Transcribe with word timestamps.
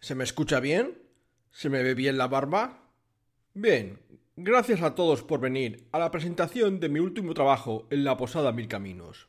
¿Se 0.00 0.14
me 0.14 0.24
escucha 0.24 0.60
bien? 0.60 0.98
¿Se 1.50 1.68
me 1.68 1.82
ve 1.82 1.94
bien 1.94 2.16
la 2.16 2.28
barba? 2.28 2.90
Bien, 3.54 3.98
gracias 4.36 4.82
a 4.82 4.94
todos 4.94 5.22
por 5.22 5.40
venir 5.40 5.88
a 5.92 5.98
la 5.98 6.10
presentación 6.10 6.80
de 6.80 6.88
mi 6.88 7.00
último 7.00 7.34
trabajo 7.34 7.86
en 7.90 8.04
la 8.04 8.16
Posada 8.16 8.52
Mil 8.52 8.68
Caminos. 8.68 9.28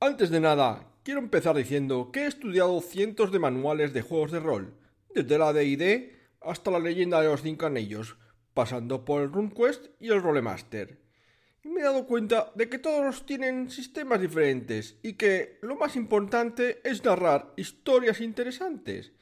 Antes 0.00 0.30
de 0.30 0.40
nada, 0.40 0.92
quiero 1.02 1.20
empezar 1.20 1.56
diciendo 1.56 2.10
que 2.12 2.20
he 2.20 2.26
estudiado 2.26 2.80
cientos 2.80 3.32
de 3.32 3.38
manuales 3.38 3.92
de 3.92 4.02
juegos 4.02 4.30
de 4.32 4.40
rol, 4.40 4.74
desde 5.14 5.38
la 5.38 5.52
D&D 5.52 6.16
hasta 6.40 6.70
la 6.70 6.78
leyenda 6.78 7.20
de 7.20 7.28
los 7.28 7.42
cinco 7.42 7.66
anillos, 7.66 8.16
pasando 8.54 9.04
por 9.04 9.22
el 9.22 9.32
RuneQuest 9.32 9.86
y 9.98 10.08
el 10.08 10.22
Rolemaster. 10.22 10.98
Y 11.64 11.68
me 11.68 11.80
he 11.80 11.84
dado 11.84 12.06
cuenta 12.06 12.52
de 12.54 12.68
que 12.68 12.78
todos 12.78 13.26
tienen 13.26 13.70
sistemas 13.70 14.20
diferentes 14.20 14.96
y 15.02 15.14
que 15.14 15.58
lo 15.62 15.76
más 15.76 15.96
importante 15.96 16.80
es 16.88 17.04
narrar 17.04 17.52
historias 17.56 18.20
interesantes 18.20 19.12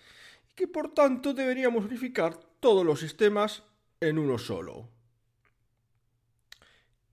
y 0.51 0.55
que 0.55 0.69
por 0.69 0.95
tanto 0.95 1.35
deberíamos 1.35 1.85
unificar 1.85 2.39
todos 2.61 2.85
los 2.85 3.01
sistemas 3.01 3.63
en 4.01 4.19
uno 4.19 4.39
solo. 4.39 4.89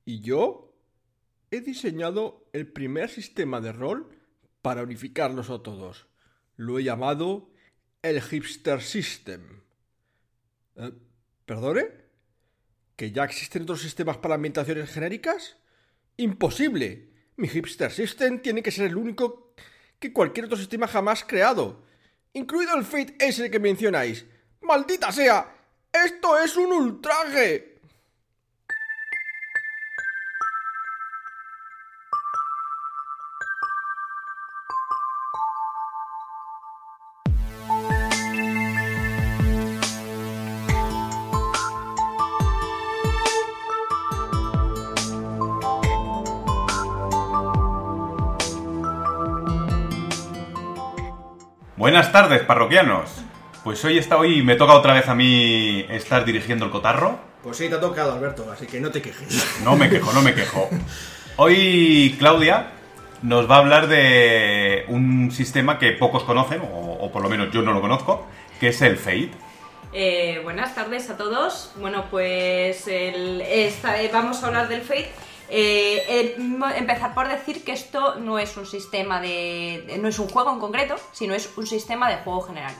Y 0.06 0.20
yo 0.22 0.74
he 1.52 1.62
diseñado 1.62 2.46
el 2.52 2.68
primer 2.68 3.10
sistema 3.10 3.62
de 3.62 3.72
rol 3.72 4.10
para 4.62 4.84
unificarlos 4.84 5.50
a 5.50 5.64
todos. 5.64 6.08
Lo 6.56 6.80
he 6.80 6.84
llamado 6.84 7.50
el 8.02 8.22
Hipster 8.22 8.82
System. 8.82 9.62
Eh, 10.76 10.92
¿Perdone? 11.46 12.03
¿Que 12.96 13.12
ya 13.12 13.24
existen 13.24 13.64
otros 13.64 13.82
sistemas 13.82 14.18
para 14.18 14.36
ambientaciones 14.36 14.90
genéricas? 14.92 15.58
¡Imposible! 16.18 17.10
Mi 17.36 17.48
Hipster 17.48 17.92
System 17.92 18.40
tiene 18.42 18.62
que 18.62 18.72
ser 18.72 18.86
el 18.86 18.96
único 18.96 19.54
que 20.00 20.14
cualquier 20.14 20.46
otro 20.46 20.58
sistema 20.58 20.88
jamás 20.88 21.24
creado, 21.24 21.84
incluido 22.34 22.76
el 22.76 22.84
Fate 22.84 23.16
S 23.20 23.50
que 23.50 23.60
mencionáis. 23.60 24.26
¡Maldita 24.62 25.12
sea! 25.12 25.56
¡Esto 25.92 26.38
es 26.38 26.56
un 26.56 26.72
ultraje! 26.72 27.73
Buenas 51.94 52.12
tardes, 52.12 52.42
parroquianos. 52.42 53.08
Pues 53.64 53.86
hoy 53.86 54.00
está 54.00 54.18
hoy 54.18 54.42
me 54.42 54.56
toca 54.56 54.74
otra 54.74 54.96
vez 54.96 55.08
a 55.10 55.14
mí 55.14 55.86
estar 55.92 56.26
dirigiendo 56.26 56.66
el 56.66 56.72
cotarro. 56.72 57.20
Pues 57.44 57.58
sí, 57.58 57.70
te 57.70 57.76
ha 57.76 57.80
tocado, 57.80 58.14
Alberto, 58.14 58.50
así 58.52 58.66
que 58.66 58.80
no 58.80 58.90
te 58.90 59.00
quejes. 59.00 59.60
No 59.64 59.76
me 59.76 59.92
quejo, 59.92 60.12
no 60.12 60.24
me 60.24 60.34
quejo. 60.34 60.72
Hoy 61.38 62.16
Claudia 62.18 62.72
nos 63.22 63.48
va 63.48 63.58
a 63.58 63.60
hablar 63.60 63.86
de 63.90 64.86
un 64.88 65.30
sistema 65.32 65.78
que 65.78 65.92
pocos 65.92 66.24
conocen, 66.24 66.62
o, 66.62 66.98
o 67.00 67.12
por 67.12 67.22
lo 67.22 67.30
menos 67.30 67.52
yo 67.52 67.62
no 67.62 67.74
lo 67.74 67.80
conozco, 67.82 68.26
que 68.60 68.70
es 68.70 68.82
el 68.82 68.98
Fate. 68.98 69.30
Eh, 69.94 70.40
buenas 70.44 70.74
tardes 70.74 71.12
a 71.12 71.16
todos. 71.18 71.74
Bueno, 71.80 72.06
pues 72.10 72.88
el- 72.88 73.40
esta- 73.42 74.02
eh, 74.02 74.10
vamos 74.12 74.44
a 74.44 74.48
hablar 74.48 74.68
del 74.68 74.82
Fate. 74.82 75.12
Eh, 75.56 76.04
eh, 76.10 76.36
empezar 76.78 77.14
por 77.14 77.28
decir 77.28 77.64
que 77.64 77.74
esto 77.74 78.16
no 78.16 78.40
es 78.40 78.58
un 78.58 78.66
sistema 78.66 79.22
de, 79.22 79.84
de- 79.86 79.98
no 80.00 80.08
es 80.08 80.18
un 80.18 80.28
juego 80.28 80.52
en 80.52 80.60
concreto, 80.60 80.96
sino 81.12 81.36
es 81.36 81.56
un 81.56 81.68
sistema 81.68 82.10
de 82.10 82.16
juego 82.24 82.42
general. 82.42 82.74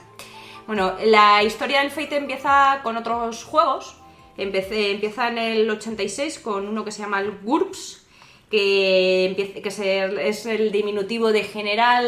Bueno, 0.66 0.94
la 1.04 1.42
historia 1.44 1.80
del 1.82 1.92
Fate 1.92 2.16
empieza 2.16 2.80
con 2.82 2.96
otros 2.96 3.44
juegos. 3.44 3.96
Empieza 4.36 5.28
en 5.28 5.38
el 5.38 5.70
86 5.70 6.40
con 6.40 6.66
uno 6.66 6.84
que 6.84 6.90
se 6.90 7.00
llama 7.02 7.20
el 7.20 7.30
GURPS, 7.42 8.04
que, 8.50 9.26
empieza- 9.26 9.60
que 9.62 10.28
es 10.28 10.46
el 10.46 10.72
diminutivo 10.72 11.30
de 11.30 11.44
General 11.44 12.04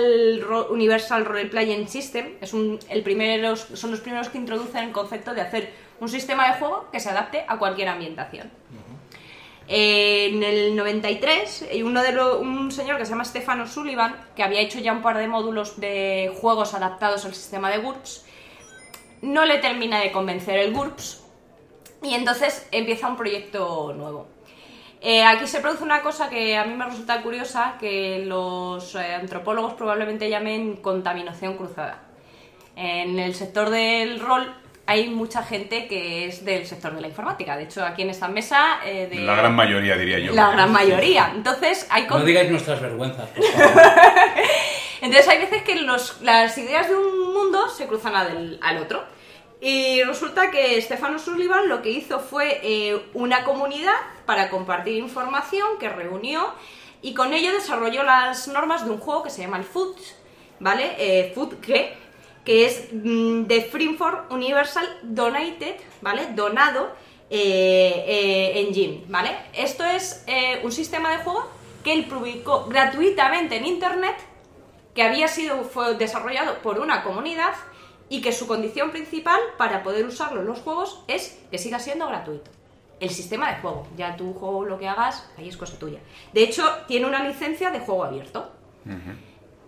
Universal 0.70 1.24
Role 1.26 1.46
Playing 1.46 1.86
System. 1.86 2.26
Es 2.40 2.52
un, 2.52 2.80
el 2.88 3.04
son 3.74 3.90
los 3.92 4.00
primeros 4.00 4.28
que 4.30 4.38
introducen 4.38 4.82
el 4.84 4.92
concepto 4.92 5.32
de 5.32 5.42
hacer 5.42 5.72
un 6.00 6.08
sistema 6.08 6.48
de 6.50 6.58
juego 6.58 6.88
que 6.90 6.98
se 6.98 7.10
adapte 7.10 7.44
a 7.46 7.56
cualquier 7.56 7.88
ambientación. 7.88 8.50
En 9.68 10.44
el 10.44 10.76
93, 10.76 11.68
eh, 11.70 11.82
uno 11.82 12.02
de 12.02 12.16
un 12.36 12.70
señor 12.70 12.98
que 12.98 13.04
se 13.04 13.10
llama 13.10 13.24
Stefano 13.24 13.66
Sullivan, 13.66 14.14
que 14.36 14.44
había 14.44 14.60
hecho 14.60 14.78
ya 14.78 14.92
un 14.92 15.02
par 15.02 15.18
de 15.18 15.26
módulos 15.26 15.80
de 15.80 16.32
juegos 16.40 16.74
adaptados 16.74 17.24
al 17.24 17.34
sistema 17.34 17.70
de 17.70 17.78
GURPS, 17.78 18.24
no 19.22 19.44
le 19.44 19.58
termina 19.58 20.00
de 20.00 20.12
convencer 20.12 20.58
el 20.58 20.72
GURPS 20.72 21.24
y 22.02 22.14
entonces 22.14 22.68
empieza 22.70 23.08
un 23.08 23.16
proyecto 23.16 23.92
nuevo. 23.92 24.28
Eh, 25.00 25.24
aquí 25.24 25.46
se 25.46 25.60
produce 25.60 25.82
una 25.82 26.02
cosa 26.02 26.30
que 26.30 26.56
a 26.56 26.64
mí 26.64 26.74
me 26.74 26.84
resulta 26.84 27.22
curiosa, 27.22 27.76
que 27.78 28.24
los 28.24 28.94
eh, 28.94 29.14
antropólogos 29.14 29.74
probablemente 29.74 30.30
llamen 30.30 30.76
contaminación 30.76 31.56
cruzada. 31.56 32.02
En 32.76 33.18
el 33.18 33.34
sector 33.34 33.70
del 33.70 34.20
rol 34.20 34.54
hay 34.86 35.08
mucha 35.08 35.42
gente 35.42 35.88
que 35.88 36.26
es 36.26 36.44
del 36.44 36.64
sector 36.66 36.94
de 36.94 37.00
la 37.00 37.08
informática. 37.08 37.56
De 37.56 37.64
hecho, 37.64 37.84
aquí 37.84 38.02
en 38.02 38.10
esta 38.10 38.28
mesa... 38.28 38.78
eh, 38.84 39.08
de- 39.10 39.16
La 39.22 39.34
gran 39.34 39.54
mayoría, 39.54 39.96
diría 39.96 40.18
yo. 40.20 40.32
La 40.32 40.50
gran 40.52 40.70
mayoría. 40.72 41.32
Entonces, 41.34 41.86
hay... 41.90 42.06
No 42.08 42.24
digáis 42.24 42.50
nuestras 42.50 42.80
vergüenzas, 42.80 43.28
por 43.30 43.44
favor. 43.52 43.82
Entonces 45.02 45.28
hay 45.28 45.38
veces 45.38 45.62
que 45.62 45.76
los- 45.76 46.20
las 46.22 46.56
ideas 46.58 46.88
de 46.88 46.96
un 46.96 47.32
mundo 47.34 47.68
se 47.68 47.86
cruzan 47.86 48.14
al, 48.14 48.58
al 48.62 48.78
otro. 48.78 49.04
Y 49.60 50.02
resulta 50.02 50.50
que 50.50 50.80
Stefano 50.82 51.18
Sullivan 51.18 51.68
lo 51.68 51.82
que 51.82 51.90
hizo 51.90 52.20
fue 52.20 52.60
eh, 52.62 53.00
una 53.14 53.42
comunidad 53.44 53.94
para 54.26 54.50
compartir 54.50 54.96
información 54.98 55.78
que 55.80 55.88
reunió 55.88 56.52
y 57.02 57.14
con 57.14 57.32
ello 57.32 57.52
desarrolló 57.52 58.02
las 58.02 58.48
normas 58.48 58.84
de 58.84 58.90
un 58.90 58.98
juego 58.98 59.22
que 59.22 59.30
se 59.30 59.40
llama 59.42 59.56
el 59.58 59.64
Food, 59.64 59.96
¿vale? 60.60 60.94
Eh, 60.98 61.32
Food 61.34 61.54
que, 61.60 61.94
que 62.46 62.64
es 62.64 62.88
mm, 62.92 63.42
de 63.42 63.60
Freeform 63.62 64.30
Universal 64.30 64.86
Donated, 65.02 65.76
¿vale? 66.00 66.28
Donado 66.34 66.92
eh, 67.28 68.04
eh, 68.06 68.60
Engine, 68.60 69.04
¿vale? 69.08 69.36
Esto 69.52 69.84
es 69.84 70.24
eh, 70.28 70.60
un 70.62 70.70
sistema 70.70 71.10
de 71.10 71.18
juego 71.18 71.44
que 71.82 71.92
él 71.92 72.06
publicó 72.06 72.66
gratuitamente 72.66 73.56
en 73.56 73.66
internet 73.66 74.16
que 74.94 75.02
había 75.02 75.26
sido 75.28 75.64
fue 75.64 75.96
desarrollado 75.96 76.58
por 76.62 76.78
una 76.78 77.02
comunidad 77.02 77.52
y 78.08 78.22
que 78.22 78.32
su 78.32 78.46
condición 78.46 78.92
principal 78.92 79.40
para 79.58 79.82
poder 79.82 80.06
usarlo 80.06 80.40
en 80.40 80.46
los 80.46 80.60
juegos 80.60 81.02
es 81.08 81.42
que 81.50 81.58
siga 81.58 81.80
siendo 81.80 82.06
gratuito. 82.06 82.50
El 83.00 83.10
sistema 83.10 83.52
de 83.52 83.60
juego, 83.60 83.86
ya 83.96 84.16
tu 84.16 84.32
juego 84.32 84.64
lo 84.64 84.78
que 84.78 84.88
hagas, 84.88 85.28
ahí 85.36 85.48
es 85.48 85.56
cosa 85.56 85.78
tuya. 85.78 85.98
De 86.32 86.44
hecho, 86.44 86.64
tiene 86.86 87.06
una 87.06 87.26
licencia 87.26 87.70
de 87.70 87.80
juego 87.80 88.04
abierto. 88.04 88.52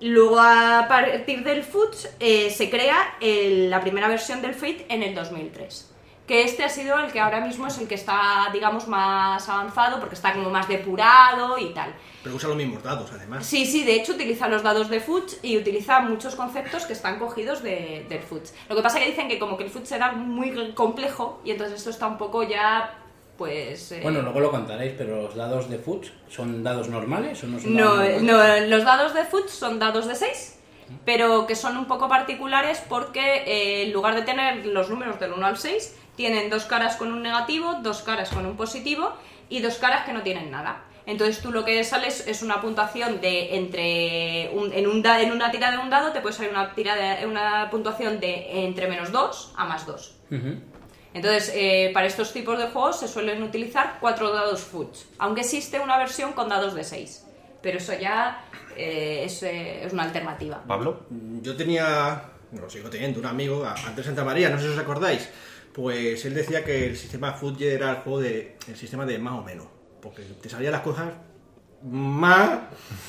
Luego, 0.00 0.38
a 0.40 0.86
partir 0.88 1.42
del 1.42 1.62
Foot, 1.64 1.94
eh, 2.20 2.50
se 2.50 2.70
crea 2.70 3.16
el- 3.20 3.68
la 3.70 3.80
primera 3.80 4.06
versión 4.08 4.40
del 4.40 4.54
Fate 4.54 4.86
en 4.88 5.02
el 5.02 5.14
2003. 5.14 5.90
Que 6.26 6.42
este 6.42 6.62
ha 6.62 6.68
sido 6.68 6.98
el 6.98 7.10
que 7.10 7.20
ahora 7.20 7.40
mismo 7.40 7.66
es 7.66 7.78
el 7.78 7.88
que 7.88 7.94
está, 7.94 8.48
digamos, 8.52 8.86
más 8.86 9.48
avanzado, 9.48 9.98
porque 9.98 10.14
está 10.14 10.34
como 10.34 10.50
más 10.50 10.68
depurado 10.68 11.56
y 11.58 11.70
tal. 11.72 11.94
Pero 12.22 12.36
usa 12.36 12.48
los 12.50 12.58
mismos 12.58 12.82
dados, 12.82 13.10
además. 13.12 13.46
Sí, 13.46 13.64
sí, 13.64 13.82
de 13.84 13.94
hecho 13.94 14.12
utiliza 14.12 14.46
los 14.46 14.62
dados 14.62 14.90
de 14.90 15.00
Fuchs 15.00 15.38
y 15.42 15.56
utiliza 15.56 16.00
muchos 16.00 16.34
conceptos 16.36 16.84
que 16.84 16.92
están 16.92 17.18
cogidos 17.18 17.62
de, 17.62 18.04
del 18.10 18.20
Fuchs. 18.22 18.52
Lo 18.68 18.76
que 18.76 18.82
pasa 18.82 18.98
es 18.98 19.04
que 19.04 19.10
dicen 19.12 19.28
que 19.28 19.38
como 19.38 19.56
que 19.56 19.64
el 19.64 19.70
Fuchs 19.70 19.90
era 19.92 20.12
muy 20.12 20.74
complejo 20.74 21.40
y 21.44 21.52
entonces 21.52 21.78
esto 21.78 21.90
está 21.90 22.06
un 22.06 22.18
poco 22.18 22.42
ya, 22.42 22.92
pues... 23.38 23.92
eh, 23.92 24.00
Bueno, 24.02 24.20
luego 24.20 24.40
lo 24.40 24.50
contaréis, 24.50 24.92
pero 24.98 25.22
los 25.22 25.34
dados 25.34 25.70
de 25.70 25.78
Fuchs 25.78 26.12
son 26.28 26.62
dados 26.62 26.88
normales 26.88 27.42
o 27.44 27.46
no 27.46 27.58
son 27.58 27.74
no, 27.76 27.96
dados 27.96 28.22
no, 28.22 28.66
los 28.66 28.84
dados 28.84 29.14
de 29.14 29.24
Fuchs 29.24 29.52
son 29.52 29.78
dados 29.78 30.06
de 30.08 30.14
6, 30.16 30.58
pero 31.06 31.46
que 31.46 31.54
son 31.56 31.76
un 31.78 31.86
poco 31.86 32.08
particulares 32.08 32.82
porque 32.88 33.44
eh, 33.46 33.82
en 33.84 33.92
lugar 33.92 34.14
de 34.16 34.22
tener 34.22 34.66
los 34.66 34.90
números 34.90 35.18
del 35.20 35.32
1 35.32 35.46
al 35.46 35.56
6, 35.56 35.96
tienen 36.16 36.50
dos 36.50 36.64
caras 36.64 36.96
con 36.96 37.12
un 37.12 37.22
negativo, 37.22 37.74
dos 37.82 38.02
caras 38.02 38.28
con 38.30 38.44
un 38.44 38.56
positivo 38.56 39.12
y 39.48 39.60
dos 39.60 39.76
caras 39.76 40.04
que 40.04 40.12
no 40.12 40.22
tienen 40.22 40.50
nada. 40.50 40.82
Entonces 41.06 41.40
tú 41.40 41.50
lo 41.52 41.64
que 41.64 41.82
sales 41.84 42.26
es 42.26 42.42
una 42.42 42.60
puntuación 42.60 43.20
de 43.22 43.56
entre 43.56 44.50
un- 44.52 44.72
en, 44.74 44.86
un 44.86 45.00
da- 45.00 45.22
en 45.22 45.32
una 45.32 45.50
tira 45.50 45.70
de 45.70 45.78
un 45.78 45.88
dado 45.88 46.12
te 46.12 46.20
puede 46.20 46.34
salir 46.34 46.50
una, 46.50 46.74
tira 46.74 46.96
una 47.26 47.70
puntuación 47.70 48.20
de 48.20 48.64
entre 48.66 48.88
menos 48.88 49.10
2 49.10 49.54
a 49.56 49.64
más 49.64 49.86
2. 49.86 50.16
Ujú. 50.30 50.60
Entonces, 51.14 51.52
eh, 51.54 51.90
para 51.94 52.06
estos 52.06 52.32
tipos 52.32 52.58
de 52.58 52.66
juegos 52.68 53.00
se 53.00 53.08
suelen 53.08 53.42
utilizar 53.42 53.96
cuatro 54.00 54.32
dados 54.32 54.60
Fuchs, 54.60 55.06
aunque 55.18 55.40
existe 55.40 55.80
una 55.80 55.96
versión 55.98 56.32
con 56.32 56.48
dados 56.48 56.74
de 56.74 56.84
6. 56.84 57.24
Pero 57.62 57.78
eso 57.78 57.92
ya 57.98 58.44
eh, 58.76 59.22
es, 59.24 59.42
eh, 59.42 59.84
es 59.84 59.92
una 59.92 60.04
alternativa. 60.04 60.62
¿Pablo? 60.66 61.00
Yo 61.42 61.56
tenía, 61.56 62.22
no 62.52 62.60
lo 62.62 62.70
sigo 62.70 62.88
teniendo, 62.90 63.18
un 63.20 63.26
amigo, 63.26 63.64
a- 63.64 63.74
Andrés 63.74 64.06
Santa 64.06 64.22
María, 64.24 64.48
no 64.50 64.58
sé 64.58 64.66
si 64.66 64.72
os 64.72 64.78
acordáis. 64.78 65.28
Pues 65.72 66.24
él 66.24 66.34
decía 66.34 66.64
que 66.64 66.86
el 66.88 66.96
sistema 66.96 67.32
Food 67.32 67.62
era 67.62 67.90
el 67.90 67.96
juego 67.98 68.20
de. 68.20 68.56
el 68.68 68.76
sistema 68.76 69.06
de 69.06 69.18
más 69.18 69.34
o 69.34 69.42
menos. 69.42 69.66
Porque 70.00 70.22
te 70.22 70.48
salían 70.48 70.72
las 70.72 70.82
cosas 70.82 71.12
más 71.82 72.58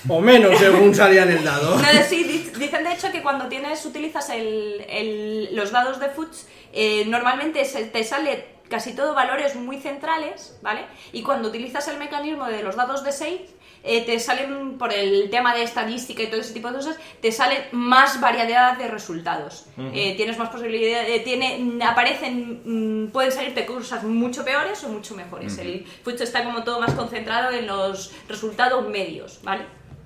o 0.07 0.19
menos 0.21 0.57
según 0.59 0.93
salía 0.93 1.23
en 1.23 1.31
el 1.31 1.43
dado. 1.43 1.77
No, 1.79 2.03
sí, 2.07 2.23
di- 2.23 2.51
dicen 2.59 2.83
de 2.83 2.93
hecho 2.93 3.11
que 3.11 3.21
cuando 3.23 3.47
tienes, 3.47 3.83
utilizas 3.85 4.29
el- 4.29 4.85
el- 4.89 5.55
los 5.55 5.71
dados 5.71 5.99
de 5.99 6.09
Fuchs, 6.09 6.47
eh, 6.73 7.05
normalmente 7.07 7.65
se- 7.65 7.85
te 7.85 8.03
sale 8.03 8.45
casi 8.69 8.93
todo 8.93 9.13
valores 9.13 9.55
muy 9.55 9.79
centrales, 9.79 10.57
¿vale? 10.61 10.85
Y 11.11 11.23
cuando 11.23 11.49
utilizas 11.49 11.87
el 11.87 11.97
mecanismo 11.97 12.45
de 12.45 12.63
los 12.63 12.75
dados 12.75 13.03
de 13.03 13.11
6, 13.11 13.41
eh, 13.83 14.05
te 14.05 14.19
salen, 14.19 14.77
por 14.77 14.91
el 14.93 15.29
tema 15.29 15.55
de 15.55 15.63
estadística 15.63 16.21
y 16.21 16.27
todo 16.27 16.41
ese 16.41 16.53
tipo 16.53 16.69
de 16.69 16.75
cosas, 16.75 16.97
te 17.21 17.31
salen 17.31 17.63
más 17.71 18.19
variedad 18.19 18.77
de 18.77 18.87
resultados. 18.87 19.65
Eh, 19.93 20.15
tienes 20.15 20.37
más 20.37 20.49
posibilidades, 20.49 21.09
eh, 21.09 21.19
tiene, 21.21 21.79
aparecen, 21.83 23.05
mm, 23.05 23.11
pueden 23.11 23.31
salirte 23.31 23.65
cosas 23.65 24.03
mucho 24.03 24.43
peores 24.43 24.83
o 24.83 24.89
mucho 24.89 25.15
mejores. 25.15 25.57
El 25.57 25.85
Fuchs 26.03 26.21
está 26.21 26.43
como 26.43 26.63
todo 26.63 26.79
más 26.79 26.93
concentrado 26.93 27.51
en 27.51 27.67
los 27.67 28.13
resultados 28.27 28.87
medios, 28.87 29.39
¿vale? 29.43 29.63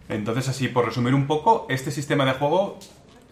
Entonces, 0.10 0.48
así, 0.50 0.68
por 0.68 0.86
resumir 0.86 1.15
un 1.15 1.25
poco, 1.27 1.65
este 1.69 1.89
sistema 1.89 2.25
de 2.25 2.33
juego 2.33 2.77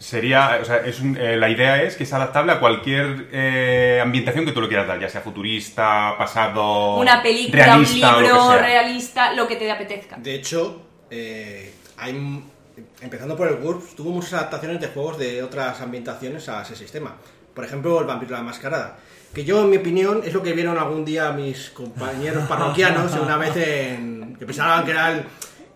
sería, 0.01 0.57
o 0.62 0.65
sea, 0.65 0.77
es 0.77 1.00
un- 1.00 1.15
eh, 1.15 1.38
la 1.38 1.50
idea 1.50 1.83
es 1.83 1.95
que 1.95 2.03
es 2.03 2.13
adaptable 2.13 2.51
a 2.53 2.59
cualquier 2.59 3.27
eh, 3.31 4.00
ambientación 4.01 4.45
que 4.45 4.51
tú 4.51 4.59
lo 4.62 4.68
quieras 4.68 4.88
dar, 4.88 5.00
ya 5.00 5.07
sea 5.09 5.21
futurista, 5.21 6.15
pasado, 6.18 6.98
una 6.98 7.21
película, 7.21 7.65
realista, 7.65 8.07
un 8.09 8.13
lo 8.15 8.21
libro 8.21 8.36
que 8.50 8.53
sea. 8.56 8.62
realista, 8.65 9.33
lo 9.33 9.48
que 9.48 9.56
te 9.57 9.71
apetezca. 9.71 10.18
De 10.18 10.33
hecho, 10.36 10.81
eh, 11.12 11.74
hay, 11.98 12.44
empezando 13.01 13.36
por 13.38 13.48
el 13.48 13.56
GURPS, 13.57 13.95
tuvo 13.95 14.12
muchas 14.12 14.33
adaptaciones 14.33 14.81
de 14.81 14.88
juegos 14.88 15.18
de 15.19 15.44
otras 15.44 15.80
ambientaciones 15.81 16.50
a 16.50 16.63
ese 16.63 16.75
sistema. 16.75 17.15
Por 17.53 17.63
ejemplo, 17.65 18.00
el 18.00 18.07
Vampiro 18.07 18.31
la 18.36 18.42
Mascarada. 18.42 18.98
Que 19.33 19.45
yo, 19.45 19.62
en 19.62 19.69
mi 19.69 19.77
opinión, 19.77 20.21
es 20.25 20.33
lo 20.33 20.42
que 20.44 20.51
vieron 20.53 20.77
algún 20.77 21.06
día 21.06 21.31
mis 21.31 21.69
compañeros 21.69 22.44
parroquianos 22.50 23.13
una 23.13 23.38
vez 23.38 23.56
en. 23.56 24.36
que 24.38 24.45
pensaban 24.45 24.83
que 24.83 24.92
era 24.92 25.12
el- 25.12 25.24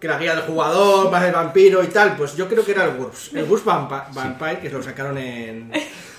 que 0.06 0.12
la 0.12 0.20
guía 0.20 0.36
del 0.36 0.44
jugador, 0.44 1.10
más 1.10 1.24
el 1.24 1.32
vampiro 1.32 1.84
y 1.84 1.88
tal. 1.88 2.16
Pues 2.16 2.36
yo 2.38 2.48
creo 2.48 2.64
que 2.64 2.72
era 2.72 2.84
el 2.84 2.92
GURPS. 2.92 3.32
El 3.34 3.46
GURPS 3.46 3.66
Vampa- 3.66 4.08
Vampire, 4.14 4.60
que 4.60 4.70
lo 4.70 4.84
sacaron 4.84 5.18
en. 5.18 5.72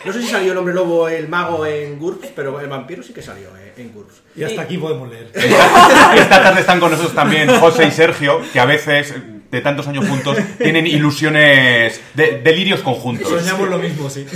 No 0.04 0.12
sé 0.12 0.22
si 0.22 0.28
salió 0.28 0.52
el 0.52 0.58
hombre 0.58 0.74
lobo, 0.74 1.08
el 1.08 1.28
mago 1.28 1.64
en 1.64 1.98
GURPS, 1.98 2.28
pero 2.34 2.60
el 2.60 2.68
vampiro 2.68 3.02
sí 3.02 3.12
que 3.12 3.22
salió 3.22 3.48
eh, 3.56 3.74
en 3.76 3.92
GURPS. 3.92 4.22
Y 4.34 4.42
hasta 4.42 4.62
aquí 4.62 4.76
podemos 4.78 5.08
leer. 5.08 5.30
Esta, 5.32 6.14
esta 6.16 6.42
tarde 6.42 6.60
están 6.60 6.80
con 6.80 6.90
nosotros 6.90 7.14
también 7.14 7.48
José 7.60 7.86
y 7.86 7.90
Sergio, 7.92 8.40
que 8.52 8.58
a 8.58 8.64
veces, 8.66 9.14
de 9.50 9.60
tantos 9.60 9.86
años 9.86 10.06
juntos, 10.08 10.36
tienen 10.58 10.86
ilusiones, 10.86 12.00
de, 12.14 12.40
delirios 12.42 12.80
conjuntos. 12.80 13.28
Soñamos 13.28 13.68
lo 13.68 13.78
mismo, 13.78 14.10
sí. 14.10 14.26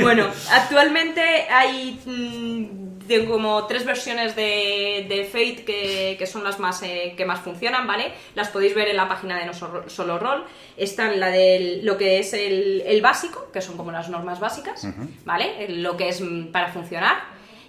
Bueno, 0.00 0.26
actualmente 0.50 1.20
hay 1.50 2.00
mm, 2.04 2.91
de 3.18 3.26
como 3.26 3.66
tres 3.66 3.84
versiones 3.84 4.34
de, 4.36 5.06
de 5.08 5.24
Fate 5.24 5.64
que, 5.64 6.16
que 6.18 6.26
son 6.26 6.44
las 6.44 6.58
más 6.58 6.82
eh, 6.82 7.14
que 7.16 7.24
más 7.24 7.40
funcionan, 7.40 7.86
¿vale? 7.86 8.12
Las 8.34 8.48
podéis 8.48 8.74
ver 8.74 8.88
en 8.88 8.96
la 8.96 9.08
página 9.08 9.38
de 9.38 9.46
No 9.46 9.52
Solo 9.52 10.18
Roll. 10.18 10.44
Están 10.76 11.20
la 11.20 11.28
de 11.28 11.80
lo 11.82 11.96
que 11.96 12.18
es 12.18 12.32
el, 12.32 12.82
el 12.86 13.00
básico, 13.02 13.50
que 13.52 13.60
son 13.60 13.76
como 13.76 13.92
las 13.92 14.08
normas 14.08 14.40
básicas, 14.40 14.86
¿vale? 15.24 15.68
Lo 15.68 15.96
que 15.96 16.08
es 16.08 16.22
para 16.50 16.68
funcionar. 16.68 17.16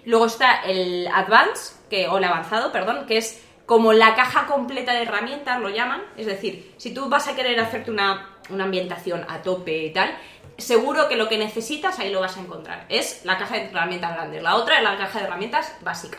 Luego 0.04 0.26
está 0.26 0.62
el 0.64 1.08
Advance, 1.08 1.76
que, 1.88 2.08
o 2.08 2.18
el 2.18 2.24
avanzado, 2.24 2.72
perdón, 2.72 3.06
que 3.06 3.16
es 3.16 3.42
como 3.66 3.92
la 3.92 4.14
caja 4.14 4.46
completa 4.46 4.92
de 4.92 5.02
herramientas, 5.02 5.60
lo 5.60 5.70
llaman. 5.70 6.02
Es 6.16 6.26
decir, 6.26 6.74
si 6.76 6.92
tú 6.92 7.08
vas 7.08 7.28
a 7.28 7.34
querer 7.34 7.58
hacerte 7.60 7.90
una, 7.90 8.36
una 8.50 8.64
ambientación 8.64 9.24
a 9.28 9.42
tope 9.42 9.86
y 9.86 9.92
tal, 9.92 10.14
seguro 10.58 11.08
que 11.08 11.16
lo 11.16 11.28
que 11.28 11.38
necesitas 11.38 11.98
ahí 11.98 12.10
lo 12.10 12.20
vas 12.20 12.36
a 12.36 12.40
encontrar. 12.40 12.86
Es 12.88 13.24
la 13.24 13.38
caja 13.38 13.56
de 13.56 13.64
herramientas 13.64 14.14
grande. 14.14 14.40
La 14.40 14.56
otra 14.56 14.78
es 14.78 14.84
la 14.84 14.96
caja 14.96 15.18
de 15.18 15.26
herramientas 15.26 15.74
básica. 15.82 16.18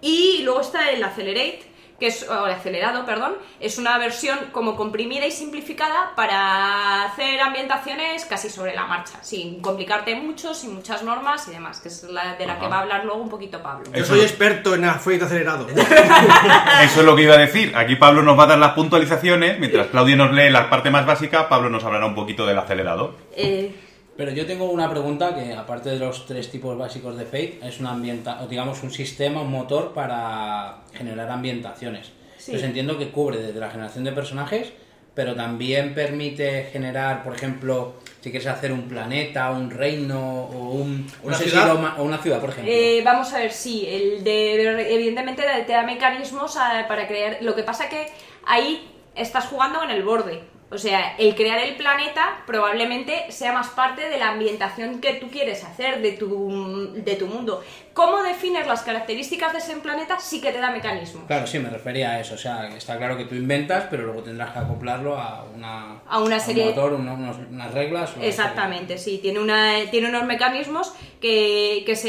Y 0.00 0.42
luego 0.42 0.60
está 0.60 0.90
el 0.90 1.02
Accelerate, 1.02 1.62
que 1.98 2.08
es, 2.08 2.28
o 2.28 2.46
el 2.46 2.52
acelerado, 2.52 3.04
perdón, 3.06 3.34
es 3.60 3.78
una 3.78 3.96
versión 3.98 4.38
como 4.52 4.76
comprimida 4.76 5.26
y 5.26 5.30
simplificada 5.30 6.12
para 6.14 7.04
hacer 7.04 7.40
ambientaciones 7.40 8.24
casi 8.26 8.50
sobre 8.50 8.74
la 8.74 8.86
marcha, 8.86 9.18
sin 9.22 9.60
complicarte 9.60 10.14
mucho, 10.14 10.54
sin 10.54 10.74
muchas 10.74 11.02
normas 11.02 11.48
y 11.48 11.52
demás, 11.52 11.80
que 11.80 11.88
es 11.88 12.02
la 12.04 12.34
de 12.36 12.46
la 12.46 12.54
Ajá. 12.54 12.62
que 12.62 12.68
va 12.68 12.78
a 12.78 12.80
hablar 12.82 13.04
luego 13.04 13.20
un 13.20 13.28
poquito 13.28 13.62
Pablo. 13.62 13.90
Yo 13.94 14.04
soy 14.04 14.20
experto 14.20 14.74
en 14.74 14.84
Fate 14.84 15.24
acelerado. 15.24 15.66
Eso 16.82 17.00
es 17.00 17.06
lo 17.06 17.16
que 17.16 17.22
iba 17.22 17.34
a 17.34 17.38
decir. 17.38 17.74
Aquí 17.76 17.96
Pablo 17.96 18.22
nos 18.22 18.38
va 18.38 18.44
a 18.44 18.48
dar 18.48 18.58
las 18.58 18.72
puntualizaciones, 18.72 19.58
mientras 19.58 19.88
Claudia 19.88 20.16
nos 20.16 20.32
lee 20.32 20.50
la 20.50 20.68
parte 20.68 20.90
más 20.90 21.06
básica, 21.06 21.48
Pablo 21.48 21.70
nos 21.70 21.84
hablará 21.84 22.06
un 22.06 22.14
poquito 22.14 22.46
del 22.46 22.58
acelerado. 22.58 23.14
Eh, 23.34 23.74
Pero 24.16 24.30
yo 24.32 24.46
tengo 24.46 24.70
una 24.70 24.88
pregunta 24.88 25.34
que, 25.34 25.52
aparte 25.54 25.90
de 25.90 25.98
los 25.98 26.24
tres 26.26 26.50
tipos 26.50 26.76
básicos 26.78 27.16
de 27.18 27.24
Fate, 27.24 27.60
es 27.62 27.80
una 27.80 27.90
ambienta 27.92 28.42
o 28.42 28.46
digamos 28.46 28.82
un 28.82 28.90
sistema, 28.90 29.42
un 29.42 29.50
motor 29.50 29.92
para 29.92 30.78
generar 30.94 31.30
ambientaciones. 31.30 32.06
Sí. 32.38 32.52
Entonces 32.52 32.68
entiendo 32.68 32.98
que 32.98 33.10
cubre 33.10 33.38
desde 33.38 33.60
la 33.60 33.70
generación 33.70 34.04
de 34.04 34.12
personajes, 34.12 34.72
pero 35.14 35.34
también 35.34 35.94
permite 35.94 36.68
generar, 36.72 37.22
por 37.24 37.34
ejemplo, 37.34 37.94
si 38.20 38.30
quieres 38.30 38.46
hacer 38.48 38.72
un 38.72 38.82
planeta, 38.88 39.50
un 39.50 39.70
reino 39.70 40.44
o 40.44 40.70
un, 40.72 41.06
no 41.06 41.12
¿Una 41.28 41.36
sé 41.36 41.44
si 41.44 41.50
ciudad? 41.50 41.68
lo 41.68 41.78
ma- 41.80 41.96
o 41.98 42.02
una 42.04 42.18
ciudad, 42.18 42.40
por 42.40 42.50
ejemplo. 42.50 42.72
Eh, 42.72 43.02
vamos 43.04 43.32
a 43.32 43.38
ver, 43.38 43.52
sí, 43.52 43.86
el 43.88 44.24
de, 44.24 44.94
evidentemente 44.94 45.42
te 45.66 45.72
da 45.72 45.82
mecanismos 45.82 46.56
a- 46.56 46.86
para 46.88 47.06
crear. 47.06 47.38
Lo 47.42 47.54
que 47.54 47.62
pasa 47.62 47.88
que 47.88 48.06
ahí 48.46 48.88
estás 49.14 49.46
jugando 49.46 49.82
en 49.82 49.90
el 49.90 50.02
borde. 50.02 50.40
O 50.68 50.78
sea, 50.78 51.14
el 51.16 51.36
crear 51.36 51.60
el 51.60 51.76
planeta 51.76 52.42
probablemente 52.46 53.30
sea 53.30 53.52
más 53.52 53.68
parte 53.68 54.08
de 54.08 54.18
la 54.18 54.30
ambientación 54.30 55.00
que 55.00 55.14
tú 55.14 55.30
quieres 55.30 55.62
hacer, 55.62 56.02
de 56.02 56.12
tu, 56.12 56.92
de 56.92 57.14
tu 57.14 57.26
mundo. 57.26 57.62
¿Cómo 57.96 58.22
defines 58.22 58.66
las 58.66 58.82
características 58.82 59.54
de 59.54 59.58
ese 59.58 59.74
planeta? 59.76 60.20
Sí 60.20 60.42
que 60.42 60.52
te 60.52 60.58
da 60.60 60.70
mecanismos. 60.70 61.24
Claro, 61.26 61.46
sí, 61.46 61.58
me 61.58 61.70
refería 61.70 62.10
a 62.10 62.20
eso. 62.20 62.34
O 62.34 62.38
sea, 62.38 62.68
está 62.76 62.98
claro 62.98 63.16
que 63.16 63.24
tú 63.24 63.34
inventas, 63.34 63.84
pero 63.90 64.02
luego 64.02 64.22
tendrás 64.22 64.50
que 64.52 64.58
acoplarlo 64.58 65.16
a 65.16 65.44
una, 65.44 66.02
A 66.06 66.18
una 66.20 66.38
serie- 66.38 66.64
un 66.64 66.68
motor, 66.68 66.92
unos- 66.92 67.38
unas 67.50 67.72
reglas. 67.72 68.14
una 68.14 68.26
Exactamente, 68.26 68.98
sí, 68.98 69.18
tiene, 69.22 69.40
una, 69.40 69.76
tiene 69.90 70.10
unos 70.10 70.24
mecanismos 70.24 70.92
que, 71.22 71.84
que 71.86 71.96
se... 71.96 72.08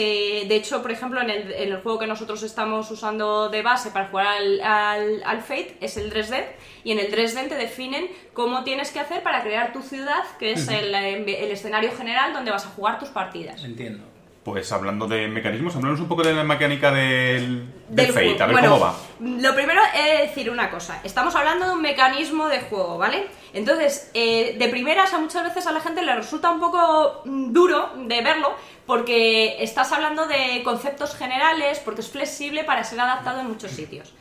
De 0.50 0.56
hecho, 0.58 0.82
por 0.82 0.92
ejemplo, 0.92 1.22
en 1.22 1.30
el, 1.30 1.54
en 1.54 1.72
el 1.72 1.78
juego 1.82 2.00
que 2.00 2.08
nosotros 2.08 2.44
estamos 2.44 2.92
usando 2.92 3.48
de 3.48 3.62
base 3.62 3.90
para 3.92 4.10
jugar 4.10 4.28
al, 4.28 4.60
al, 4.62 5.24
al 5.26 5.42
Fate 5.42 5.78
es 5.80 5.96
el 5.96 6.12
3D 6.12 6.44
y 6.84 6.92
en 6.92 7.00
el 7.00 7.10
3D 7.10 7.48
te 7.48 7.56
definen 7.56 8.10
cómo 8.34 8.66
tienes 8.66 8.92
que 8.92 9.00
hacer 9.00 9.24
para 9.24 9.42
crear 9.42 9.72
tu 9.72 9.82
ciudad, 9.82 10.26
que 10.38 10.52
es 10.52 10.68
el, 10.68 10.94
el 10.94 11.52
escenario 11.52 11.94
general 11.96 12.34
donde 12.34 12.52
vas 12.52 12.66
a 12.66 12.70
jugar 12.72 13.00
tus 13.00 13.08
partidas. 13.08 13.64
Entiendo. 13.64 14.04
Pues 14.48 14.72
hablando 14.72 15.08
de 15.08 15.28
mecanismos, 15.28 15.76
hablamos 15.76 16.00
un 16.00 16.08
poco 16.08 16.24
de 16.24 16.34
la 16.34 16.46
mecánica 16.46 16.90
del, 16.90 17.66
del 17.90 18.06
del 18.06 18.14
Fate, 18.14 18.44
a 18.44 18.46
ver 18.46 18.54
Bueno, 18.54 18.70
cómo 18.70 18.80
va. 18.80 18.96
Lo 19.20 19.54
primero 19.54 19.82
es 19.94 20.30
decir 20.30 20.50
una 20.50 20.70
cosa. 20.72 21.02
Estamos 21.04 21.36
hablando 21.36 21.66
de 21.66 21.74
un 21.74 21.82
mecanismo 21.82 22.48
de 22.48 22.62
juego, 22.62 22.98
¿vale? 22.98 23.28
Entonces, 23.52 24.10
eh, 24.14 24.56
de 24.58 24.70
primeras 24.70 25.14
a 25.14 25.20
muchas 25.20 25.44
veces 25.44 25.68
a 25.68 25.74
la 25.74 25.82
gente 25.82 26.02
le 26.02 26.16
resulta 26.16 26.50
un 26.50 26.62
poco 26.62 27.24
mm, 27.26 27.52
duro 27.52 27.92
de 27.98 28.22
verlo 28.22 28.56
porque 28.86 29.62
estás 29.62 29.92
hablando 29.92 30.28
de 30.28 30.62
conceptos 30.64 31.14
generales, 31.14 31.82
porque 31.84 32.00
es 32.00 32.10
flexible 32.10 32.64
para 32.64 32.86
ser 32.86 33.02
adaptado 33.02 33.42
en 33.42 33.50
muchos 33.50 33.72
sitios. 33.72 34.14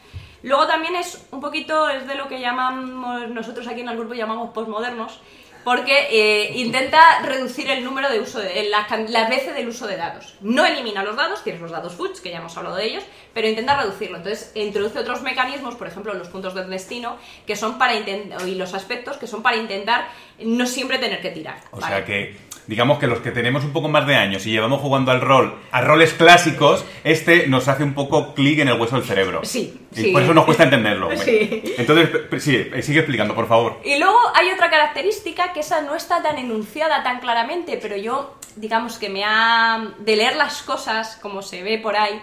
Luego 0.42 0.66
también 0.66 0.97
es 0.97 1.25
un 1.30 1.40
poquito, 1.40 1.88
es 1.88 2.04
de 2.09 2.16
lo 2.16 2.26
que 2.26 2.40
llamamos, 2.40 3.28
nosotros 3.30 3.66
aquí 3.68 3.83
en 3.83 3.90
el 3.90 3.97
grupo 3.97 4.14
llamamos 4.14 4.50
postmodernos, 4.50 5.21
porque 5.66 6.06
eh, 6.12 6.52
intenta 6.58 7.23
reducir 7.23 7.68
el 7.68 7.82
número 7.82 8.08
de 8.08 8.20
uso, 8.20 8.38
de, 8.38 8.68
la, 8.68 8.87
can- 8.87 9.12
las 9.12 9.28
veces 9.28 9.52
del 9.52 9.66
uso 9.66 9.88
de 9.88 9.96
dados. 9.96 10.37
No 10.40 10.64
elimina 10.64 11.02
los 11.02 11.16
dados, 11.16 11.42
tienes 11.42 11.61
los 11.61 11.73
dados 11.73 11.94
Fuchs, 11.94 12.20
que 12.20 12.30
ya 12.30 12.38
hemos 12.38 12.56
hablado 12.56 12.76
de 12.76 12.85
ellos, 12.85 13.02
pero 13.35 13.49
intenta 13.49 13.76
reducirlo. 13.76 14.18
Entonces 14.18 14.52
introduce 14.54 14.96
otros 15.00 15.23
mecanismos, 15.23 15.75
por 15.75 15.88
ejemplo 15.88 16.14
los 16.14 16.28
puntos 16.28 16.54
del 16.54 16.70
destino, 16.70 17.18
que 17.49 17.56
son 17.56 17.78
para 17.78 17.96
y 17.96 18.54
los 18.54 18.75
aspectos 18.75 19.16
que 19.16 19.26
son 19.26 19.42
para 19.42 19.56
intentar 19.56 20.06
no 20.38 20.66
siempre 20.66 20.99
tener 20.99 21.20
que 21.20 21.30
tirar. 21.30 21.58
O 21.73 21.80
¿vale? 21.80 21.96
sea 21.96 22.04
que, 22.04 22.37
digamos 22.66 22.99
que 22.99 23.06
los 23.06 23.20
que 23.20 23.30
tenemos 23.30 23.64
un 23.64 23.73
poco 23.73 23.88
más 23.88 24.06
de 24.06 24.16
años 24.16 24.46
y 24.46 24.50
llevamos 24.50 24.80
jugando 24.80 25.11
al 25.11 25.20
rol, 25.20 25.54
a 25.70 25.80
roles 25.80 26.12
clásicos, 26.12 26.85
este 27.04 27.46
nos 27.46 27.68
hace 27.68 27.85
un 27.85 27.94
poco 27.94 28.35
clic 28.35 28.58
en 28.58 28.68
el 28.68 28.80
hueso 28.80 28.96
del 28.96 29.04
cerebro. 29.04 29.40
Sí, 29.44 29.87
Y 29.92 29.96
sí. 29.96 30.11
por 30.12 30.23
eso 30.23 30.35
nos 30.35 30.44
cuesta 30.44 30.64
entenderlo. 30.64 31.11
Sí. 31.16 31.62
Entonces, 31.78 32.11
sí, 32.42 32.56
eh, 32.73 32.82
sigue 32.82 33.00
explicando, 33.00 33.35
por 33.35 33.46
favor. 33.49 33.80
Y 33.85 33.99
luego 33.99 34.18
hay 34.35 34.50
otra 34.50 34.70
característica 34.70 35.52
que 35.52 35.61
esa 35.61 35.82
no 35.82 35.94
está 35.94 36.23
tan 36.23 36.38
enunciada 36.38 37.02
tan 37.02 37.20
claramente, 37.20 37.78
pero 37.80 37.96
yo, 37.96 38.35
digamos 38.56 38.99
que 38.99 39.08
me 39.08 39.25
ha. 39.25 39.92
de 39.99 40.16
leer 40.16 40.37
las 40.37 40.62
cosas 40.62 41.18
como 41.23 41.42
se 41.42 41.62
ve 41.62 41.78
por 41.78 41.96
ahí, 41.96 42.20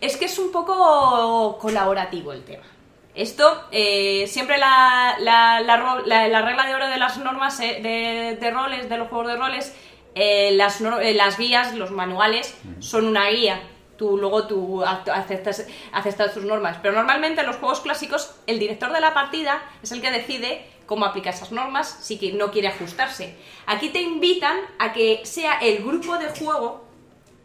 es 0.00 0.16
que 0.16 0.24
es 0.24 0.38
un 0.38 0.50
poco 0.52 1.58
colaborativo 1.60 2.32
el 2.32 2.42
tema. 2.44 2.64
Esto, 3.14 3.64
eh, 3.72 4.26
siempre 4.26 4.56
la, 4.58 5.16
la- 5.20 5.60
regla 6.42 6.64
de 6.66 6.74
oro 6.74 6.88
de 6.88 6.96
las 6.98 7.18
normas 7.18 7.60
eh, 7.60 7.80
de, 7.82 8.36
de 8.40 8.50
roles, 8.50 8.88
de 8.88 8.96
los 8.96 9.08
juegos 9.08 9.28
de 9.28 9.36
roles, 9.36 9.74
eh, 10.14 10.52
las, 10.52 10.80
las 10.80 11.36
guías, 11.38 11.74
los 11.74 11.90
manuales, 11.90 12.54
son 12.80 13.06
una 13.06 13.28
guía. 13.28 13.60
Tú 13.98 14.16
luego 14.16 14.46
tú 14.46 14.82
aceptas, 14.82 15.66
aceptas 15.92 16.32
tus 16.34 16.44
normas. 16.44 16.78
Pero 16.82 16.94
normalmente 16.94 17.42
en 17.42 17.46
los 17.46 17.56
juegos 17.56 17.80
clásicos, 17.80 18.34
el 18.46 18.58
director 18.58 18.92
de 18.92 19.00
la 19.00 19.12
partida 19.14 19.62
es 19.82 19.92
el 19.92 20.00
que 20.00 20.10
decide 20.10 20.66
cómo 20.86 21.04
aplica 21.04 21.30
esas 21.30 21.52
normas 21.52 21.98
si 22.00 22.18
que 22.18 22.32
no 22.32 22.50
quiere 22.50 22.68
ajustarse. 22.68 23.36
Aquí 23.66 23.90
te 23.90 24.00
invitan 24.00 24.56
a 24.78 24.92
que 24.92 25.20
sea 25.24 25.58
el 25.58 25.84
grupo 25.84 26.16
de 26.18 26.28
juego 26.30 26.84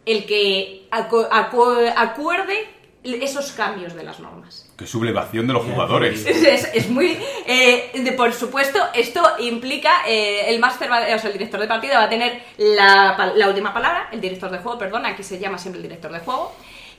el 0.05 0.25
que 0.25 0.87
acu- 0.91 1.29
acu- 1.29 1.93
acuerde 1.95 2.67
esos 3.03 3.51
cambios 3.51 3.93
de 3.93 4.03
las 4.03 4.19
normas. 4.19 4.66
Qué 4.77 4.85
sublevación 4.85 5.47
de 5.47 5.53
los 5.53 5.63
jugadores. 5.65 6.25
Es, 6.25 6.37
es- 6.43 6.69
es 6.73 6.89
muy. 6.89 7.17
eh, 7.47 7.91
de- 7.95 8.11
por 8.11 8.31
supuesto, 8.33 8.79
esto 8.93 9.23
implica. 9.39 10.03
eh, 10.07 10.45
el 10.49 10.59
máster, 10.59 10.91
va- 10.91 11.01
o 11.01 11.19
sea, 11.19 11.27
el 11.29 11.33
director 11.33 11.59
de 11.59 11.67
partida 11.67 11.97
va 11.97 12.03
a 12.05 12.09
tener 12.09 12.43
la, 12.57 13.33
la 13.35 13.47
última 13.49 13.73
palabra. 13.73 14.09
El 14.11 14.21
director 14.21 14.51
de 14.51 14.59
juego, 14.59 14.77
perdón, 14.77 15.05
aquí 15.05 15.23
se 15.23 15.39
llama 15.39 15.57
siempre 15.57 15.77
el 15.79 15.83
director 15.83 16.11
de 16.11 16.19
juego. 16.19 16.55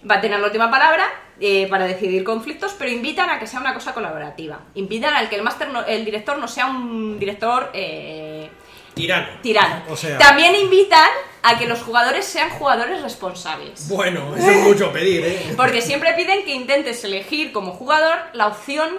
Va 0.08 0.16
a 0.16 0.20
tener 0.20 0.38
la 0.40 0.46
última 0.46 0.70
palabra 0.70 1.08
eh, 1.40 1.66
para 1.68 1.84
decidir 1.86 2.22
conflictos, 2.24 2.74
pero 2.78 2.90
invitan 2.90 3.30
a 3.30 3.38
que 3.38 3.46
sea 3.46 3.60
una 3.60 3.74
cosa 3.74 3.92
colaborativa. 3.94 4.60
Invitan 4.74 5.14
al 5.14 5.28
que 5.28 5.36
el 5.36 5.42
máster, 5.42 5.68
no- 5.70 5.84
el 5.84 6.04
director 6.04 6.36
no 6.38 6.48
sea 6.48 6.66
un 6.66 7.18
director. 7.18 7.70
eh, 7.74 8.48
Tirano. 8.94 9.28
tirano. 9.42 9.82
O 9.88 9.96
sea- 9.96 10.18
También 10.18 10.54
invitan 10.56 11.08
a 11.42 11.58
que 11.58 11.66
los 11.66 11.80
jugadores 11.82 12.24
sean 12.24 12.50
jugadores 12.50 13.02
responsables. 13.02 13.88
Bueno, 13.88 14.36
eso 14.36 14.50
es 14.50 14.64
mucho 14.64 14.92
pedir, 14.92 15.24
¿eh? 15.24 15.54
Porque 15.56 15.82
siempre 15.82 16.14
piden 16.14 16.44
que 16.44 16.54
intentes 16.54 17.02
elegir 17.04 17.52
como 17.52 17.72
jugador 17.72 18.18
la 18.32 18.48
opción 18.48 18.90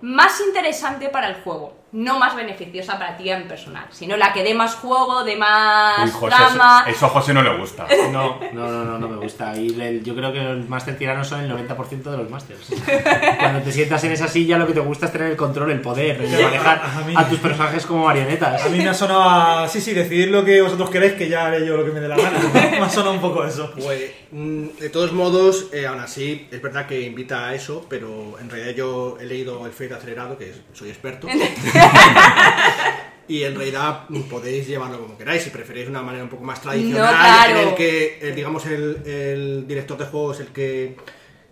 más 0.00 0.40
interesante 0.40 1.08
para 1.08 1.28
el 1.28 1.42
juego, 1.42 1.74
no 1.92 2.18
más 2.20 2.36
beneficiosa 2.36 2.98
para 2.98 3.16
ti 3.16 3.28
en 3.30 3.48
personal, 3.48 3.86
sino 3.90 4.16
la 4.16 4.32
que 4.32 4.44
dé 4.44 4.54
más 4.54 4.76
juego, 4.76 5.24
dé 5.24 5.34
más 5.36 6.04
Uy, 6.04 6.10
José, 6.12 6.36
drama. 6.36 6.84
eso, 6.86 6.96
eso 6.96 7.06
a 7.06 7.08
José 7.08 7.34
no 7.34 7.42
le 7.42 7.56
gusta. 7.58 7.86
No, 8.10 8.38
no, 8.52 8.68
no, 8.70 8.84
no, 8.84 8.98
no 8.98 9.08
me 9.08 9.16
gusta. 9.16 9.56
Y 9.56 9.68
el- 9.80 10.02
yo 10.04 10.14
creo 10.14 10.32
que 10.32 10.40
los 10.40 10.68
Master 10.68 10.96
Tiranos 10.98 11.26
son 11.28 11.40
el 11.40 11.50
90% 11.50 12.02
de 12.10 12.16
los 12.16 12.28
Masters. 12.30 12.68
Cuando 13.38 13.60
te 13.62 13.72
sientas 13.72 14.02
en 14.04 14.12
esa 14.12 14.26
silla, 14.28 14.58
lo 14.58 14.66
que 14.66 14.72
te 14.72 14.80
gusta 14.80 15.06
es 15.06 15.12
tener 15.12 15.28
el 15.30 15.36
control, 15.36 15.70
el 15.70 15.80
poder, 15.80 16.20
el 16.20 16.30
de 16.30 16.42
manejar 16.42 16.80
A 16.84 17.00
mí- 17.06 17.14
a 17.16 17.28
tus 17.28 17.38
personajes 17.38 17.86
como 17.86 18.04
marionetas. 18.04 18.64
A 18.64 18.68
mí 18.68 18.78
me 18.78 18.88
ha 18.88 18.94
sonado 18.94 19.22
a... 19.28 19.68
Sí, 19.68 19.80
sí, 19.80 19.92
decidir 19.92 20.30
lo 20.30 20.44
que 20.44 20.60
vosotros 20.62 20.90
queréis, 20.90 21.12
que 21.14 21.28
ya 21.28 21.46
haré 21.46 21.64
yo 21.66 21.76
lo 21.76 21.84
que 21.84 21.90
me 21.92 22.00
dé 22.00 22.08
la 22.08 22.16
gana. 22.16 22.38
me 22.52 22.78
ha 22.78 22.88
sonado 22.90 23.14
un 23.14 23.20
poco 23.20 23.44
eso. 23.44 23.72
Pues, 23.76 24.10
mm, 24.32 24.66
de 24.78 24.90
todos 24.90 25.12
modos, 25.12 25.68
eh, 25.72 25.86
aún 25.86 26.00
así, 26.00 26.48
es 26.50 26.60
verdad 26.62 26.86
que 26.86 27.00
invita 27.00 27.48
a 27.48 27.54
eso, 27.54 27.86
pero 27.88 28.36
en 28.40 28.48
realidad 28.50 28.74
yo 28.74 29.16
he 29.20 29.24
leído 29.26 29.64
el 29.66 29.72
Fate 29.72 29.94
acelerado, 29.94 30.36
que 30.38 30.52
soy 30.72 30.88
experto. 30.90 31.26
y 33.28 33.44
en 33.44 33.54
realidad 33.54 34.04
podéis 34.28 34.66
llevarlo 34.66 35.00
como 35.00 35.16
queráis, 35.16 35.42
si 35.42 35.50
preferís 35.50 35.88
una 35.88 36.02
manera 36.02 36.24
un 36.24 36.30
poco 36.30 36.42
más 36.44 36.60
tradicional, 36.60 37.04
No, 37.14 37.18
claro. 37.20 37.60
en 37.60 37.68
el 37.68 37.74
que, 37.74 38.18
eh, 38.22 38.32
digamos, 38.34 38.66
el, 38.66 39.02
el 39.06 39.66
director 39.68 39.96
de 39.98 40.06
juego 40.06 40.32
es 40.32 40.40
el 40.40 40.48
que 40.48 40.96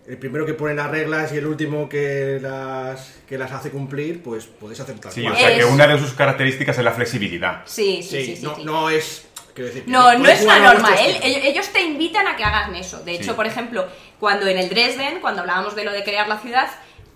el 0.07 0.17
primero 0.17 0.45
que 0.45 0.55
pone 0.55 0.73
las 0.73 0.89
reglas 0.89 1.31
y 1.33 1.37
el 1.37 1.45
último 1.45 1.87
que 1.87 2.39
las 2.41 3.19
que 3.27 3.37
las 3.37 3.51
hace 3.51 3.69
cumplir, 3.69 4.23
pues 4.23 4.45
podéis 4.45 4.79
hacer 4.79 4.97
tal 4.99 5.11
Sí, 5.11 5.21
cual. 5.21 5.33
o 5.33 5.37
sea 5.37 5.55
que 5.55 5.65
una 5.65 5.87
de 5.87 5.99
sus 5.99 6.13
características 6.13 6.77
es 6.79 6.83
la 6.83 6.91
flexibilidad. 6.91 7.61
Sí, 7.65 8.01
sí, 8.01 8.09
Sí, 8.09 8.25
sí, 8.25 8.35
sí, 8.37 8.43
no, 8.43 8.55
sí. 8.55 8.63
no 8.65 8.89
es. 8.89 9.27
quiero 9.53 9.67
decir, 9.67 9.83
No, 9.87 10.17
no 10.17 10.27
es 10.27 10.41
una 10.41 10.53
jugar 10.55 10.61
a 10.65 10.73
norma, 10.73 10.95
¿eh? 10.95 11.11
estilo. 11.11 11.37
ellos, 11.45 11.69
te 11.69 11.81
invitan 11.83 12.25
a 12.27 12.35
que 12.35 12.43
hagan 12.43 12.73
eso. 12.75 12.99
De 13.03 13.11
hecho, 13.13 13.31
Sí. 13.31 13.35
por 13.35 13.45
ejemplo, 13.45 13.87
cuando 14.19 14.47
en 14.47 14.57
el 14.57 14.67
Dresden, 14.67 15.19
cuando 15.21 15.41
hablábamos 15.41 15.75
de 15.75 15.83
lo 15.85 15.91
de 15.91 16.03
crear 16.03 16.27
la 16.27 16.39
ciudad, 16.39 16.67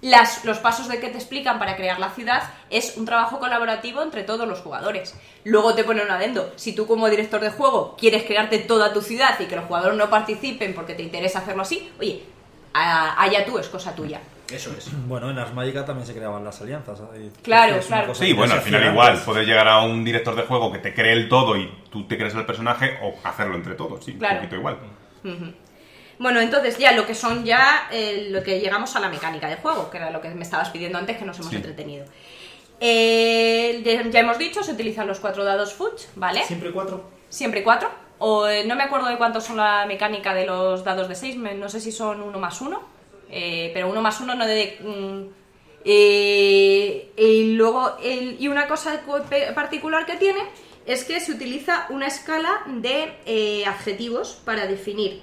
las, 0.03 0.45
los 0.45 0.59
pasos 0.59 0.87
de 0.87 0.99
que 0.99 1.09
te 1.09 1.17
explican 1.17 1.57
para 1.59 1.75
crear 1.75 1.97
la 1.99 2.11
ciudad 2.11 2.43
es 2.69 2.97
un 2.97 3.05
trabajo 3.05 3.39
colaborativo 3.39 4.03
entre 4.03 4.23
todos 4.23 4.47
los 4.47 4.59
jugadores. 4.59 5.15
Luego 5.45 5.73
te 5.73 5.83
ponen 5.83 6.05
un 6.05 6.11
adendo. 6.11 6.51
Si 6.55 6.75
tú 6.75 6.85
como 6.85 7.09
director 7.09 7.41
de 7.41 7.49
juego 7.49 7.95
quieres 7.97 8.23
crearte 8.23 8.59
toda 8.59 8.93
tu 8.93 9.01
ciudad 9.01 9.39
y 9.39 9.45
que 9.45 9.55
los 9.55 9.65
jugadores 9.65 9.97
no 9.97 10.09
participen 10.09 10.73
porque 10.75 10.93
te 10.93 11.03
interesa 11.03 11.39
hacerlo 11.39 11.63
así, 11.63 11.89
oye, 11.99 12.21
a- 12.73 13.21
allá 13.21 13.45
tú, 13.45 13.57
es 13.57 13.67
cosa 13.69 13.95
tuya. 13.95 14.19
Eso 14.51 14.71
es. 14.77 14.89
Bueno, 15.07 15.31
en 15.31 15.39
Ars 15.39 15.53
Magica 15.53 15.85
también 15.85 16.05
se 16.05 16.13
creaban 16.13 16.43
las 16.43 16.61
alianzas. 16.61 16.99
ahí. 17.13 17.31
Claro, 17.41 17.79
claro. 17.87 18.13
Sí, 18.13 18.33
bueno, 18.33 18.53
al 18.55 18.61
final 18.61 18.85
igual, 18.91 19.21
puedes 19.25 19.47
llegar 19.47 19.67
a 19.67 19.81
un 19.81 20.03
director 20.03 20.35
de 20.35 20.43
juego 20.43 20.71
que 20.71 20.79
te 20.79 20.93
cree 20.93 21.13
el 21.13 21.29
todo 21.29 21.55
y 21.57 21.71
tú 21.89 22.05
te 22.07 22.17
crees 22.17 22.35
el 22.35 22.45
personaje 22.45 22.99
o 23.01 23.15
hacerlo 23.27 23.55
entre 23.55 23.73
todos, 23.75 24.03
sí, 24.03 24.13
Claro. 24.15 24.35
un 24.35 24.39
poquito 24.41 24.55
igual. 24.57 24.77
Bueno, 26.23 26.39
entonces 26.39 26.77
ya 26.77 26.93
lo 26.93 27.05
que 27.05 27.15
son 27.15 27.43
ya 27.43 27.89
eh, 27.91 28.29
lo 28.31 28.41
que 28.41 28.59
llegamos 28.61 28.95
a 28.95 29.01
la 29.01 29.09
mecánica 29.09 29.49
de 29.49 29.57
juego, 29.57 29.89
que 29.91 29.97
era 29.97 30.09
lo 30.09 30.21
que 30.21 30.29
me 30.29 30.43
estabas 30.43 30.69
pidiendo 30.69 30.97
antes 30.97 31.17
que 31.17 31.25
nos 31.25 31.37
hemos 31.37 31.49
Sí. 31.51 31.57
entretenido. 31.57 32.05
Eh, 32.79 33.81
ya, 33.85 34.09
ya 34.09 34.19
hemos 34.21 34.37
dicho, 34.37 34.63
se 34.63 34.71
utilizan 34.71 35.05
los 35.05 35.19
cuatro 35.19 35.43
dados 35.43 35.73
Fuchs, 35.73 36.07
¿vale? 36.15 36.43
Siempre 36.45 36.71
cuatro. 36.71 37.03
Siempre 37.29 37.61
cuatro. 37.61 37.89
O, 38.19 38.47
eh, 38.47 38.63
no 38.65 38.75
me 38.75 38.83
acuerdo 38.83 39.07
de 39.09 39.17
cuántos 39.17 39.43
son 39.43 39.57
la 39.57 39.85
mecánica 39.85 40.33
de 40.33 40.45
los 40.45 40.85
dados 40.85 41.09
de 41.09 41.15
6, 41.15 41.35
no 41.35 41.67
sé 41.67 41.81
si 41.81 41.91
son 41.91 42.21
uno 42.21 42.39
más 42.39 42.61
uno, 42.61 42.81
eh, 43.29 43.71
pero 43.73 43.89
uno 43.89 44.01
más 44.01 44.21
uno 44.21 44.33
no 44.33 44.45
de... 44.45 44.77
mm, 44.81 45.21
eh, 45.85 47.11
y 47.17 47.53
luego, 47.55 47.97
el- 48.01 48.37
y 48.39 48.47
una 48.47 48.67
cosa 48.67 49.01
particular 49.55 50.05
que 50.05 50.15
tiene 50.15 50.39
es 50.85 51.03
que 51.03 51.19
se 51.19 51.33
utiliza 51.33 51.87
una 51.89 52.07
escala 52.07 52.61
de 52.67 53.13
eh, 53.25 53.65
adjetivos 53.65 54.39
para 54.45 54.65
definir 54.67 55.21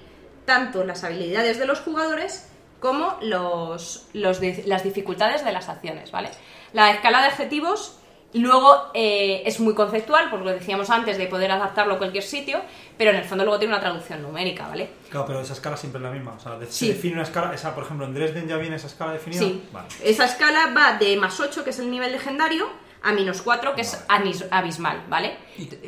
tanto 0.50 0.82
las 0.82 1.04
habilidades 1.04 1.60
de 1.60 1.66
los 1.66 1.78
jugadores 1.78 2.48
como 2.80 3.16
los, 3.22 4.08
las 4.14 4.82
dificultades 4.82 5.44
de 5.44 5.52
las 5.52 5.68
acciones, 5.68 6.10
¿vale? 6.10 6.30
La 6.72 6.90
escala 6.90 7.20
de 7.20 7.28
adjetivos 7.28 7.96
luego 8.32 8.90
eh, 8.94 9.42
es 9.46 9.60
muy 9.60 9.74
conceptual, 9.74 10.28
por 10.28 10.40
lo 10.40 10.50
decíamos 10.50 10.90
antes, 10.90 11.18
de 11.18 11.26
poder 11.28 11.52
adaptarlo 11.52 11.94
a 11.94 11.98
cualquier 11.98 12.24
sitio, 12.24 12.60
pero 12.98 13.10
en 13.12 13.16
el 13.18 13.24
fondo 13.24 13.44
luego 13.44 13.60
tiene 13.60 13.74
una 13.74 13.80
traducción 13.80 14.22
numérica, 14.22 14.66
¿vale? 14.66 14.90
Claro, 15.08 15.26
pero 15.26 15.40
esa 15.40 15.52
escala 15.52 15.76
siempre 15.76 15.98
es 16.00 16.02
la 16.04 16.10
misma. 16.10 16.32
O 16.32 16.40
sea, 16.40 16.58
Sí. 16.68 16.86
se 16.88 16.92
define 16.94 17.14
una 17.14 17.22
escala. 17.22 17.54
Esa, 17.54 17.72
por 17.74 17.84
ejemplo, 17.84 18.06
en 18.06 18.14
Dresden 18.14 18.48
ya 18.48 18.56
viene 18.56 18.74
esa 18.74 18.88
escala 18.88 19.12
definida. 19.12 19.40
Sí. 19.40 19.62
Vale. 19.72 19.86
Esa 20.02 20.24
escala 20.24 20.72
va 20.76 20.96
de 20.98 21.16
más 21.16 21.38
8, 21.38 21.62
que 21.62 21.70
es 21.70 21.78
el 21.78 21.90
nivel 21.92 22.10
legendario, 22.10 22.68
a 23.02 23.12
menos 23.12 23.40
4, 23.42 23.74
que 23.74 23.80
es 23.80 24.04
anis- 24.08 24.46
abismal, 24.50 25.04
¿vale? 25.08 25.36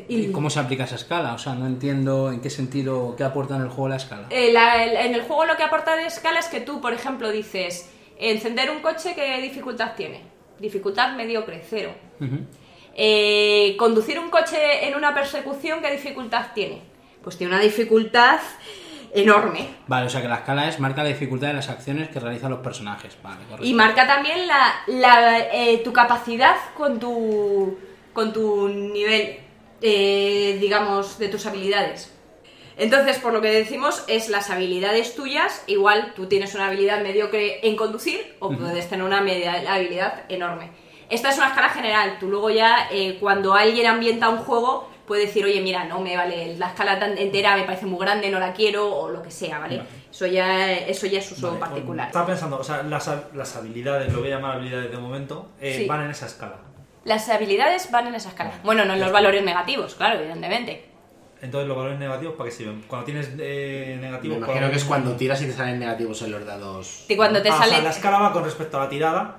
¿Y 0.09 0.33
cómo 0.33 0.49
se 0.50 0.61
aplica 0.61 0.85
esa 0.85 0.95
escala? 0.97 1.35
O 1.35 1.38
sea, 1.38 1.54
no 1.54 1.66
entiendo 1.66 2.33
en 2.33 2.40
qué 2.40 2.49
sentido, 2.50 3.14
qué 3.16 3.25
aporta 3.25 3.57
en 3.57 3.62
el 3.62 3.69
juego 3.69 3.88
la 3.88 3.97
escala. 3.97 4.26
Eh, 4.31 4.50
la- 4.52 4.83
el- 4.85 4.97
en 4.97 5.14
el 5.14 5.23
juego 5.23 5.45
lo 5.45 5.57
que 5.57 5.62
aporta 5.62 5.95
de 5.97 6.07
escala 6.07 6.38
es 6.38 6.47
que 6.47 6.61
tú, 6.61 6.81
por 6.81 6.92
ejemplo, 6.95 7.31
dices, 7.31 7.90
encender 8.19 8.71
un 8.71 8.81
coche, 8.81 9.14
¿qué 9.14 9.40
dificultad 9.42 9.92
tiene? 9.97 10.23
Dificultad 10.59 11.14
mediocre, 11.16 11.62
cero. 11.69 11.92
Eh, 12.95 13.75
conducir 13.78 14.19
un 14.19 14.28
coche 14.31 14.87
en 14.87 14.95
una 14.95 15.14
persecución, 15.14 15.81
¿qué 15.81 15.90
dificultad 15.90 16.49
tiene? 16.54 16.83
Pues 17.23 17.38
tiene 17.38 17.54
una 17.54 17.62
dificultad 17.62 18.38
enorme. 19.14 19.69
Vale, 19.87 20.07
o 20.07 20.09
sea 20.11 20.23
que 20.23 20.28
la 20.28 20.37
escala 20.37 20.69
es 20.69 20.81
marca 20.81 21.02
la 21.02 21.09
dificultad 21.11 21.49
de 21.49 21.54
las 21.54 21.69
acciones 21.69 22.09
que 22.09 22.19
realizan 22.21 22.50
los 22.50 22.61
personajes. 22.61 23.16
Vale, 23.23 23.45
correcto. 23.45 23.64
Y 23.64 23.75
marca 23.75 24.07
también 24.07 24.47
la, 24.47 24.75
la, 24.87 25.38
eh, 25.52 25.81
tu 25.85 25.92
capacidad 25.92 26.57
con 26.76 26.99
tu, 26.99 27.78
con 28.12 28.33
tu 28.33 28.69
nivel, 28.69 29.38
eh, 29.81 30.57
digamos, 30.61 31.19
de 31.19 31.28
tus 31.28 31.45
habilidades. 31.47 32.12
Entonces, 32.78 33.19
por 33.19 33.35
lo 33.35 33.42
que 33.42 33.50
decimos, 33.52 34.02
es 34.09 34.31
las 34.31 34.49
habilidades 34.49 35.14
tuyas. 35.14 35.62
Igual 35.66 36.14
tú 36.16 36.26
tienes 36.26 36.54
una 36.54 36.69
habilidad 36.69 37.02
mediocre 37.02 37.66
en 37.69 37.76
conducir 37.76 38.35
o 38.40 38.50
puedes 38.50 38.88
tener 38.88 39.04
una 39.04 39.21
media- 39.21 39.62
habilidad 39.73 40.25
enorme. 40.31 40.71
Esta 41.11 41.28
es 41.28 41.37
una 41.37 41.49
escala 41.49 41.69
general. 41.69 42.16
Tú 42.19 42.28
luego 42.31 42.49
ya, 42.49 42.88
eh, 42.90 43.19
cuando 43.21 43.52
alguien 43.52 43.87
ambienta 43.87 44.31
un 44.31 44.38
juego, 44.38 44.88
puede 45.06 45.26
decir, 45.26 45.44
oye, 45.44 45.61
mira, 45.61 45.85
no 45.85 46.00
me 46.00 46.16
vale 46.16 46.56
la 46.56 46.68
escala 46.68 46.99
tan 46.99 47.16
entera, 47.18 47.56
me 47.56 47.64
parece 47.64 47.87
muy 47.87 47.99
grande, 48.00 48.30
no 48.30 48.38
la 48.38 48.52
quiero, 48.52 48.94
o 48.94 49.09
lo 49.11 49.23
que 49.23 49.30
sea, 49.30 49.59
¿vale? 49.59 49.82
Eso, 50.11 50.26
ya, 50.26 50.71
eso 50.73 51.06
ya 51.06 51.18
es 51.18 51.32
uso 51.32 51.49
Vale, 51.49 51.61
particular. 51.61 52.06
Estaba 52.09 52.26
pensando, 52.26 52.59
o 52.59 52.64
sea, 52.64 52.82
las, 52.82 53.11
las 53.35 53.56
habilidades, 53.56 54.12
lo 54.12 54.21
voy 54.21 54.28
a 54.30 54.37
llamar 54.37 54.56
habilidades 54.56 54.90
de 54.90 54.97
momento, 54.99 55.50
eh, 55.61 55.78
Sí. 55.78 55.87
van 55.87 56.02
en 56.04 56.11
esa 56.11 56.26
escala. 56.26 56.56
Las 57.04 57.28
habilidades 57.28 57.90
van 57.90 58.06
en 58.06 58.14
esa 58.14 58.28
escala. 58.28 58.52
Bueno, 58.62 58.85
no 58.85 58.94
en 58.94 59.00
los 59.00 59.11
valores 59.11 59.42
negativos, 59.42 59.94
claro, 59.94 60.18
evidentemente. 60.21 60.88
Entonces, 61.40 61.66
los 61.66 61.76
valores 61.76 61.99
negativos, 61.99 62.37
¿para 62.37 62.49
qué 62.50 62.54
sirven? 62.56 62.85
Cuando 62.87 63.04
tienes 63.04 63.30
eh, 63.38 63.97
Me 64.00 64.06
negativos... 64.06 64.37
imagino 64.38 64.71
que 64.71 64.76
es 64.76 64.85
cuando 64.85 65.16
tiras 65.16 65.42
y 65.42 65.47
te 65.47 65.52
salen 65.52 65.80
negativos 65.80 66.23
en 66.23 66.30
los 66.30 66.47
dados. 66.47 67.04
Y 67.09 67.16
cuando 67.16 67.42
te 67.42 67.49
Ah, 67.49 67.54
o 67.54 67.59
sale... 67.59 67.71
sea, 67.73 67.82
la 67.82 67.90
escala 67.90 68.18
va 68.21 68.32
con 68.32 68.44
respecto 68.44 68.76
a 68.76 68.85
la 68.85 68.88
tirada. 68.88 69.38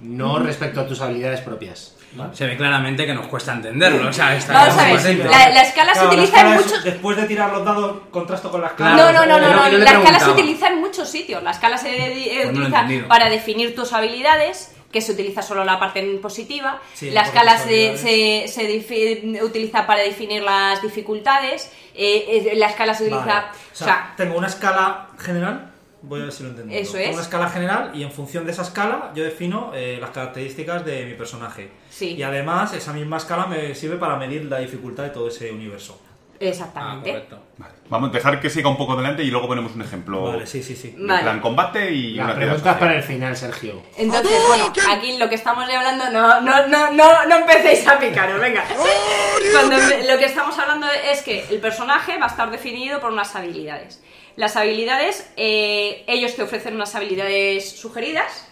No 0.00 0.38
respecto 0.38 0.80
a 0.80 0.86
tus 0.86 1.00
habilidades 1.02 1.42
propias. 1.42 1.96
Se 2.34 2.46
ve 2.46 2.56
claramente 2.56 3.06
que 3.06 3.14
nos 3.14 3.26
cuesta 3.26 3.52
entenderlo. 3.52 4.08
O 4.08 4.12
sea, 4.12 4.36
está 4.36 4.52
Vamos 4.52 4.78
a 4.78 4.84
ver, 4.84 5.16
la, 5.24 5.48
la 5.50 5.62
escala 5.62 5.92
se 5.94 6.00
Claro, 6.00 6.08
utiliza 6.08 6.40
en 6.40 6.46
escala 6.46 6.54
es- 6.56 6.66
muchos... 6.66 6.84
Después 6.84 7.16
de 7.16 7.24
tirar 7.24 7.50
los 7.52 7.64
dados, 7.64 7.96
contrasto 8.10 8.50
con 8.50 8.60
la 8.60 8.66
escala. 8.68 8.96
No, 8.96 9.12
no, 9.12 9.26
no, 9.26 9.38
no, 9.40 9.52
no, 9.54 9.68
le 9.68 9.78
la 9.78 9.90
escala 9.92 10.18
se 10.20 10.30
utiliza 10.30 10.68
en 10.68 10.80
muchos 10.80 11.08
sitios. 11.08 11.42
La 11.42 11.52
escala 11.52 11.78
se 11.78 11.88
eh, 11.90 12.40
Pues 12.44 12.52
no 12.52 12.64
he 12.64 12.68
utiliza 12.68 13.08
para 13.08 13.30
definir 13.30 13.74
tus 13.74 13.92
habilidades, 13.92 14.74
que 14.92 15.00
se 15.00 15.12
utiliza 15.12 15.40
solo 15.40 15.64
la 15.64 15.78
parte 15.80 16.02
positiva. 16.20 16.78
Sí, 16.92 17.10
la 17.10 17.22
escala 17.22 17.56
se, 17.56 17.96
se, 17.96 18.44
se 18.46 18.68
difi- 18.68 19.42
utiliza 19.42 19.86
para 19.86 20.02
definir 20.02 20.42
las 20.42 20.82
dificultades. 20.82 21.72
eh, 21.94 22.42
eh, 22.52 22.56
la 22.56 22.66
escala 22.66 22.92
se 22.94 23.04
utiliza... 23.04 23.24
Vale. 23.24 23.46
O 23.72 23.74
sea, 23.84 24.12
tengo 24.18 24.36
una 24.36 24.48
escala 24.48 25.08
general. 25.18 25.71
Voy 26.02 26.20
a 26.20 26.24
ver 26.24 26.32
si 26.32 26.42
lo 26.42 26.48
entiendo. 26.50 26.74
Eso 26.74 26.92
Tengo 26.94 27.06
es. 27.10 27.12
una 27.14 27.22
escala 27.22 27.48
general 27.48 27.92
y 27.94 28.02
en 28.02 28.10
función 28.10 28.44
de 28.44 28.52
esa 28.52 28.62
escala 28.62 29.12
yo 29.14 29.22
defino 29.22 29.70
eh, 29.74 29.98
las 30.00 30.10
características 30.10 30.84
de 30.84 31.04
mi 31.06 31.14
personaje. 31.14 31.70
Sí. 31.90 32.14
Y 32.16 32.22
además 32.22 32.72
esa 32.74 32.92
misma 32.92 33.18
escala 33.18 33.46
me 33.46 33.74
sirve 33.74 33.96
para 33.96 34.16
medir 34.16 34.44
la 34.46 34.58
dificultad 34.58 35.04
de 35.04 35.10
todo 35.10 35.28
ese 35.28 35.50
universo. 35.52 36.00
Ah, 36.04 36.44
Exactamente. 36.44 37.10
correcto. 37.12 37.38
Vale. 37.56 37.74
Vamos 37.88 38.10
a 38.10 38.12
dejar 38.14 38.40
que 38.40 38.50
siga 38.50 38.68
un 38.68 38.76
poco 38.76 38.94
adelante 38.94 39.22
y 39.22 39.30
luego 39.30 39.46
ponemos 39.46 39.76
un 39.76 39.82
ejemplo. 39.82 40.24
Vale, 40.24 40.44
sí, 40.44 40.60
sí, 40.60 40.74
sí. 40.74 40.92
En 40.98 41.06
Vale. 41.06 41.22
plan 41.22 41.40
combate 41.40 41.92
y 41.92 42.14
Las 42.14 42.26
una 42.26 42.34
preguntas 42.34 42.76
para 42.78 42.96
el 42.96 43.02
final, 43.04 43.36
Sergio. 43.36 43.80
Entonces, 43.96 44.32
bueno, 44.48 44.72
aquí 44.90 45.18
lo 45.18 45.28
que 45.28 45.36
estamos 45.36 45.62
hablando, 45.72 46.10
no, 46.10 46.40
no, 46.40 46.66
no, 46.66 46.90
no, 46.90 47.26
no 47.26 47.36
empecéis 47.36 47.86
a 47.86 47.96
picaros, 47.96 48.40
venga. 48.40 48.64
Cuando 49.52 49.76
empe- 49.76 50.04
lo 50.10 50.18
que 50.18 50.24
estamos 50.24 50.58
hablando 50.58 50.88
es 50.90 51.22
que 51.22 51.44
el 51.48 51.60
personaje 51.60 52.18
va 52.18 52.26
a 52.26 52.28
estar 52.30 52.50
definido 52.50 53.00
por 53.00 53.12
unas 53.12 53.34
habilidades. 53.36 54.02
Las 54.36 54.56
habilidades, 54.56 55.30
eh, 55.36 56.04
ellos 56.06 56.34
te 56.34 56.42
ofrecen 56.42 56.74
unas 56.74 56.94
habilidades 56.94 57.70
sugeridas. 57.70 58.48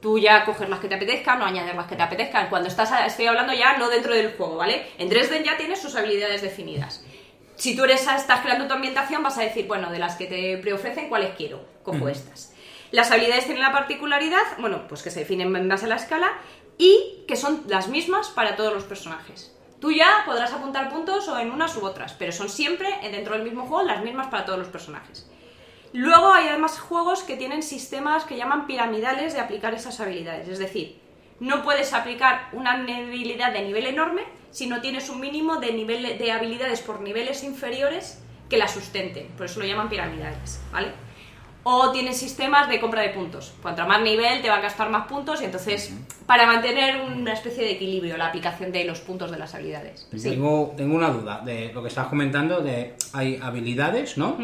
Tú 0.00 0.18
ya 0.18 0.44
coges 0.44 0.68
las 0.68 0.80
que 0.80 0.88
te 0.88 0.94
apetezcan 0.94 1.42
o 1.42 1.44
añadir 1.44 1.74
las 1.74 1.86
que 1.86 1.96
te 1.96 2.02
apetezcan. 2.02 2.48
Cuando 2.48 2.68
estás, 2.68 2.90
estoy 3.06 3.26
hablando 3.26 3.52
ya 3.52 3.76
no 3.76 3.90
dentro 3.90 4.14
del 4.14 4.32
juego, 4.32 4.56
¿vale? 4.56 4.86
En 4.98 5.10
Dresden 5.10 5.44
ya 5.44 5.58
tienes 5.58 5.80
sus 5.80 5.94
habilidades 5.94 6.40
definidas. 6.40 7.04
Si 7.56 7.76
tú 7.76 7.84
eres, 7.84 8.06
estás 8.08 8.40
creando 8.40 8.66
tu 8.66 8.72
ambientación, 8.72 9.22
vas 9.22 9.36
a 9.36 9.42
decir, 9.42 9.66
bueno, 9.66 9.90
de 9.90 9.98
las 9.98 10.16
que 10.16 10.24
te 10.26 10.56
preofrecen, 10.56 11.10
¿cuáles 11.10 11.34
quiero? 11.36 11.62
Cojo 11.82 12.08
estas. 12.08 12.54
Las 12.90 13.10
habilidades 13.10 13.44
tienen 13.44 13.62
la 13.62 13.72
particularidad, 13.72 14.42
bueno, 14.58 14.88
pues 14.88 15.02
que 15.02 15.10
se 15.10 15.20
definen 15.20 15.54
en 15.54 15.68
base 15.68 15.84
a 15.84 15.88
la 15.88 15.96
escala 15.96 16.32
y 16.78 17.24
que 17.28 17.36
son 17.36 17.62
las 17.68 17.88
mismas 17.88 18.28
para 18.28 18.56
todos 18.56 18.72
los 18.72 18.84
personajes. 18.84 19.54
Tú 19.80 19.90
ya 19.92 20.22
podrás 20.26 20.52
apuntar 20.52 20.90
puntos 20.90 21.26
o 21.28 21.38
en 21.38 21.50
unas 21.50 21.76
u 21.76 21.84
otras, 21.84 22.12
pero 22.12 22.32
son 22.32 22.50
siempre 22.50 22.88
dentro 23.10 23.34
del 23.34 23.44
mismo 23.44 23.66
juego 23.66 23.82
las 23.82 24.02
mismas 24.02 24.28
para 24.28 24.44
todos 24.44 24.58
los 24.58 24.68
personajes. 24.68 25.28
Luego 25.92 26.32
hay 26.32 26.48
además 26.48 26.78
juegos 26.78 27.22
que 27.22 27.36
tienen 27.36 27.62
sistemas 27.62 28.24
que 28.24 28.36
llaman 28.36 28.66
piramidales 28.66 29.32
de 29.32 29.40
aplicar 29.40 29.74
esas 29.74 29.98
habilidades. 29.98 30.48
Es 30.48 30.58
decir, 30.58 31.00
no 31.40 31.62
puedes 31.64 31.94
aplicar 31.94 32.50
una 32.52 32.72
habilidad 32.72 33.52
de 33.52 33.62
nivel 33.62 33.86
enorme 33.86 34.22
si 34.50 34.66
no 34.66 34.80
tienes 34.80 35.08
un 35.08 35.20
mínimo 35.20 35.56
de, 35.56 35.72
nivel, 35.72 36.18
de 36.18 36.32
habilidades 36.32 36.82
por 36.82 37.00
niveles 37.00 37.42
inferiores 37.42 38.22
que 38.48 38.58
la 38.58 38.68
sustenten. 38.68 39.28
Por 39.36 39.46
eso 39.46 39.60
lo 39.60 39.66
llaman 39.66 39.88
piramidales, 39.88 40.60
¿vale? 40.70 40.92
O 41.62 41.90
tienes 41.90 42.16
sistemas 42.16 42.68
de 42.68 42.80
compra 42.80 43.02
de 43.02 43.10
puntos. 43.10 43.52
Cuanto 43.60 43.86
más 43.86 44.00
nivel 44.00 44.40
te 44.40 44.48
va 44.48 44.56
a 44.56 44.60
gastar 44.60 44.88
más 44.90 45.06
puntos 45.06 45.42
y 45.42 45.44
entonces 45.44 45.92
para 46.26 46.46
mantener 46.46 47.00
una 47.02 47.32
especie 47.32 47.64
de 47.64 47.72
equilibrio 47.72 48.16
la 48.16 48.28
aplicación 48.28 48.72
de 48.72 48.84
los 48.84 49.00
puntos 49.00 49.30
de 49.30 49.38
las 49.38 49.54
habilidades. 49.54 50.08
Sí. 50.16 50.30
Tengo, 50.30 50.72
tengo 50.76 50.94
una 50.94 51.10
duda 51.10 51.42
de 51.44 51.72
lo 51.72 51.82
que 51.82 51.88
estás 51.88 52.06
comentando 52.06 52.60
de 52.60 52.94
hay 53.12 53.38
habilidades, 53.42 54.16
¿no? 54.16 54.36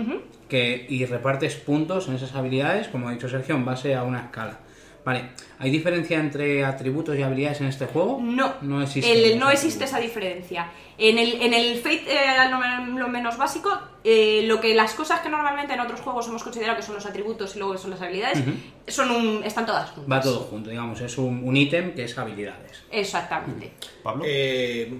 que, 0.48 0.86
y 0.88 1.04
repartes 1.06 1.56
puntos 1.56 2.08
en 2.08 2.14
esas 2.14 2.34
habilidades, 2.34 2.88
como 2.88 3.08
ha 3.08 3.12
dicho 3.12 3.28
Sergio, 3.28 3.54
en 3.54 3.64
base 3.64 3.94
a 3.94 4.02
una 4.02 4.20
escala. 4.20 4.58
Vale, 5.06 5.30
¿hay 5.60 5.70
diferencia 5.70 6.18
entre 6.18 6.64
atributos 6.64 7.16
y 7.16 7.22
habilidades 7.22 7.60
en 7.60 7.68
este 7.68 7.86
juego? 7.86 8.18
No, 8.20 8.56
no 8.62 8.82
existe. 8.82 9.12
El- 9.32 9.38
no 9.38 9.50
existe 9.52 9.84
esa 9.84 10.00
diferencia. 10.00 10.68
En 10.98 11.16
el, 11.18 11.40
en 11.40 11.54
el 11.54 11.76
Fate, 11.78 12.04
eh, 12.08 12.50
lo, 12.50 12.58
men- 12.58 12.98
lo 12.98 13.06
menos 13.06 13.36
básico, 13.38 13.70
eh, 14.02 14.42
lo 14.46 14.60
que 14.60 14.74
las 14.74 14.94
cosas 14.94 15.20
que 15.20 15.28
normalmente 15.28 15.74
en 15.74 15.78
otros 15.80 16.00
juegos 16.00 16.26
hemos 16.26 16.42
considerado 16.42 16.76
que 16.76 16.82
son 16.82 16.96
los 16.96 17.06
atributos 17.06 17.54
y 17.54 17.60
luego 17.60 17.74
que 17.74 17.78
son 17.78 17.90
las 17.92 18.02
habilidades, 18.02 18.40
son 18.88 19.10
un, 19.12 19.44
están 19.44 19.64
todas 19.64 19.90
juntas. 19.90 20.10
Va 20.18 20.20
todo 20.20 20.40
junto, 20.40 20.70
digamos, 20.70 21.00
es 21.00 21.16
un, 21.18 21.40
un 21.44 21.56
ítem 21.56 21.94
que 21.94 22.02
es 22.02 22.18
habilidades. 22.18 22.82
Exactamente. 22.90 23.74
Pablo. 24.02 24.24
Eh, 24.26 24.92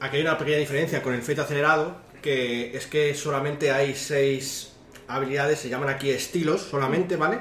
aquí 0.00 0.16
hay 0.16 0.22
una 0.22 0.36
pequeña 0.36 0.58
diferencia 0.58 1.02
con 1.02 1.14
el 1.14 1.22
Fate 1.22 1.40
acelerado, 1.40 1.96
que 2.20 2.76
es 2.76 2.86
que 2.86 3.14
solamente 3.14 3.70
hay 3.72 3.94
seis 3.94 4.74
habilidades, 5.08 5.58
se 5.60 5.70
llaman 5.70 5.88
aquí 5.88 6.10
estilos 6.10 6.60
solamente, 6.60 7.16
¿vale? 7.16 7.38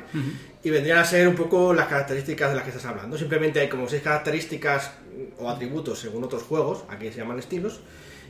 Y 0.64 0.70
vendrían 0.70 1.00
a 1.00 1.06
ser 1.06 1.28
un 1.28 1.36
poco 1.36 1.74
las 1.74 1.88
características 1.88 2.50
de 2.50 2.56
las 2.56 2.64
que 2.64 2.70
estás 2.70 2.86
hablando. 2.86 3.18
Simplemente 3.18 3.60
hay 3.60 3.68
como 3.68 3.88
seis 3.88 4.02
características 4.02 4.92
o 5.38 5.50
atributos 5.50 6.00
según 6.00 6.24
otros 6.24 6.44
juegos, 6.44 6.84
aquí 6.90 7.12
se 7.12 7.18
llaman 7.18 7.40
estilos, 7.40 7.82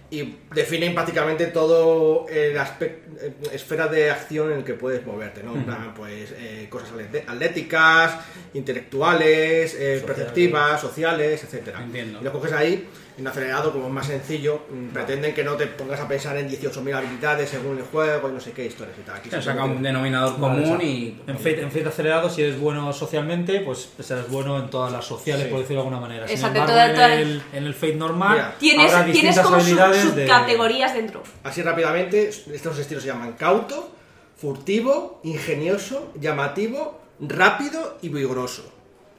y 0.09 0.35
definen 0.53 0.93
prácticamente 0.93 1.47
todo 1.47 2.27
el 2.29 2.57
aspecto, 2.57 3.19
esfera 3.51 3.87
de 3.87 4.11
acción 4.11 4.51
en 4.51 4.59
el 4.59 4.63
que 4.63 4.75
puedes 4.75 5.03
moverte, 5.05 5.41
¿no? 5.41 5.55
En 5.55 5.63
plan, 5.63 5.93
pues 5.95 6.33
eh, 6.37 6.67
cosas 6.69 6.89
atléticas, 7.27 8.19
intelectuales, 8.53 9.75
eh, 9.79 10.03
perceptivas, 10.05 10.79
sociales, 10.79 11.43
etcétera. 11.43 11.81
Entiendo. 11.81 12.19
Y 12.21 12.23
lo 12.23 12.31
coges 12.31 12.51
ahí, 12.51 12.87
en 13.17 13.27
acelerado, 13.27 13.71
como 13.71 13.87
es 13.87 13.93
más 13.93 14.07
sencillo, 14.07 14.61
mm, 14.71 14.87
pretenden 14.93 15.33
que 15.35 15.43
no 15.43 15.53
te 15.53 15.67
pongas 15.67 15.99
a 15.99 16.07
pensar 16.07 16.35
en 16.37 16.49
18.000 16.49 16.95
habilidades 16.95 17.49
según 17.49 17.77
el 17.77 17.83
juego 17.83 18.29
y 18.29 18.31
no 18.31 18.39
sé 18.39 18.51
qué 18.51 18.65
historias 18.65 18.97
y 18.97 19.01
tal. 19.03 19.15
Aquí 19.17 19.29
Se 19.29 19.41
saca 19.41 19.63
un 19.65 19.81
denominador 19.83 20.37
común 20.39 20.79
y... 20.81 21.21
En 21.27 21.37
Fate, 21.37 21.61
en 21.61 21.71
Fate 21.71 21.87
acelerado, 21.87 22.29
si 22.29 22.41
eres 22.41 22.59
bueno 22.59 22.91
socialmente, 22.93 23.59
pues 23.61 23.89
serás 23.99 24.29
bueno 24.29 24.57
en 24.59 24.69
todas 24.69 24.91
las 24.91 25.05
sociales, 25.05 25.45
Sí. 25.45 25.51
por 25.51 25.59
decirlo 25.59 25.81
de 25.83 25.87
alguna 25.87 26.01
manera. 26.01 26.27
Sin 26.27 26.37
embargo, 26.45 26.65
toda- 26.67 27.13
en, 27.13 27.19
el, 27.19 27.41
en 27.53 27.63
el 27.65 27.73
Fate 27.73 27.95
normal, 27.95 28.31
Mira, 28.33 28.55
Tienes, 28.59 28.93
habrá 28.93 29.11
tienes 29.11 29.35
como 29.39 29.49
sub- 29.49 29.59
habilidades 29.61 30.15
de- 30.15 30.25
subcategorías 30.27 30.93
dentro. 30.93 31.23
Así 31.43 31.61
rápidamente, 31.61 32.29
estos 32.29 32.79
estilos 32.79 33.03
se 33.03 33.09
llaman 33.09 33.33
cauto, 33.33 33.91
furtivo, 34.37 35.19
ingenioso, 35.23 36.11
llamativo, 36.19 36.99
rápido 37.19 37.97
y 38.01 38.09
vigoroso. 38.09 38.63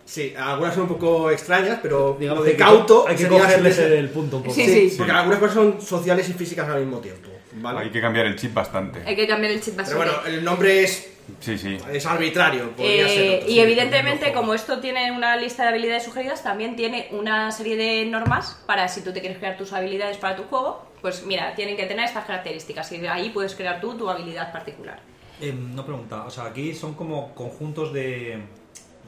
Sí, 0.05 0.35
algunas 0.37 0.75
son 0.75 0.83
un 0.85 0.89
poco 0.91 1.31
extrañas, 1.31 1.79
pero 1.83 2.17
digamos 2.19 2.41
lo 2.41 2.45
que 2.45 2.51
de 2.53 2.57
cauto 2.57 3.07
hay 3.09 3.17
que 3.17 3.27
cogerles 3.27 3.79
el 3.79 4.11
punto 4.11 4.37
un 4.39 4.43
poco. 4.43 4.55
Sí, 4.55 4.67
Sí, 4.67 4.91
sí. 4.91 4.97
porque 4.99 5.13
algunas 5.13 5.39
cosas 5.39 5.55
son 5.55 5.81
sociales 5.81 6.29
y 6.29 6.33
físicas 6.35 6.69
al 6.69 6.81
mismo 6.81 6.99
tiempo. 7.01 7.31
¿vale? 7.57 7.81
Hay 7.81 7.91
que 7.91 8.01
cambiar 8.01 8.27
el 8.27 8.37
chip 8.37 8.53
bastante. 8.53 9.01
Hay 9.07 9.15
que 9.17 9.27
cambiar 9.29 9.53
el 9.53 9.61
chip 9.63 9.77
Pero 9.77 9.99
bastante. 9.99 10.11
bueno, 10.23 10.27
el 10.39 10.45
nombre 10.45 10.83
es, 10.83 11.11
Sí, 11.41 11.57
sí. 11.57 11.79
es 11.91 12.05
arbitrario. 12.05 12.73
podría 12.73 13.07
Eh, 13.07 13.09
ser 13.09 13.35
otro, 13.37 13.49
y 13.49 13.53
sí, 13.55 13.61
evidentemente, 13.61 14.33
como 14.35 14.53
esto 14.55 14.81
tiene 14.81 15.11
una 15.13 15.37
lista 15.37 15.63
de 15.63 15.69
habilidades 15.71 16.03
sugeridas, 16.03 16.43
también 16.43 16.77
tiene 16.77 17.09
una 17.13 17.51
serie 17.53 17.77
de 17.77 18.05
normas 18.05 18.61
para 18.67 18.89
si 18.89 19.03
tú 19.03 19.13
te 19.13 19.21
quieres 19.21 19.39
crear 19.39 19.57
tus 19.57 19.73
habilidades 19.73 20.17
para 20.19 20.37
tu 20.37 20.43
juego, 20.45 20.85
pues 21.01 21.25
mira, 21.25 21.55
tienen 21.55 21.77
que 21.77 21.87
tener 21.87 22.05
estas 22.05 22.25
características 22.27 22.91
y 22.93 22.99
de 22.99 23.09
ahí 23.09 23.31
puedes 23.31 23.55
crear 23.55 23.81
tú 23.81 23.95
tu 23.97 24.11
habilidad 24.11 24.53
particular. 24.53 25.01
Eh, 25.41 25.53
no 25.57 25.87
pregunta, 25.87 26.25
o 26.25 26.31
sea, 26.31 26.45
aquí 26.47 26.75
son 26.75 26.95
como 26.95 27.35
conjuntos 27.35 27.93
de. 27.95 28.39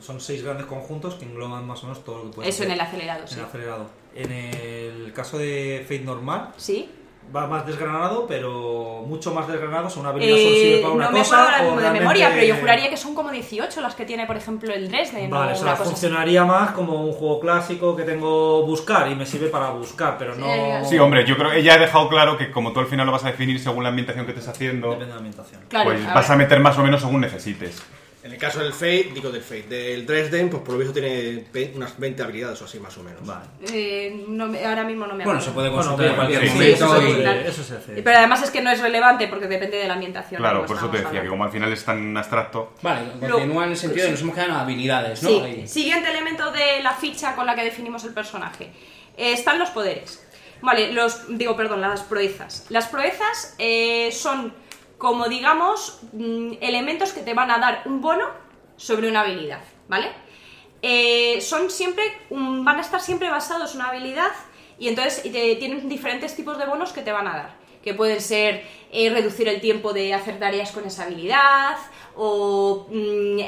Son 0.01 0.21
seis 0.21 0.43
grandes 0.43 0.67
conjuntos 0.67 1.15
que 1.15 1.25
engloban 1.25 1.67
más 1.67 1.83
o 1.83 1.87
menos 1.87 2.05
todo 2.05 2.19
lo 2.19 2.31
que 2.31 2.37
puede 2.37 2.49
Eso 2.51 2.65
en 2.65 2.71
el 2.73 2.81
acelerado, 2.81 3.27
sí. 3.27 3.35
En 3.35 3.41
el 3.41 3.47
acelerado. 3.47 3.87
En 4.15 4.33
el 4.33 5.13
caso 5.13 5.39
de 5.39 5.81
Fate 5.89 6.01
normal, 6.05 6.51
¿Sí? 6.57 6.91
va 7.35 7.47
más 7.49 7.67
desgranado, 7.67 8.25
pero 8.27 9.03
mucho 9.07 9.35
más 9.35 9.49
desgranado. 9.49 9.89
O 9.89 9.91
sea, 9.91 10.01
una 10.01 10.11
habilidad 10.11 10.37
solo 10.37 10.51
sirve 10.51 10.79
Eh, 10.79 10.83
para 10.83 10.95
una 10.95 11.05
no 11.07 11.11
me 11.13 11.19
cosa. 11.19 11.37
acuerdo 11.43 11.57
ahora 11.57 11.67
o 11.73 11.75
mismo 11.77 11.81
de 11.93 11.99
memoria, 12.01 12.31
pero 12.33 12.47
yo 12.47 12.55
juraría 12.57 12.89
que 12.91 12.97
son 12.97 13.15
como 13.15 13.31
18 13.33 13.81
las 13.81 13.95
que 13.97 14.05
tiene, 14.05 14.27
por 14.27 14.37
ejemplo, 14.37 14.73
el 14.73 14.89
Dresden 14.89 15.29
Vale, 15.31 15.53
o 15.53 15.57
sea, 15.57 15.71
cosa 15.73 15.83
así. 15.83 15.91
funcionaría 15.91 16.45
más 16.45 16.71
como 16.71 17.03
un 17.05 17.13
juego 17.13 17.41
clásico 17.41 17.97
que 17.97 18.05
tengo 18.05 18.65
buscar 18.65 19.11
y 19.11 19.15
me 19.17 19.27
sirve 19.27 19.49
para 19.49 19.71
buscar, 19.71 20.17
pero 20.19 20.37
no. 20.37 20.47
Eh, 20.47 20.83
Sí, 20.89 20.99
hombre, 20.99 21.25
yo 21.27 21.37
creo 21.37 21.51
que 21.51 21.59
ella 21.59 21.75
ha 21.75 21.79
dejado 21.79 22.09
claro 22.09 22.37
que 22.39 22.51
como 22.53 22.73
tú 22.73 22.81
al 22.81 22.87
final 22.87 23.07
lo 23.07 23.13
vas 23.13 23.25
a 23.25 23.29
definir 23.33 23.59
según 23.59 23.83
la 23.83 23.89
ambientación 23.89 24.25
que 24.25 24.31
estés 24.33 24.47
haciendo, 24.49 24.91
Depende 24.91 25.07
de 25.07 25.11
la 25.13 25.17
ambientación. 25.19 25.63
Claro, 25.69 25.91
pues 25.91 26.07
a 26.07 26.15
vas 26.15 26.31
a 26.31 26.37
meter 26.37 26.61
más 26.61 26.79
o 26.79 26.83
menos 26.83 27.01
según 27.01 27.21
necesites. 27.23 27.83
En 28.27 28.33
el 28.33 28.39
caso 28.39 28.59
del 28.59 28.73
Fate, 28.73 29.11
digo 29.15 29.31
del 29.31 29.41
Fate, 29.41 29.69
del 29.69 30.05
Dresden, 30.05 30.51
pues 30.51 30.61
por 30.63 30.73
lo 30.73 30.79
visto 30.79 30.93
tiene 30.93 31.45
ve- 31.53 31.71
unas 31.77 31.97
20 31.97 32.25
habilidades 32.25 32.61
o 32.61 32.65
así 32.65 32.81
más 32.81 32.97
o 32.99 33.05
menos. 33.05 33.25
Vale. 33.25 33.45
Eh, 33.73 34.25
no 34.27 34.49
me- 34.49 34.65
ahora 34.65 34.83
mismo 34.83 35.07
no 35.07 35.15
me 35.15 35.23
Bueno, 35.25 35.39
acuerdo. 35.39 35.45
se 35.45 35.51
puede 35.53 35.69
Bueno, 35.69 35.83
consultar 35.85 36.07
en 36.11 36.15
cualquier 36.17 36.43
sí, 36.43 36.49
momento 36.49 36.75
eso 36.75 36.77
se 36.77 36.85
y- 36.85 36.89
puede 36.99 37.07
consultar. 37.13 37.37
Eso 37.47 37.63
se 37.63 37.77
hace. 37.77 38.03
Pero 38.03 38.19
además 38.19 38.43
es 38.43 38.51
que 38.51 38.61
no 38.63 38.71
es 38.73 38.81
relevante 38.81 39.29
porque 39.29 39.47
depende 39.47 39.77
de 39.77 39.87
la 39.87 39.95
ambientación. 39.95 40.41
Claro, 40.41 40.57
como 40.57 40.67
por 40.67 40.77
eso 40.77 40.87
te 40.91 40.97
estábamos 40.97 41.03
decía 41.03 41.11
que 41.13 41.17
hablando. 41.19 41.31
como 41.31 41.45
al 41.45 41.51
final 41.53 41.73
es 41.73 41.85
tan 41.85 42.17
abstracto. 42.17 42.73
Vale, 42.83 43.01
continúa 43.21 43.65
en 43.65 43.71
el 43.71 43.77
sentido 43.77 44.03
de 44.03 44.09
que 44.09 44.13
nos 44.13 44.21
hemos 44.23 44.35
quedado 44.35 44.51
en 44.51 44.57
habilidades, 44.57 45.23
¿no? 45.23 45.29
Sí, 45.29 45.41
Ahí. 45.45 45.69
siguiente 45.69 46.11
elemento 46.11 46.51
de 46.51 46.83
la 46.83 46.95
ficha 46.95 47.37
con 47.37 47.47
la 47.47 47.55
que 47.55 47.63
definimos 47.63 48.03
el 48.05 48.13
personaje. 48.13 48.65
Eh, 49.17 49.33
están 49.35 49.61
los 49.61 49.71
poderes. 49.71 50.27
Vale, 50.63 50.93
los, 50.93 51.27
digo, 51.39 51.57
perdón, 51.57 51.81
las 51.81 52.01
proezas. 52.03 52.67
Las 52.71 52.87
proezas 52.89 53.55
eh, 53.59 54.11
son 54.11 54.53
como, 54.99 55.29
digamos, 55.29 56.01
mm, 56.13 56.55
elementos 56.61 57.13
que 57.13 57.21
te 57.21 57.35
van 57.35 57.51
a 57.51 57.59
dar 57.59 57.83
un 57.85 58.01
bono 58.01 58.27
sobre 58.77 59.09
una 59.09 59.21
habilidad, 59.21 59.63
¿vale? 59.89 60.11
Eh, 60.83 61.41
son 61.41 61.71
siempre, 61.71 62.05
van 62.31 62.79
a 62.79 62.81
estar 62.81 63.01
siempre 63.01 63.31
basados 63.31 63.75
en 63.75 63.81
una 63.81 63.91
habilidad 63.91 64.31
y 64.79 64.89
entonces 64.89 65.23
eh, 65.25 65.57
tienen 65.57 65.89
diferentes 65.89 66.37
tipos 66.37 66.59
de 66.59 66.67
bonos 66.67 66.93
que 66.93 67.03
te 67.03 67.13
van 67.13 67.27
a 67.27 67.37
dar. 67.37 67.57
Que 67.83 67.95
pueden 67.95 68.21
ser 68.21 68.65
eh, 68.93 69.11
reducir 69.11 69.49
el 69.49 69.61
tiempo 69.61 69.93
de 69.93 70.13
hacer 70.13 70.39
tareas 70.39 70.73
con 70.73 70.85
esa 70.85 71.05
habilidad 71.05 71.77
o 72.17 72.87
mm, 72.91 73.41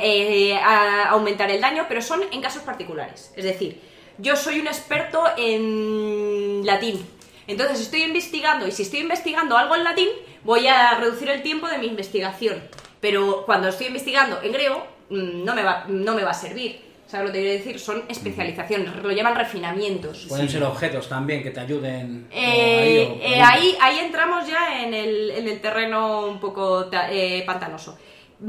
aumentar 1.09 1.51
el 1.51 1.61
daño, 1.61 1.87
pero 1.89 2.01
son 2.01 2.23
en 2.31 2.41
casos 2.41 2.63
particulares. 2.63 3.33
Es 3.37 3.45
decir, 3.45 3.81
yo 4.19 4.37
soy 4.37 4.61
un 4.61 4.67
experto 4.67 5.25
en 5.37 6.65
latín. 6.65 7.18
Entonces 7.49 7.81
estoy 7.81 8.03
investigando 8.03 8.67
y 8.69 8.71
si 8.73 8.83
estoy 8.83 9.01
investigando 9.01 9.57
algo 9.57 9.75
en 9.75 9.83
latín, 9.83 10.09
voy 10.45 10.67
a 10.69 10.95
reducir 11.01 11.29
el 11.31 11.43
tiempo 11.43 11.67
de 11.67 11.79
mi 11.79 11.87
investigación. 11.87 12.63
Pero 13.01 13.45
cuando 13.47 13.69
estoy 13.69 13.87
investigando 13.89 14.41
en 14.43 14.53
griego, 14.53 14.87
mm, 15.11 15.45
no 15.45 15.55
me 15.55 15.63
va, 15.65 15.85
no 15.89 16.15
me 16.15 16.23
va 16.23 16.31
a 16.31 16.35
servir. 16.35 16.87
¿Sabes 17.07 17.29
lo 17.29 17.33
que 17.33 17.41
quiero 17.41 17.55
decir? 17.59 17.81
Son 17.81 18.05
especializaciones, 18.07 18.95
lo 19.03 19.11
llaman 19.11 19.35
refinamientos. 19.35 20.27
Pueden 20.29 20.47
ser 20.51 20.63
objetos 20.63 21.09
también 21.09 21.43
que 21.43 21.51
te 21.51 21.61
ayuden. 21.61 22.29
Eh, 22.31 23.19
ahí, 23.23 23.33
eh, 23.33 23.41
ahí, 23.43 23.77
ahí 23.81 23.99
entramos 24.01 24.47
ya 24.47 24.83
en 24.83 24.93
el, 24.93 25.31
en 25.31 25.49
el 25.49 25.59
terreno 25.63 26.27
un 26.27 26.39
poco 26.39 26.87
eh, 26.93 27.43
pantanoso. 27.47 27.99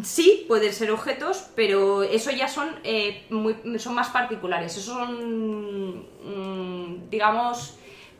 Sí, 0.03 0.43
pueden 0.47 0.73
ser 0.73 0.91
objetos, 0.91 1.45
pero 1.55 2.03
eso 2.03 2.31
ya 2.31 2.49
son, 2.49 2.75
eh, 2.83 3.23
muy- 3.29 3.55
son 3.79 3.95
más 3.95 4.09
particulares. 4.09 4.75
Eso 4.75 4.93
son, 4.93 5.99
mm, 6.23 7.09
digamos, 7.09 7.75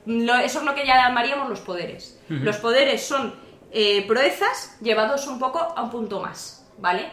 lo- 0.10 0.36
eso 0.40 0.60
es 0.60 0.66
lo 0.66 0.74
que 0.76 0.86
llamaríamos 0.86 1.50
los 1.50 1.60
poderes. 1.62 2.20
Los 2.30 2.58
poderes 2.58 3.02
son 3.06 3.34
eh, 3.72 4.06
proezas 4.08 4.78
llevados 4.82 5.28
un 5.28 5.38
poco 5.40 5.60
a 5.60 5.82
un 5.84 5.90
punto 5.92 6.20
más, 6.22 6.66
¿vale? 6.80 7.10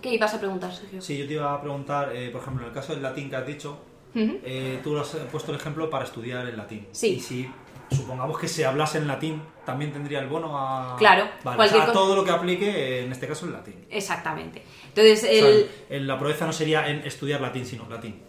¿Qué 0.00 0.14
ibas 0.14 0.34
a 0.34 0.38
preguntar, 0.38 0.72
Sergio? 0.74 1.00
Sí, 1.00 1.16
yo 1.18 1.26
te 1.26 1.34
iba 1.34 1.52
a 1.54 1.60
preguntar, 1.60 2.14
eh, 2.16 2.30
por 2.30 2.40
ejemplo, 2.40 2.62
en 2.64 2.68
el 2.70 2.74
caso 2.74 2.92
del 2.94 3.02
latín 3.02 3.28
que 3.30 3.36
has 3.36 3.46
dicho, 3.46 3.78
eh, 4.14 4.80
tú 4.82 4.98
has 4.98 5.08
puesto 5.30 5.52
el 5.52 5.58
ejemplo 5.58 5.88
para 5.90 6.04
estudiar 6.04 6.46
el 6.46 6.56
latín. 6.56 6.86
Sí. 6.92 7.14
Y 7.16 7.20
si 7.20 7.50
supongamos 7.90 8.38
que 8.38 8.48
se 8.48 8.64
hablase 8.66 8.98
en 8.98 9.06
latín, 9.06 9.42
también 9.64 9.92
tendría 9.92 10.18
el 10.20 10.26
bono 10.28 10.58
a... 10.58 10.96
Claro, 10.96 11.28
Vale, 11.44 11.56
cualquier 11.56 11.82
o 11.82 11.84
sea, 11.84 11.92
cosa- 11.92 11.92
todo 11.92 12.16
lo 12.16 12.24
que 12.24 12.30
aplique, 12.30 13.02
en 13.04 13.12
este 13.12 13.28
caso, 13.28 13.46
el 13.46 13.52
latín. 13.52 13.86
Exactamente. 13.90 14.62
Entonces, 14.88 15.18
O 15.18 15.26
sea, 15.26 15.48
el... 15.48 15.70
en 15.90 16.06
la 16.06 16.18
proeza 16.18 16.46
no 16.46 16.52
sería 16.52 16.88
en 16.88 17.00
estudiar 17.06 17.40
latín, 17.40 17.64
sino 17.66 17.88
latín. 17.88 18.20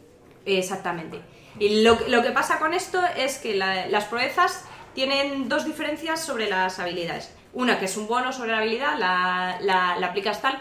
Exactamente. 0.45 1.21
Y 1.59 1.83
lo, 1.83 1.97
que 1.97 2.31
pasa 2.31 2.59
con 2.59 2.73
esto 2.73 2.99
es 3.15 3.37
que 3.37 3.55
la- 3.55 3.87
las 3.87 4.05
proezas 4.05 4.65
tienen 4.93 5.49
dos 5.49 5.65
diferencias 5.65 6.19
sobre 6.23 6.49
las 6.49 6.79
habilidades. 6.79 7.33
Una 7.53 7.79
que 7.79 7.85
es 7.85 7.97
un 7.97 8.07
bono 8.07 8.33
sobre 8.33 8.51
la 8.51 8.59
habilidad, 8.59 8.97
la, 8.97 9.93
aplicas 10.05 10.41
tal, 10.41 10.59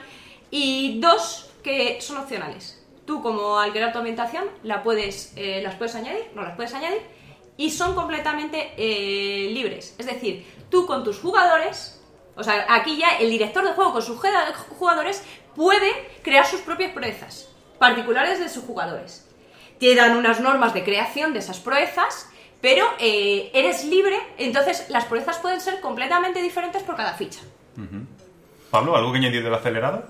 y 0.51 1.01
dos 1.01 1.51
que 1.63 2.01
son 2.01 2.19
opcionales. 2.19 2.79
Tú 3.07 3.23
como 3.23 3.59
al 3.59 3.73
crear 3.73 3.93
tu 3.93 3.99
ambientación 3.99 4.45
la 4.63 4.83
puedes, 4.83 5.33
eh, 5.37 5.61
las 5.63 5.75
puedes 5.77 5.95
añadir, 5.95 6.31
no 6.35 6.43
las 6.43 6.55
puedes 6.55 6.75
añadir, 6.75 7.01
y 7.57 7.71
son 7.71 7.95
completamente 7.95 8.73
eh, 8.77 9.51
libres. 9.51 9.95
Es 9.99 10.07
decir, 10.07 10.47
tú 10.71 10.87
con 10.87 11.03
tus 11.05 11.19
jugadores, 11.19 12.01
o 12.37 12.45
sea, 12.45 12.67
aquí 12.69 12.97
ya 12.97 13.17
el 13.19 13.31
director 13.31 13.65
de 13.65 13.73
juego 13.73 13.93
con 13.93 14.03
sus 14.03 14.19
jugadores 14.79 15.23
puede 15.57 15.91
crear 16.23 16.47
sus 16.47 16.61
propias 16.61 16.93
proezas, 16.93 17.49
particulares 17.79 18.39
de 18.39 18.49
sus 18.49 18.65
jugadores. 18.65 19.29
Te 19.79 19.95
dan 19.95 20.17
unas 20.17 20.41
normas 20.41 20.75
de 20.75 20.85
creación 20.85 21.33
de 21.33 21.41
esas 21.41 21.59
proezas, 21.59 22.29
pero 22.61 22.87
eh, 23.01 23.51
eres 23.53 23.85
libre, 23.85 24.17
entonces 24.39 24.87
las 24.89 25.05
proezas 25.07 25.39
pueden 25.39 25.61
ser 25.61 25.81
completamente 25.81 26.41
diferentes 26.41 26.83
por 26.83 26.97
cada 26.97 27.15
ficha. 27.15 27.41
Pablo, 28.71 28.97
¿algo 28.97 29.13
que 29.13 29.19
añadir 29.19 29.43
del 29.43 29.55
acelerado? 29.55 30.05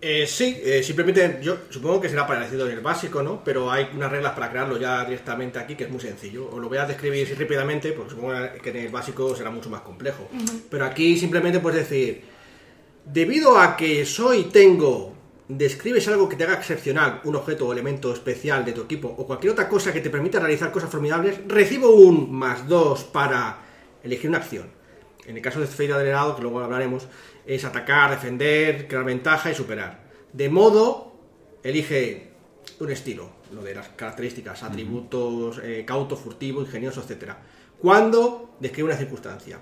Eh, 0.00 0.26
sí, 0.26 0.60
eh, 0.62 0.82
simplemente 0.82 1.40
yo 1.42 1.56
supongo 1.70 2.00
que 2.00 2.08
será 2.08 2.26
parecido 2.26 2.66
en 2.66 2.72
el 2.72 2.80
básico, 2.80 3.22
¿no? 3.22 3.42
Pero 3.42 3.72
hay 3.72 3.88
unas 3.94 4.10
reglas 4.10 4.34
para 4.34 4.50
crearlo 4.50 4.78
ya 4.78 5.04
directamente 5.04 5.58
aquí 5.58 5.74
que 5.74 5.84
es 5.84 5.90
muy 5.90 6.00
sencillo. 6.00 6.48
Os 6.48 6.60
lo 6.60 6.68
voy 6.68 6.78
a 6.78 6.86
describir 6.86 7.26
así 7.26 7.34
rápidamente 7.34 7.92
porque 7.92 8.10
supongo 8.10 8.34
que 8.62 8.70
en 8.70 8.76
el 8.76 8.88
básico 8.90 9.34
será 9.34 9.50
mucho 9.50 9.70
más 9.70 9.80
complejo. 9.80 10.28
Pero 10.70 10.84
aquí 10.84 11.18
simplemente 11.18 11.60
puedes 11.60 11.88
decir, 11.88 12.22
debido 13.06 13.58
a 13.58 13.76
que 13.76 14.04
soy, 14.04 14.44
tengo, 14.44 15.15
describes 15.48 16.08
algo 16.08 16.28
que 16.28 16.36
te 16.36 16.44
haga 16.44 16.54
excepcional, 16.54 17.20
un 17.24 17.36
objeto 17.36 17.66
o 17.66 17.72
elemento 17.72 18.12
especial 18.12 18.64
de 18.64 18.72
tu 18.72 18.82
equipo 18.82 19.08
o 19.08 19.26
cualquier 19.26 19.52
otra 19.52 19.68
cosa 19.68 19.92
que 19.92 20.00
te 20.00 20.10
permita 20.10 20.40
realizar 20.40 20.72
cosas 20.72 20.90
formidables, 20.90 21.40
recibo 21.46 21.90
un 21.90 22.32
más 22.32 22.66
dos 22.66 23.04
para 23.04 23.58
elegir 24.02 24.30
una 24.30 24.38
acción. 24.38 24.68
En 25.26 25.36
el 25.36 25.42
caso 25.42 25.60
de 25.60 25.66
Fade 25.66 25.92
acelerado, 25.92 26.36
que 26.36 26.42
luego 26.42 26.60
hablaremos, 26.60 27.06
es 27.44 27.64
atacar, 27.64 28.10
defender, 28.10 28.86
crear 28.88 29.04
ventaja 29.04 29.50
y 29.50 29.54
superar. 29.54 30.04
De 30.32 30.48
modo, 30.48 31.12
elige 31.62 32.30
un 32.80 32.90
estilo, 32.90 33.30
lo 33.52 33.62
de 33.62 33.74
las 33.74 33.88
características, 33.90 34.62
atributos, 34.62 35.60
eh, 35.62 35.84
cauto, 35.86 36.16
furtivo, 36.16 36.60
ingenioso, 36.60 37.00
etcétera. 37.00 37.38
Cuando 37.78 38.56
describe 38.60 38.88
una 38.88 38.98
circunstancia. 38.98 39.58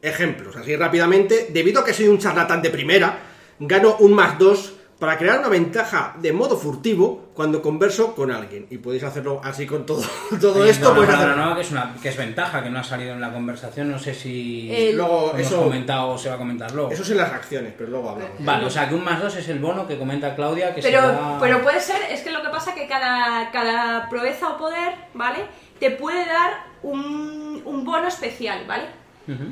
Ejemplos, 0.00 0.54
así 0.56 0.76
rápidamente, 0.76 1.48
debido 1.52 1.80
a 1.80 1.84
que 1.84 1.92
soy 1.92 2.06
un 2.06 2.18
charlatán 2.18 2.62
de 2.62 2.70
primera, 2.70 3.18
gano 3.58 3.96
un 3.98 4.14
más 4.14 4.38
dos 4.38 4.77
para 4.98 5.16
crear 5.16 5.38
una 5.38 5.48
ventaja 5.48 6.14
de 6.18 6.32
modo 6.32 6.56
furtivo 6.56 7.28
cuando 7.34 7.62
converso 7.62 8.14
con 8.16 8.32
alguien. 8.32 8.66
Y 8.70 8.78
podéis 8.78 9.04
hacerlo 9.04 9.40
así 9.44 9.64
con 9.64 9.86
todo, 9.86 10.02
todo 10.40 10.64
esto. 10.64 10.90
hacerlo. 10.90 11.36
nueva 11.36 11.54
que 11.54 11.60
es, 11.60 11.70
una, 11.70 11.94
que 12.02 12.08
es 12.08 12.16
ventaja, 12.16 12.62
que 12.64 12.70
no 12.70 12.80
ha 12.80 12.84
salido 12.84 13.12
en 13.12 13.20
la 13.20 13.32
conversación. 13.32 13.90
No 13.90 13.98
sé 13.98 14.12
si 14.14 14.68
El- 14.74 14.96
Luego, 14.96 15.30
hemos 15.34 15.40
eso, 15.46 15.62
comentado 15.62 16.08
o 16.08 16.18
se 16.18 16.28
va 16.28 16.34
a 16.34 16.38
comentar 16.38 16.72
luego. 16.72 16.90
eso 16.90 17.02
es 17.02 17.10
en 17.10 17.16
las 17.18 17.32
acciones, 17.32 17.74
pero 17.78 17.90
luego 17.90 18.10
hablamos. 18.10 18.34
Vale, 18.40 18.64
o 18.66 18.70
sea 18.70 18.88
que 18.88 18.94
un 18.96 19.04
más 19.04 19.22
dos 19.22 19.36
es 19.36 19.48
el 19.48 19.60
bono 19.60 19.86
que 19.86 19.96
comenta 19.98 20.34
Claudia 20.34 20.74
que 20.74 20.82
se 20.82 20.90
Pero, 20.90 21.02
da- 21.06 21.38
pero 21.40 21.62
puede 21.62 21.80
ser, 21.80 22.02
es 22.10 22.20
que 22.22 22.30
lo 22.30 22.42
que 22.42 22.48
pasa 22.48 22.70
es 22.70 22.76
que 22.76 22.88
cada, 22.88 23.50
cada 23.52 24.08
proeza 24.08 24.48
o 24.48 24.56
poder, 24.58 24.94
¿vale? 25.14 25.44
Te 25.78 25.92
puede 25.92 26.26
dar 26.26 26.64
un, 26.82 27.62
un 27.64 27.84
bono 27.84 28.08
especial, 28.08 28.64
¿vale? 28.66 28.86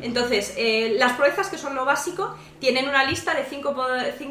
Entonces, 0.00 0.54
eh, 0.56 0.94
las 0.98 1.12
proezas, 1.12 1.48
que 1.48 1.58
son 1.58 1.74
lo 1.74 1.84
básico, 1.84 2.34
tienen 2.58 2.88
una 2.88 3.04
lista 3.04 3.34
de 3.34 3.44
5 3.44 3.74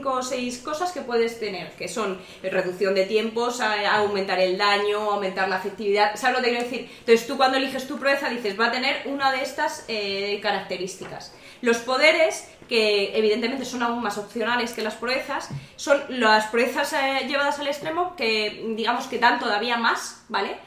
o 0.05 0.21
6 0.23 0.57
cosas 0.59 0.91
que 0.91 1.01
puedes 1.01 1.39
tener, 1.39 1.71
que 1.73 1.87
son 1.87 2.19
reducción 2.41 2.95
de 2.95 3.05
tiempos, 3.05 3.61
aumentar 3.61 4.39
el 4.39 4.57
daño, 4.57 5.11
aumentar 5.11 5.47
la 5.47 5.57
efectividad. 5.57 6.15
¿Sabes 6.15 6.37
lo 6.37 6.43
que 6.43 6.49
quiero 6.49 6.63
decir? 6.63 6.89
Entonces, 6.99 7.27
tú 7.27 7.37
cuando 7.37 7.57
eliges 7.57 7.87
tu 7.87 7.97
proeza 7.99 8.29
dices, 8.29 8.59
va 8.59 8.67
a 8.67 8.71
tener 8.71 9.03
una 9.05 9.31
de 9.31 9.43
estas 9.43 9.85
eh, 9.87 10.39
características. 10.41 11.33
Los 11.61 11.77
poderes, 11.77 12.49
que 12.67 13.17
evidentemente 13.17 13.65
son 13.65 13.83
aún 13.83 14.01
más 14.01 14.17
opcionales 14.17 14.73
que 14.73 14.81
las 14.81 14.95
proezas, 14.95 15.49
son 15.75 16.01
las 16.09 16.47
proezas 16.47 16.93
eh, 16.93 17.25
llevadas 17.27 17.59
al 17.59 17.67
extremo 17.67 18.15
que, 18.15 18.65
digamos, 18.75 19.05
que 19.05 19.19
dan 19.19 19.39
todavía 19.39 19.77
más, 19.77 20.23
¿vale? 20.29 20.57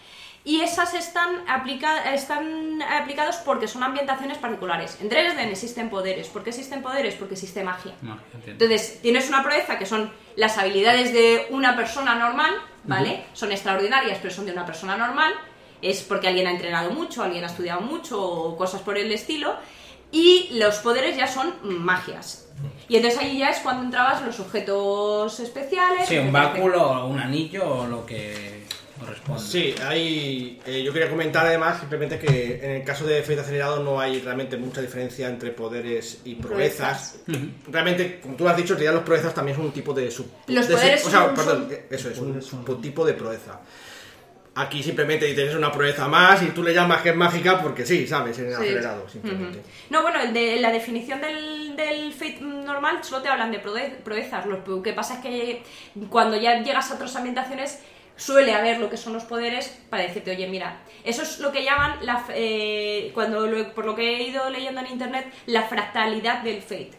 Y 0.45 0.61
esas 0.63 0.95
están, 0.95 1.45
aplica- 1.49 2.15
están 2.15 2.81
aplicados 2.83 3.37
porque 3.45 3.69
son 3.69 3.83
ambientaciones 3.83 4.39
particulares. 4.39 4.97
En 5.01 5.09
Dresden 5.09 5.49
existen 5.51 5.91
poderes. 5.91 6.29
¿Por 6.29 6.43
qué 6.43 6.51
existen 6.51 6.81
poderes? 6.83 7.15
Porque 7.17 7.35
existe 7.35 7.63
magia. 7.63 7.93
No. 8.01 8.19
Entonces, 8.47 9.01
tienes 9.03 9.29
una 9.29 9.43
proeza 9.43 9.79
que 9.79 9.85
son 9.85 10.11
las 10.37 10.57
habilidades 10.57 11.13
de 11.13 11.49
una 11.51 11.77
persona 11.77 12.15
normal, 12.15 12.55
¿vale? 12.85 13.25
Son 13.35 13.53
extraordinarias, 13.53 14.19
pero 14.23 14.33
son 14.33 14.47
de 14.47 14.53
una 14.53 14.65
persona 14.65 14.97
normal. 14.97 15.33
Es 15.83 16.03
porque 16.03 16.29
alguien 16.29 16.47
ha 16.47 16.53
entrenado 16.53 16.91
mucho, 16.93 17.23
alguien 17.23 17.45
ha 17.45 17.49
estudiado 17.49 17.81
mucho 17.83 18.21
o 18.23 18.57
cosas 18.57 18.81
por 18.81 18.97
el 18.97 19.13
estilo. 19.13 19.55
Y 20.11 20.49
los 20.55 20.77
poderes 20.77 21.17
ya 21.17 21.27
son 21.27 21.55
magias. 21.63 22.49
Y 22.89 22.97
entonces 22.97 23.21
ahí 23.21 23.39
ya 23.39 23.51
es 23.51 23.59
cuando 23.59 23.85
entrabas 23.85 24.23
los 24.23 24.41
objetos 24.41 25.39
especiales. 25.41 26.09
Sí, 26.09 26.17
un 26.17 26.33
báculo 26.33 26.83
o 27.03 27.07
un 27.09 27.21
anillo 27.21 27.69
o 27.81 27.87
lo 27.87 28.07
que 28.07 28.58
Sí, 29.39 29.75
hay, 29.87 30.61
eh, 30.67 30.83
yo 30.83 30.93
quería 30.93 31.09
comentar 31.09 31.47
además 31.47 31.79
simplemente 31.81 32.19
que 32.19 32.61
en 32.63 32.71
el 32.73 32.85
caso 32.85 33.07
de 33.07 33.23
Fate 33.23 33.41
acelerado 33.41 33.83
no 33.83 34.01
hay 34.01 34.21
realmente 34.21 34.57
mucha 34.57 34.81
diferencia 34.81 35.29
entre 35.29 35.51
poderes 35.51 36.21
y 36.25 36.35
proezas. 36.35 37.21
Realmente, 37.71 38.21
como 38.21 38.35
tú 38.37 38.49
has 38.49 38.57
dicho, 38.57 38.73
en 38.75 38.81
realidad 38.81 38.95
los 38.95 39.05
proezas 39.05 39.35
también 39.35 39.57
son 39.57 39.67
un 39.67 39.73
tipo 39.73 39.93
de 39.95 40.11
sub. 40.11 40.31
Los 40.49 40.69
de 40.69 40.75
poderes 40.75 41.05
o 41.07 41.11
sea, 41.11 41.21
son- 41.27 41.35
perdón, 41.35 41.63
son- 41.65 41.73
eh, 41.73 41.87
eso 41.91 42.11
es, 42.11 42.19
un 42.19 42.43
son- 42.43 42.67
subtipo 42.67 43.05
de 43.05 43.15
proeza. 43.15 43.61
Aquí 44.55 44.83
simplemente 44.83 45.33
tienes 45.35 45.55
una 45.55 45.71
proeza 45.71 46.09
más 46.09 46.43
y 46.43 46.47
tú 46.47 46.65
le 46.65 46.75
llamas 46.75 47.01
que 47.03 47.11
es 47.11 47.15
mágica 47.17 47.63
porque 47.63 47.87
sí, 47.87 48.09
¿sabes? 48.09 48.37
En 48.41 48.47
el 48.47 48.51
Sí. 48.57 48.57
acelerado, 48.63 49.09
simplemente. 49.09 49.61
No, 49.89 50.03
bueno, 50.03 50.21
el 50.21 50.33
de, 50.33 50.57
la 50.59 50.73
definición 50.73 51.21
del, 51.21 51.77
del 51.77 52.13
Fate 52.13 52.41
normal 52.41 53.05
solo 53.05 53.23
te 53.23 53.29
hablan 53.29 53.53
de 53.53 53.63
proe- 53.63 53.95
proezas. 54.03 54.45
Lo 54.47 54.83
que 54.83 54.93
pasa 54.95 55.15
es 55.15 55.21
que 55.21 55.63
cuando 56.11 56.37
ya 56.37 56.61
llegas 56.61 56.91
a 56.91 56.95
otras 56.97 57.15
ambientaciones 57.15 57.79
suele 58.19 58.53
haber 58.55 58.79
lo 58.79 58.91
que 58.91 58.99
son 58.99 59.15
los 59.15 59.25
poderes 59.25 59.69
para 59.89 60.03
decirte, 60.03 60.33
oye, 60.33 60.47
mira, 60.49 60.81
eso 61.05 61.23
es 61.23 61.39
lo 61.39 61.51
que 61.53 61.65
llaman, 61.65 62.05
la, 62.05 62.23
eh, 62.35 63.11
cuando 63.15 63.47
lo- 63.47 63.73
por 63.75 63.87
lo 63.87 63.95
que 63.95 64.17
he 64.19 64.23
ido 64.25 64.51
leyendo 64.51 64.81
en 64.83 64.89
internet, 64.89 65.33
la 65.47 65.63
fractalidad 65.63 66.43
del 66.43 66.61
Fate. 66.61 66.93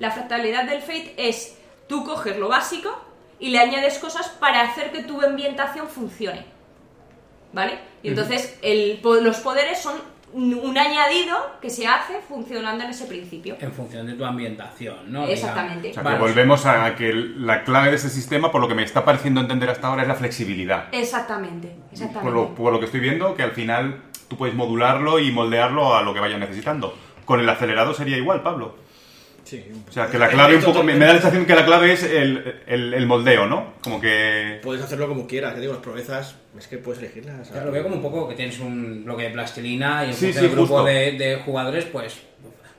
La 0.00 0.10
fractalidad 0.10 0.64
del 0.64 0.82
Fate 0.82 1.14
es 1.16 1.56
tú 1.88 2.04
coges 2.04 2.36
lo 2.36 2.48
básico 2.48 2.94
y 3.38 3.48
le 3.50 3.60
añades 3.60 3.98
cosas 3.98 4.28
para 4.28 4.60
hacer 4.62 4.92
que 4.92 5.02
tu 5.04 5.22
ambientación 5.22 5.88
funcione. 5.88 6.44
¿Vale? 7.52 7.78
Y 8.02 8.08
entonces 8.08 8.58
el 8.62 9.00
los 9.02 9.38
poderes 9.38 9.80
son 9.80 9.94
un 10.34 10.76
añadido 10.76 11.36
que 11.60 11.70
se 11.70 11.86
hace 11.86 12.20
funcionando 12.28 12.82
en 12.84 12.90
ese 12.90 13.06
principio. 13.06 13.56
En 13.60 13.72
función 13.72 14.06
de 14.06 14.14
tu 14.14 14.24
ambientación, 14.24 15.12
¿no? 15.12 15.24
Exactamente. 15.26 15.90
O 15.90 15.94
sea, 15.94 16.02
Vale. 16.02 16.16
que 16.16 16.22
volvemos 16.22 16.66
a 16.66 16.94
que 16.96 17.12
la 17.12 17.62
clave 17.62 17.90
de 17.90 17.96
ese 17.96 18.10
sistema, 18.10 18.50
por 18.50 18.60
lo 18.60 18.66
que 18.66 18.74
me 18.74 18.82
está 18.82 19.04
pareciendo 19.04 19.40
entender 19.40 19.70
hasta 19.70 19.88
ahora, 19.88 20.02
es 20.02 20.08
la 20.08 20.16
flexibilidad. 20.16 20.88
Exactamente, 20.92 21.76
exactamente. 21.92 22.32
Por 22.32 22.32
lo, 22.32 22.54
por 22.54 22.72
lo 22.72 22.80
que 22.80 22.86
estoy 22.86 23.00
viendo, 23.00 23.34
que 23.34 23.44
al 23.44 23.52
final 23.52 24.02
tú 24.28 24.36
puedes 24.36 24.54
modularlo 24.54 25.20
y 25.20 25.30
moldearlo 25.30 25.94
a 25.94 26.02
lo 26.02 26.12
que 26.12 26.20
vayas 26.20 26.40
necesitando. 26.40 26.96
Con 27.24 27.40
el 27.40 27.48
acelerado 27.48 27.94
sería 27.94 28.16
igual, 28.16 28.42
Pablo. 28.42 28.76
Sí, 29.54 29.64
O 29.88 29.92
sea, 29.92 30.08
que 30.08 30.18
la 30.18 30.28
clave 30.28 30.56
un 30.56 30.62
poco... 30.62 30.82
Me, 30.82 30.94
me 30.94 31.00
da 31.06 31.12
la 31.14 31.20
sensación 31.20 31.46
que 31.46 31.54
la 31.54 31.64
clave 31.64 31.92
es 31.92 32.02
el, 32.02 32.60
el- 32.66 32.94
el 32.94 33.06
moldeo, 33.06 33.46
¿no? 33.46 33.74
Como 33.82 34.00
que... 34.00 34.60
Puedes 34.62 34.82
hacerlo 34.82 35.06
como 35.08 35.26
quieras, 35.26 35.54
ya 35.54 35.60
digo, 35.60 35.72
las 35.74 35.82
proezas 35.82 36.36
es 36.58 36.66
que 36.66 36.78
puedes 36.78 37.00
elegirlas. 37.02 37.52
Ya 37.52 37.64
lo 37.64 37.70
veo 37.70 37.82
como 37.84 37.96
un 37.96 38.02
poco 38.02 38.28
que 38.28 38.34
tienes 38.34 38.58
un 38.58 39.04
bloque 39.04 39.24
de 39.24 39.30
plastilina 39.30 40.04
y 40.04 40.08
en 40.08 40.14
Sí, 40.14 40.32
grupo 40.32 40.82
de, 40.84 41.12
de 41.12 41.36
jugadores, 41.44 41.84
pues 41.84 42.20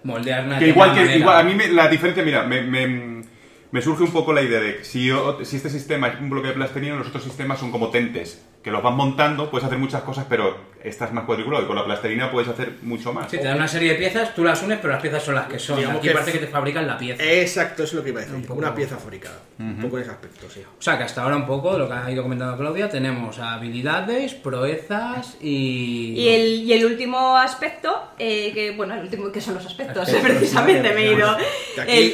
moldear 0.04 0.46
una 0.46 0.60
Que 0.60 0.68
igual 0.68 0.94
que 0.94 1.18
igual, 1.18 1.38
a 1.38 1.44
mí 1.44 1.56
me- 1.56 1.70
la 1.70 1.88
diferencia, 1.88 2.24
mira, 2.24 2.44
me, 2.44 2.62
me- 2.62 3.24
me 3.72 3.82
surge 3.82 4.04
un 4.04 4.12
poco 4.12 4.32
la 4.34 4.42
idea 4.42 4.60
de 4.60 4.78
que 4.78 4.84
si, 4.84 5.10
o- 5.12 5.44
si 5.44 5.56
este 5.58 5.70
sistema 5.70 6.08
es 6.10 6.20
un 6.20 6.30
bloque 6.30 6.50
de 6.50 6.54
plastilina, 6.54 6.96
los 6.96 7.08
otros 7.08 7.24
sistemas 7.24 7.60
son 7.60 7.72
como 7.72 7.90
tentes, 7.90 8.46
que 8.66 8.72
los 8.72 8.82
vas 8.82 8.96
montando, 8.96 9.48
puedes 9.52 9.64
hacer 9.68 9.78
muchas 9.78 10.02
cosas, 10.02 10.26
pero 10.28 10.74
estás 10.84 11.12
más 11.14 11.24
cuadriculado 11.26 11.64
y 11.64 11.68
con 11.68 11.76
la 11.76 11.86
plastilina 11.86 12.32
puedes 12.32 12.50
hacer 12.50 12.74
mucho 12.82 13.14
más. 13.14 13.30
Sí, 13.30 13.38
te 13.38 13.44
dan 13.44 13.58
una 13.58 13.68
serie 13.68 13.92
de 13.94 13.96
piezas, 13.96 14.34
tú 14.36 14.44
las 14.44 14.62
unes, 14.64 14.80
pero 14.82 14.94
las 14.94 15.02
piezas 15.02 15.22
son 15.24 15.36
las 15.36 15.46
que 15.48 15.58
son. 15.60 15.78
Digamos 15.78 15.98
Aquí 16.00 16.08
que- 16.08 16.14
parece 16.14 16.32
que 16.32 16.40
te 16.40 16.48
fabrican 16.48 16.86
la 16.88 16.98
pieza. 16.98 17.24
Exacto, 17.24 17.84
eso 17.84 17.92
es 17.92 17.98
lo 17.98 18.04
que 18.04 18.10
iba 18.10 18.20
a 18.20 18.24
decir. 18.24 18.36
Un 18.36 18.44
poco- 18.44 18.60
Una 18.60 18.74
pieza 18.74 18.98
fabricada. 18.98 19.38
Un 19.60 19.78
poco 19.82 19.98
en 19.98 20.04
ese 20.04 20.12
aspecto, 20.12 20.48
sí. 20.50 20.62
O 20.78 20.82
sea 20.82 20.98
que 20.98 21.04
hasta 21.04 21.22
ahora 21.24 21.36
un 21.38 21.46
poco, 21.46 21.74
de 21.74 21.80
lo 21.80 21.88
que 21.88 21.94
ha 21.94 22.12
ido 22.12 22.24
comentando 22.24 22.58
Claudia, 22.58 22.90
tenemos 22.90 23.38
habilidades, 23.40 24.34
proezas 24.34 25.38
y... 25.42 26.14
Y 26.18 26.30
el, 26.30 26.46
y 26.64 26.74
el 26.74 26.86
último 26.86 27.38
aspecto, 27.38 28.10
eh, 28.20 28.52
que 28.54 28.72
bueno, 28.72 28.96
el 28.96 29.02
último 29.02 29.32
que 29.32 29.42
son 29.42 29.54
los 29.56 29.66
aspectos, 29.66 30.08
Aspectos, 30.08 30.22
precisamente 30.30 30.92
me 30.94 31.02
he 31.06 31.14
ido. 31.14 31.38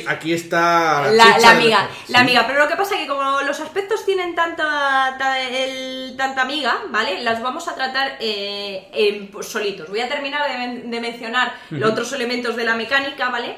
Aquí, 0.07 0.33
está 0.33 1.11
la, 1.11 1.35
amiga, 1.51 1.89
la 2.09 2.19
amiga, 2.19 2.45
pero 2.47 2.59
lo 2.59 2.67
que 2.67 2.75
pasa 2.75 2.95
es 2.95 3.01
que 3.01 3.07
como 3.07 3.41
los 3.41 3.59
aspectos 3.59 4.05
tienen 4.05 4.35
tanta, 4.35 5.15
ta- 5.17 5.39
el- 5.41 6.15
tanta 6.17 6.40
amiga, 6.41 6.77
¿vale? 6.89 7.21
Las 7.23 7.41
vamos 7.41 7.67
a 7.67 7.75
tratar 7.75 8.17
eh, 8.19 8.89
en- 8.93 9.27
pues, 9.29 9.47
solitos. 9.47 9.89
Voy 9.89 9.99
a 10.01 10.09
terminar 10.09 10.49
de, 10.51 10.57
men- 10.57 10.91
de 10.91 10.99
mencionar 10.99 11.53
los 11.69 11.91
otros 11.91 12.11
elementos 12.13 12.55
de 12.55 12.63
la 12.65 12.75
mecánica, 12.75 13.29
¿vale? 13.29 13.57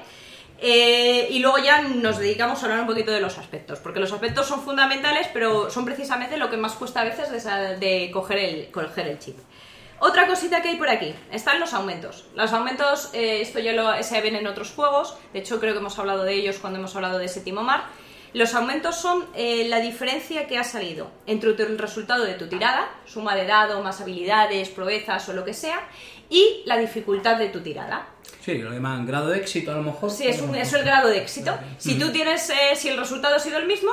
Eh, 0.65 1.27
y 1.31 1.39
luego 1.39 1.57
ya 1.57 1.81
nos 1.81 2.19
dedicamos 2.19 2.61
a 2.61 2.65
hablar 2.65 2.81
un 2.81 2.87
poquito 2.87 3.11
de 3.11 3.19
los 3.19 3.37
aspectos, 3.37 3.79
porque 3.79 3.99
los 3.99 4.11
aspectos 4.13 4.47
son 4.47 4.61
fundamentales, 4.61 5.27
pero 5.33 5.69
son 5.69 5.83
precisamente 5.83 6.37
lo 6.37 6.49
que 6.49 6.57
más 6.57 6.73
cuesta 6.73 7.01
a 7.01 7.03
veces 7.03 7.31
de, 7.31 7.39
sa- 7.41 7.57
de 7.73 8.09
coger, 8.13 8.37
el, 8.37 8.71
coger 8.71 9.07
el 9.07 9.19
chip. 9.19 9.37
Otra 9.99 10.27
cosita 10.27 10.61
que 10.61 10.69
hay 10.69 10.75
por 10.75 10.89
aquí, 10.89 11.13
están 11.31 11.59
los 11.59 11.73
aumentos. 11.73 12.25
Los 12.35 12.51
aumentos, 12.53 13.09
eh, 13.13 13.41
esto 13.41 13.59
ya 13.59 13.73
lo, 13.73 14.01
se 14.03 14.21
ven 14.21 14.35
en 14.35 14.47
otros 14.47 14.71
juegos, 14.71 15.17
de 15.33 15.39
hecho 15.39 15.59
creo 15.59 15.73
que 15.73 15.79
hemos 15.79 15.97
hablado 15.99 16.23
de 16.23 16.33
ellos 16.33 16.57
cuando 16.59 16.79
hemos 16.79 16.95
hablado 16.95 17.19
de 17.19 17.27
Séptimo 17.27 17.63
Mar. 17.63 17.83
Los 18.33 18.55
aumentos 18.55 18.95
son 18.95 19.27
eh, 19.35 19.67
la 19.69 19.79
diferencia 19.79 20.47
que 20.47 20.57
ha 20.57 20.63
salido 20.63 21.11
entre 21.27 21.51
el 21.51 21.77
resultado 21.77 22.23
de 22.25 22.33
tu 22.33 22.47
tirada, 22.47 22.89
suma 23.05 23.35
de 23.35 23.45
dado, 23.45 23.81
más 23.83 24.01
habilidades, 24.01 24.69
proezas 24.69 25.27
o 25.29 25.33
lo 25.33 25.45
que 25.45 25.53
sea, 25.53 25.87
y 26.29 26.63
la 26.65 26.77
dificultad 26.77 27.37
de 27.37 27.49
tu 27.49 27.61
tirada. 27.61 28.07
Sí, 28.41 28.57
lo 28.57 28.71
llaman 28.73 29.05
grado 29.05 29.29
de 29.29 29.37
éxito 29.37 29.71
a 29.71 29.75
lo 29.75 29.83
mejor. 29.83 30.09
Sí, 30.09 30.27
es, 30.27 30.41
un- 30.41 30.55
es 30.55 30.73
el 30.73 30.83
grado 30.83 31.09
de 31.09 31.19
éxito. 31.19 31.57
Si 31.77 31.97
tú 31.99 32.11
tienes, 32.11 32.49
eh, 32.49 32.75
si 32.75 32.89
el 32.89 32.97
resultado 32.97 33.35
ha 33.35 33.39
sido 33.39 33.59
el 33.59 33.67
mismo, 33.67 33.91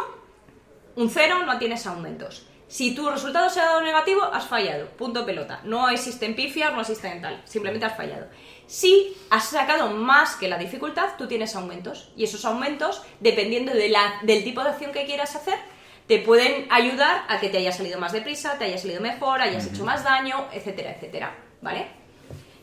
un 0.97 1.11
cero, 1.11 1.45
no 1.45 1.59
tienes 1.59 1.87
aumentos. 1.87 2.47
Si 2.67 2.95
tu 2.95 3.11
resultado 3.11 3.51
se 3.51 3.61
ha 3.61 3.65
dado 3.67 3.83
negativo, 3.83 4.23
has 4.25 4.47
fallado. 4.47 4.87
Punto 4.97 5.27
pelota. 5.27 5.61
No 5.65 5.89
existen 5.91 6.35
pifias, 6.35 6.73
no 6.73 6.81
existen 6.81 7.21
tal. 7.21 7.43
Simplemente 7.45 7.85
has 7.87 7.97
fallado. 7.97 8.27
Si 8.71 9.17
has 9.31 9.47
sacado 9.49 9.91
más 9.91 10.37
que 10.37 10.47
la 10.47 10.57
dificultad, 10.57 11.17
tú 11.19 11.27
tienes 11.27 11.57
aumentos. 11.57 12.13
Y 12.17 12.23
esos 12.23 12.45
aumentos, 12.45 13.03
dependiendo 13.19 13.73
de 13.75 13.89
la- 13.89 14.21
del 14.23 14.45
tipo 14.45 14.63
de 14.63 14.71
acción 14.71 14.93
que 14.93 15.07
quieras 15.07 15.35
hacer, 15.35 15.59
te 16.07 16.21
pueden 16.21 16.69
ayudar 16.71 17.25
a 17.29 17.41
que 17.41 17.49
te 17.49 17.59
haya 17.59 17.73
salido 17.73 17.99
más 17.99 18.13
deprisa, 18.13 18.59
te 18.59 18.67
haya 18.67 18.79
salido 18.79 19.01
mejor, 19.01 19.41
hayas 19.43 19.67
hecho 19.67 19.85
más 19.85 20.05
daño, 20.05 20.47
etcétera, 20.53 20.93
etcétera. 20.93 21.35
¿Vale? 21.61 21.89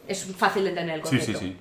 Es 0.07 0.25
fácil 0.37 0.63
de 0.63 0.69
entender 0.69 0.95
el 0.95 1.05
Sí, 1.05 1.17
concepto. 1.17 1.39
sí, 1.39 1.45
sí. 1.47 1.57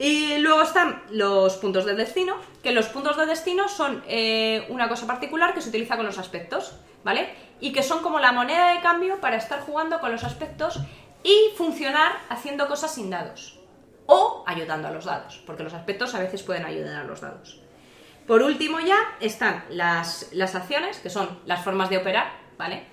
Y 0.00 0.38
luego 0.38 0.62
están 0.62 1.04
los 1.10 1.56
puntos 1.58 1.84
de 1.84 1.94
destino, 1.94 2.34
que 2.64 2.72
los 2.72 2.86
puntos 2.86 3.16
de 3.16 3.26
destino 3.26 3.68
son 3.68 4.02
eh, 4.08 4.66
una 4.70 4.88
cosa 4.88 5.06
particular 5.06 5.54
que 5.54 5.60
se 5.60 5.68
utiliza 5.68 5.96
con 5.96 6.04
los 6.04 6.18
aspectos, 6.18 6.72
¿vale? 7.04 7.28
Y 7.60 7.72
que 7.72 7.84
son 7.84 8.02
como 8.02 8.18
la 8.18 8.32
moneda 8.32 8.72
de 8.74 8.80
cambio 8.80 9.20
para 9.20 9.36
estar 9.36 9.60
jugando 9.60 10.00
con 10.00 10.10
los 10.10 10.24
aspectos 10.24 10.80
y 11.22 11.52
funcionar 11.56 12.12
haciendo 12.28 12.68
cosas 12.68 12.94
sin 12.94 13.10
dados. 13.10 13.58
O 14.06 14.44
ayudando 14.46 14.88
a 14.88 14.90
los 14.90 15.04
dados, 15.04 15.42
porque 15.46 15.62
los 15.62 15.74
aspectos 15.74 16.14
a 16.14 16.18
veces 16.18 16.42
pueden 16.42 16.64
ayudar 16.64 16.96
a 16.96 17.04
los 17.04 17.20
dados. 17.20 17.60
Por 18.26 18.42
último 18.42 18.80
ya 18.80 18.98
están 19.20 19.64
las, 19.70 20.28
las 20.32 20.54
acciones, 20.54 20.98
que 20.98 21.10
son 21.10 21.40
las 21.46 21.64
formas 21.64 21.90
de 21.90 21.98
operar, 21.98 22.32
¿vale? 22.58 22.86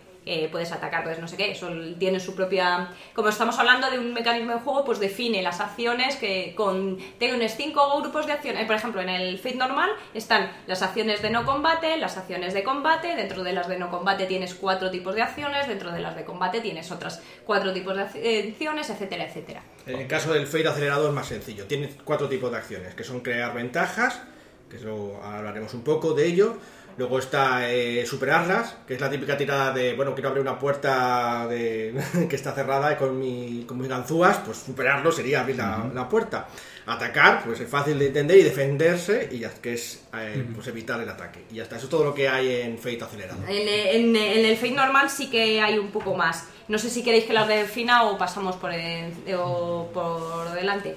Puedes 0.52 0.72
atacar, 0.72 1.02
puedes 1.04 1.18
no 1.20 1.28
sé 1.28 1.38
qué, 1.38 1.52
eso 1.52 1.70
tiene 1.98 2.20
su 2.20 2.36
propia... 2.36 2.90
Como 3.16 3.30
estamos 3.30 3.58
hablando 3.58 3.90
de 3.90 3.98
un 3.98 4.14
mecanismo 4.14 4.54
de 4.54 4.60
juego, 4.60 4.86
pues 4.86 5.00
define 5.00 5.42
las 5.42 5.60
acciones 5.60 6.18
que 6.18 6.54
con... 6.56 6.98
Tienes 7.18 7.56
cinco 7.56 8.00
grupos 8.00 8.28
de 8.28 8.34
acciones. 8.34 8.62
Eh, 8.62 8.66
Por 8.68 8.76
ejemplo, 8.76 9.02
en 9.02 9.10
el 9.10 9.40
Fate 9.40 9.56
normal 9.56 9.90
están 10.14 10.52
las 10.68 10.84
acciones 10.84 11.24
de 11.24 11.32
no 11.32 11.46
combate, 11.46 11.98
las 11.98 12.18
acciones 12.18 12.54
de 12.54 12.64
combate, 12.64 13.16
dentro 13.16 13.44
de 13.44 13.54
las 13.54 13.68
de 13.68 13.80
no 13.80 13.90
combate 13.90 14.28
tienes 14.28 14.54
cuatro 14.54 14.92
tipos 14.92 15.16
de 15.16 15.24
acciones, 15.24 15.68
dentro 15.68 15.92
de 15.92 16.00
las 16.00 16.16
de 16.16 16.26
combate 16.26 16.62
tienes 16.62 16.92
otras 16.92 17.24
cuatro 17.46 17.74
tipos 17.74 17.96
de 17.96 18.04
ac- 18.04 18.50
acciones, 18.52 18.90
etcétera, 18.92 19.24
etcétera. 19.26 19.64
En 19.88 19.98
el 20.00 20.08
caso 20.08 20.32
del 20.32 20.46
Fade 20.46 20.68
acelerado 20.68 21.08
es 21.08 21.14
más 21.14 21.28
sencillo. 21.28 21.66
Tiene 21.66 21.90
cuatro 22.04 22.30
tipos 22.30 22.52
de 22.52 22.58
acciones, 22.58 22.94
que 22.94 23.04
son 23.04 23.22
crear 23.22 23.54
ventajas, 23.56 24.22
que 24.70 24.76
eso 24.76 25.20
hablaremos 25.24 25.74
un 25.74 25.84
poco 25.84 26.14
de 26.14 26.28
ello. 26.28 26.58
Luego 27.00 27.18
está 27.18 27.72
eh, 27.72 28.06
superarlas, 28.06 28.76
que 28.86 28.96
es 28.96 29.00
la 29.02 29.10
típica 29.10 29.38
tirada 29.38 29.72
de, 29.72 29.94
bueno, 29.96 30.14
quiero 30.14 30.28
abrir 30.30 30.42
una 30.42 30.60
puerta 30.60 31.48
de, 31.48 31.96
que 32.30 32.36
está 32.36 32.52
cerrada 32.52 32.92
y 32.92 32.96
con, 32.98 33.18
mi, 33.18 33.64
con 33.66 33.78
mis 33.80 33.88
ganzúas, 33.88 34.38
pues 34.46 34.58
superarlo 34.58 35.10
sería 35.10 35.40
abrir 35.40 35.56
la, 35.56 35.90
la 35.94 36.10
puerta. 36.10 36.48
Atacar, 36.86 37.44
pues 37.46 37.60
es 37.62 37.70
fácil 37.70 37.98
de 38.00 38.08
entender 38.08 38.38
y 38.40 38.44
defenderse, 38.44 39.30
y 39.32 39.40
ya 39.40 39.50
que 39.62 39.74
es 39.76 40.04
eh, 40.14 40.46
pues 40.54 40.68
evitar 40.68 41.00
el 41.00 41.08
ataque. 41.08 41.46
Y 41.52 41.56
ya 41.56 41.64
está, 41.64 41.78
eso 41.78 41.86
es 41.86 41.90
todo 41.90 42.04
lo 42.04 42.14
que 42.14 42.28
hay 42.28 42.64
en 42.64 42.78
Fate 42.78 43.02
acelerado. 43.04 43.40
En, 43.48 43.68
en- 43.68 44.16
en 44.16 44.46
el 44.46 44.58
Fate 44.58 44.72
normal 44.72 45.10
sí 45.10 45.30
que 45.30 45.62
hay 45.62 45.78
un 45.78 45.92
poco 45.92 46.16
más. 46.16 46.48
No 46.68 46.78
sé 46.78 46.90
si 46.90 47.02
queréis 47.04 47.24
que 47.26 47.34
las 47.34 47.48
defina 47.48 48.04
o 48.04 48.18
pasamos 48.18 48.58
por, 48.58 48.72
o 49.38 49.90
por 49.94 50.52
delante. 50.54 50.96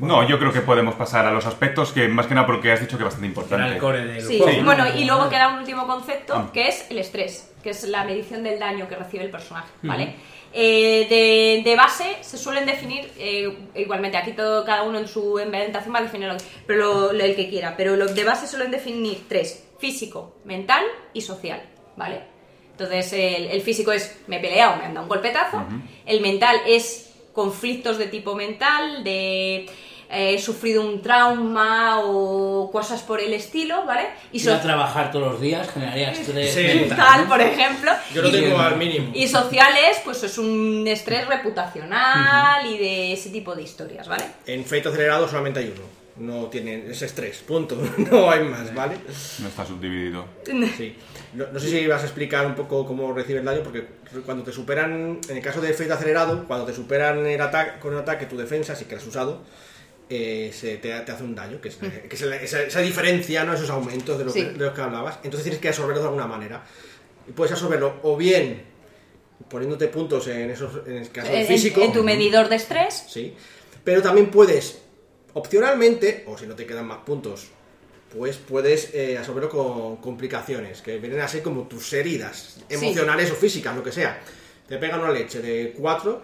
No, 0.00 0.26
yo 0.28 0.38
creo 0.38 0.52
que 0.52 0.60
podemos 0.60 0.94
pasar 0.94 1.26
a 1.26 1.30
los 1.30 1.46
aspectos 1.46 1.92
que 1.92 2.08
más 2.08 2.26
que 2.26 2.34
nada 2.34 2.46
porque 2.46 2.72
has 2.72 2.80
dicho 2.80 2.96
que 2.96 3.02
es 3.04 3.06
bastante 3.06 3.26
Era 3.26 3.34
importante. 3.34 3.72
el 3.74 3.78
core 3.78 4.04
del 4.06 4.22
Sí, 4.22 4.38
juego. 4.38 4.58
¿no? 4.58 4.64
bueno, 4.64 4.84
y 4.96 5.04
luego 5.04 5.28
queda 5.28 5.48
un 5.48 5.58
último 5.60 5.86
concepto 5.86 6.34
Ah. 6.34 6.50
que 6.52 6.68
es 6.68 6.86
el 6.90 6.98
estrés, 6.98 7.52
que 7.62 7.70
es 7.70 7.84
la 7.84 8.04
medición 8.04 8.42
del 8.42 8.58
daño 8.58 8.88
que 8.88 8.96
recibe 8.96 9.24
el 9.24 9.30
personaje, 9.30 9.68
¿vale? 9.82 10.14
Eh, 10.52 11.06
de, 11.08 11.62
de 11.70 11.76
base 11.76 12.16
se 12.22 12.36
suelen 12.36 12.66
definir, 12.66 13.08
eh, 13.18 13.56
igualmente 13.76 14.16
aquí 14.16 14.32
todo, 14.32 14.64
cada 14.64 14.82
uno 14.82 14.98
en 14.98 15.06
su 15.06 15.38
inventación 15.38 15.94
va 15.94 16.00
a 16.00 16.02
definir 16.02 16.26
lo 16.28 16.36
que- 16.36 16.44
pero 16.66 16.78
lo- 16.80 17.12
lo- 17.12 17.24
el 17.24 17.36
que 17.36 17.48
quiera, 17.48 17.76
pero 17.76 17.94
lo, 17.94 18.06
de 18.06 18.24
base 18.24 18.48
suelen 18.48 18.70
definir 18.72 19.26
tres, 19.28 19.64
físico, 19.78 20.36
mental 20.44 20.82
y 21.12 21.20
social, 21.20 21.62
¿vale? 21.96 22.20
Entonces 22.72 23.12
el, 23.12 23.46
el 23.46 23.60
físico 23.60 23.92
es 23.92 24.18
me 24.26 24.38
he 24.38 24.40
peleado, 24.40 24.76
me 24.78 24.86
han 24.86 24.94
dado 24.94 25.04
un 25.04 25.08
golpetazo, 25.10 25.62
el 26.06 26.20
mental 26.20 26.56
es 26.66 27.14
conflictos 27.32 27.96
de 27.98 28.06
tipo 28.06 28.34
mental, 28.34 29.04
de 29.04 29.66
eh, 30.10 30.34
he 30.34 30.38
sufrido 30.40 30.82
un 30.82 31.00
trauma 31.02 32.00
o 32.04 32.68
cosas 32.72 33.02
por 33.02 33.20
el 33.20 33.32
estilo, 33.32 33.84
¿vale? 33.86 34.08
Y 34.32 34.40
Ir 34.42 34.50
a 34.50 34.56
so- 34.56 34.62
trabajar 34.62 35.12
todos 35.12 35.32
los 35.32 35.40
días 35.40 35.68
generaría 35.70 36.10
estrés 36.12 36.52
Sí. 36.52 36.62
mental, 36.62 37.26
por 37.28 37.40
ejemplo. 37.40 37.92
Yo 38.14 38.22
lo 38.22 38.28
Y- 38.28 38.32
tengo 38.32 38.58
al 38.58 38.76
mínimo. 38.76 39.10
y 39.14 39.28
sociales, 39.28 40.00
pues 40.04 40.22
es 40.22 40.36
un 40.38 40.84
estrés 40.88 41.26
reputacional 41.26 42.66
y 42.66 42.78
de 42.78 43.12
ese 43.12 43.30
tipo 43.30 43.54
de 43.54 43.62
historias, 43.62 44.08
¿vale? 44.08 44.24
En 44.46 44.64
Fate 44.64 44.88
acelerado 44.88 45.28
solamente 45.28 45.60
hay 45.60 45.72
uno. 45.76 46.00
No 46.16 46.46
tienen 46.48 46.90
ese 46.90 47.06
estrés, 47.06 47.38
punto. 47.38 47.76
No 48.10 48.30
hay 48.30 48.44
más, 48.44 48.74
¿vale? 48.74 48.96
No 49.38 49.48
está 49.48 49.64
subdividido. 49.64 50.24
Sí. 50.76 50.96
No, 51.32 51.46
no 51.52 51.60
sé 51.60 51.68
si 51.68 51.86
vas 51.86 52.02
a 52.02 52.06
explicar 52.06 52.44
un 52.44 52.56
poco 52.56 52.84
cómo 52.84 53.12
recibe 53.12 53.38
el 53.38 53.44
daño, 53.44 53.62
porque 53.62 53.86
cuando 54.26 54.42
te 54.42 54.50
superan, 54.52 55.20
en 55.28 55.36
el 55.36 55.42
caso 55.42 55.60
de 55.60 55.72
Fate 55.72 55.92
acelerado, 55.92 56.44
cuando 56.48 56.66
te 56.66 56.74
superan 56.74 57.24
el 57.24 57.40
ataque 57.40 57.78
con 57.78 57.94
un 57.94 58.00
ataque 58.00 58.26
tu 58.26 58.36
defensa, 58.36 58.74
si 58.74 58.86
que 58.86 58.96
la 58.96 59.00
has 59.00 59.06
usado, 59.06 59.40
eh, 60.10 60.50
se 60.52 60.76
te, 60.78 60.90
te 61.00 61.12
hace 61.12 61.22
un 61.22 61.34
daño, 61.34 61.60
que 61.60 61.68
es, 61.68 61.76
que 61.76 62.08
es 62.10 62.20
la- 62.22 62.36
esa, 62.36 62.60
esa 62.62 62.80
diferencia, 62.80 63.44
¿no? 63.44 63.54
esos 63.54 63.70
aumentos 63.70 64.18
de, 64.18 64.24
lo 64.24 64.32
Sí. 64.32 64.42
que, 64.42 64.50
de 64.50 64.64
los 64.66 64.74
que 64.74 64.80
hablabas. 64.82 65.18
Entonces 65.22 65.44
tienes 65.44 65.60
que 65.60 65.68
absorberlo 65.68 66.00
de 66.02 66.08
alguna 66.08 66.26
manera. 66.26 66.62
Y 67.28 67.32
puedes 67.32 67.52
absorberlo 67.52 67.94
o 68.02 68.16
bien 68.16 68.62
poniéndote 69.48 69.88
puntos 69.88 70.26
en 70.28 70.50
esos 70.50 70.86
en 70.86 70.96
el 70.98 71.10
caso 71.10 71.30
En, 71.32 71.46
físico. 71.46 71.80
en 71.80 71.92
tu 71.92 72.02
medidor 72.02 72.48
de 72.48 72.56
estrés. 72.56 73.04
Sí. 73.08 73.34
Pero 73.84 74.02
también 74.02 74.30
puedes, 74.30 74.78
opcionalmente, 75.34 76.24
o 76.26 76.36
si 76.36 76.46
no 76.46 76.54
te 76.54 76.66
quedan 76.66 76.86
más 76.86 76.98
puntos, 76.98 77.48
pues 78.16 78.36
puedes 78.36 78.92
eh, 78.94 79.16
absorberlo 79.16 79.48
con 79.48 79.96
complicaciones, 79.96 80.82
que 80.82 80.98
vienen 80.98 81.20
a 81.20 81.28
ser 81.28 81.42
como 81.42 81.62
tus 81.68 81.92
heridas 81.92 82.58
emocionales 82.68 83.30
o 83.30 83.34
físicas, 83.36 83.74
lo 83.76 83.82
que 83.84 83.92
sea. 83.92 84.20
Te 84.68 84.76
pegan 84.78 85.00
una 85.00 85.10
leche 85.12 85.40
de 85.40 85.72
4 85.78 86.22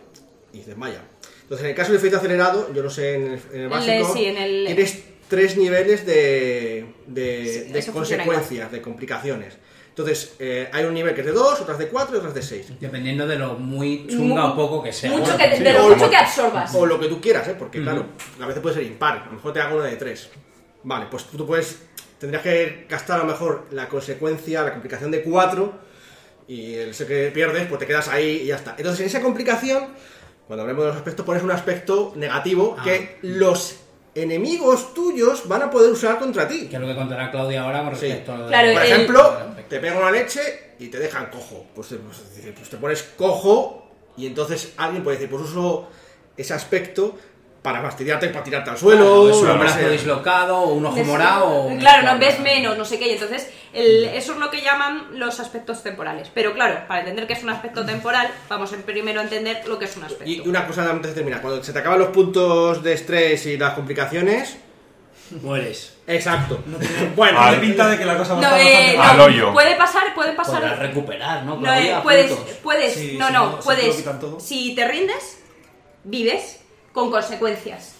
y 0.52 0.58
te 0.60 0.66
desmaya. 0.70 1.00
Entonces, 1.46 1.64
en 1.64 1.70
el 1.70 1.76
caso 1.76 1.92
del 1.92 1.98
efecto 2.00 2.16
acelerado, 2.18 2.72
yo 2.74 2.82
lo 2.82 2.90
sé 2.90 3.14
en 3.14 3.22
el, 3.22 3.32
en 3.32 3.38
el 3.54 3.60
El- 3.62 3.68
básico, 3.68 4.12
sí, 4.14 4.24
en 4.26 4.36
el- 4.36 4.66
tienes 4.66 5.02
tres 5.28 5.56
niveles 5.56 6.04
de, 6.04 6.86
de, 7.06 7.64
Sí, 7.68 7.72
de 7.72 7.92
consecuencias, 7.92 8.72
de 8.72 8.82
complicaciones. 8.82 9.54
Entonces, 9.90 10.34
eh, 10.40 10.68
hay 10.72 10.84
un 10.84 10.92
nivel 10.92 11.14
que 11.14 11.20
es 11.20 11.26
de 11.26 11.32
2, 11.32 11.60
otras 11.60 11.78
de 11.78 11.88
4 11.88 12.16
y 12.16 12.18
otras 12.18 12.34
de 12.34 12.42
6. 12.42 12.66
Dependiendo 12.80 13.26
de 13.26 13.36
lo 13.36 13.54
muy 13.54 14.06
chunga 14.08 14.46
Mu- 14.48 14.52
o 14.52 14.56
poco 14.56 14.82
que 14.82 14.92
sea. 14.92 15.10
Mucho 15.10 15.22
Bueno, 15.32 15.38
que, 15.38 15.56
sí, 15.56 15.62
de 15.62 15.72
lo 15.72 15.86
o- 15.86 15.88
mucho 15.90 16.10
que 16.10 16.16
absorbas. 16.16 16.74
O 16.74 16.84
lo 16.84 17.00
que 17.00 17.06
tú 17.08 17.20
quieras, 17.20 17.48
¿eh? 17.48 17.54
Porque, 17.58 17.80
claro, 17.80 18.04
a 18.40 18.46
veces 18.46 18.60
puede 18.60 18.74
ser 18.74 18.84
impar. 18.84 19.18
A 19.22 19.26
lo 19.26 19.32
mejor 19.32 19.52
te 19.54 19.60
hago 19.60 19.76
una 19.78 19.86
de 19.86 19.96
3. 19.96 20.28
Vale, 20.82 21.06
pues 21.10 21.24
tú 21.24 21.46
puedes... 21.46 21.78
Tendrías 22.18 22.42
que 22.42 22.86
gastar 22.88 23.20
a 23.20 23.24
lo 23.24 23.30
mejor 23.30 23.66
la 23.70 23.88
consecuencia, 23.88 24.62
la 24.62 24.72
complicación 24.72 25.10
de 25.10 25.22
4 25.22 25.72
y 26.48 26.74
el 26.74 26.94
sé 26.94 27.06
que 27.06 27.30
pierdes, 27.32 27.66
pues 27.66 27.78
te 27.78 27.86
quedas 27.86 28.08
ahí 28.08 28.42
y 28.42 28.46
ya 28.46 28.56
está. 28.56 28.74
Entonces, 28.76 29.00
en 29.00 29.06
esa 29.06 29.20
complicación, 29.20 29.88
cuando 30.46 30.62
hablemos 30.62 30.84
de 30.84 30.88
los 30.88 30.96
aspectos, 30.96 31.24
pones 31.26 31.42
un 31.42 31.50
aspecto 31.50 32.12
negativo 32.16 32.76
Ah. 32.78 32.82
que 32.84 33.18
los 33.22 33.76
enemigos 34.14 34.94
tuyos 34.94 35.46
van 35.46 35.62
a 35.62 35.70
poder 35.70 35.90
usar 35.90 36.18
contra 36.18 36.48
ti. 36.48 36.68
Que 36.68 36.76
es 36.76 36.80
lo 36.80 36.86
que 36.86 36.94
contará 36.94 37.30
Claudia 37.30 37.62
ahora 37.64 37.84
con 37.84 37.94
Sí. 37.96 38.06
respecto 38.06 38.32
a 38.32 38.36
lo 38.38 38.44
de- 38.44 38.48
Claro, 38.50 38.72
Por 38.72 38.82
el- 38.82 38.92
ejemplo, 38.92 39.36
te 39.68 39.78
pega 39.80 39.98
una 39.98 40.10
leche 40.10 40.40
y 40.78 40.88
te 40.88 40.98
dejan 40.98 41.26
cojo. 41.30 41.66
Pues, 41.74 41.88
te- 41.88 41.96
pues, 41.96 42.22
pues 42.56 42.70
te 42.70 42.76
pones 42.78 43.02
cojo 43.16 43.90
y 44.16 44.26
entonces 44.26 44.72
alguien 44.78 45.02
puede 45.04 45.16
decir, 45.18 45.30
pues 45.30 45.42
uso 45.50 45.88
ese 46.36 46.54
aspecto 46.54 47.16
para 47.66 47.82
fastidiarte, 47.82 48.28
para 48.28 48.44
tirarte 48.44 48.70
al 48.70 48.78
suelo. 48.78 49.28
es 49.28 49.38
un 49.38 49.58
brazo 49.58 49.88
dislocado, 49.88 50.56
o 50.56 50.74
un 50.74 50.86
ojo 50.86 51.02
morado, 51.02 51.68
Claro, 51.80 52.12
no 52.12 52.16
ves 52.20 52.38
menos, 52.38 52.78
no 52.78 52.84
sé 52.84 52.96
qué, 52.96 53.08
y 53.08 53.14
entonces 53.14 53.50
el- 53.72 54.04
eso 54.04 54.34
es 54.34 54.38
lo 54.38 54.50
que 54.52 54.62
llaman 54.62 55.08
los 55.18 55.40
aspectos 55.40 55.82
temporales. 55.82 56.30
Pero 56.32 56.54
claro, 56.54 56.86
para 56.86 57.00
entender 57.00 57.26
que 57.26 57.32
es 57.32 57.42
un 57.42 57.50
aspecto 57.50 57.84
temporal, 57.84 58.30
vamos 58.48 58.72
a 58.72 58.76
primero 58.76 59.18
a 59.18 59.24
entender 59.24 59.66
lo 59.66 59.80
que 59.80 59.86
es 59.86 59.96
un 59.96 60.04
aspecto. 60.04 60.30
Y 60.30 60.38
una 60.48 60.64
cosa 60.64 60.88
antes 60.88 61.10
de 61.10 61.14
terminar, 61.16 61.40
cuando 61.42 61.60
se 61.64 61.72
te 61.72 61.80
acaban 61.80 61.98
los 61.98 62.10
puntos 62.10 62.84
de 62.84 62.92
estrés 62.92 63.44
y 63.46 63.58
las 63.58 63.74
complicaciones, 63.74 64.58
Mueres. 65.42 65.96
exacto. 66.06 66.62
Bueno, 67.16 67.40
Tiene 67.48 67.56
pinta 67.58 67.88
de 67.88 67.98
que 67.98 68.04
la 68.04 68.16
cosa 68.16 68.34
va 68.34 68.38
a 68.38 68.42
No, 68.50 68.56
estar 68.56 68.80
eh, 68.84 68.96
no, 68.96 69.02
Al 69.02 69.20
hoyo. 69.22 69.52
puede 69.52 69.74
pasar, 69.74 70.14
puede 70.14 70.34
pasar. 70.34 70.60
Podrás 70.60 70.78
recuperar, 70.78 71.42
¿no? 71.42 71.56
No, 71.56 71.74
eh, 71.74 71.96
puedes, 72.00 72.30
puntos. 72.32 72.54
puedes, 72.62 72.94
Sí, 72.94 73.16
no, 73.18 73.26
si 73.26 73.32
no, 73.32 73.58
puedes. 73.58 74.04
Si 74.38 74.74
te 74.76 74.86
rindes, 74.86 75.42
vives 76.04 76.60
con 76.96 77.10
consecuencias. 77.10 77.94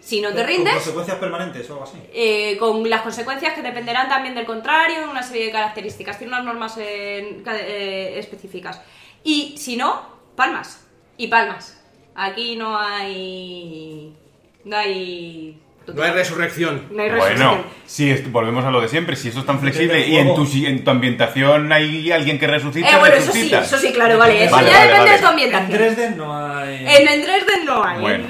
Si 0.00 0.22
no 0.22 0.30
te 0.30 0.36
Con 0.36 0.46
rindes, 0.46 0.72
consecuencias 0.72 1.18
permanentes 1.18 1.68
o 1.68 1.74
algo 1.74 1.84
así. 1.84 1.98
eh, 2.10 2.56
con 2.58 2.88
las 2.88 3.02
consecuencias 3.02 3.52
que 3.52 3.60
dependerán 3.60 4.08
también 4.08 4.34
del 4.34 4.46
contrario, 4.46 5.10
una 5.10 5.22
serie 5.22 5.44
de 5.44 5.52
características, 5.52 6.16
tiene 6.16 6.32
unas 6.32 6.46
normas 6.46 6.78
eh, 6.78 7.42
eh, 7.46 8.14
específicas. 8.16 8.80
Y 9.22 9.58
si 9.58 9.76
no, 9.76 10.00
palmas. 10.36 10.86
Y 11.18 11.26
palmas. 11.28 11.78
Aquí 12.14 12.56
no 12.56 12.78
hay. 12.78 14.16
No 14.64 14.74
hay. 14.74 15.60
No 15.86 16.02
hay 16.02 16.10
resurrección. 16.12 16.86
no 16.90 17.02
hay 17.02 17.08
Bueno, 17.10 17.24
resurrección. 17.24 17.64
si 17.86 18.10
est- 18.10 18.30
volvemos 18.30 18.64
a 18.64 18.70
lo 18.70 18.80
de 18.80 18.88
siempre, 18.88 19.16
si 19.16 19.28
esto 19.28 19.40
es 19.40 19.46
tan 19.46 19.58
flexible 19.60 20.06
y 20.06 20.16
en 20.18 20.34
tu, 20.34 20.46
si- 20.46 20.66
en 20.66 20.84
tu 20.84 20.90
ambientación 20.90 21.72
hay 21.72 22.12
alguien 22.12 22.38
que 22.38 22.46
resucita, 22.46 22.88
Eh, 22.96 22.98
bueno, 22.98 23.14
eso 23.16 23.32
sí, 23.32 23.38
resucita. 23.50 23.60
eso 23.62 23.78
sí, 23.78 23.92
claro, 23.92 24.18
vale. 24.18 24.44
Eso 24.44 24.54
Vale, 24.56 24.70
ya 24.70 24.78
vale, 24.78 24.86
depende 24.88 25.10
vale. 25.10 25.12
de 25.12 25.18
tu 25.18 25.24
En 25.24 25.30
ambientación. 25.30 25.72
Dresden 25.78 26.16
no 26.18 26.36
hay. 26.56 26.74
En, 26.86 27.08
en 27.08 27.22
Dresden 27.22 27.64
no 27.64 27.84
hay. 27.84 27.96
¿eh? 27.98 28.00
Bueno, 28.00 28.24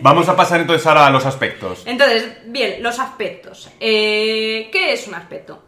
vamos 0.00 0.28
a 0.28 0.36
pasar 0.36 0.60
entonces 0.60 0.86
ahora 0.86 1.06
a 1.06 1.10
los 1.10 1.26
aspectos. 1.26 1.82
Entonces, 1.86 2.28
bien, 2.46 2.82
los 2.82 2.98
aspectos. 2.98 3.68
Eh, 3.80 4.68
¿Qué 4.72 4.92
es 4.92 5.06
un 5.08 5.14
aspecto? 5.14 5.64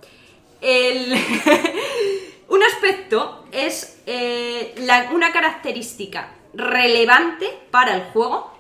El- 0.60 1.12
un 2.48 2.62
aspecto 2.62 3.44
es 3.52 4.00
eh, 4.06 4.74
la- 4.78 5.10
una 5.12 5.32
característica 5.32 6.30
relevante 6.54 7.46
para 7.70 7.94
el 7.94 8.02
juego 8.04 8.52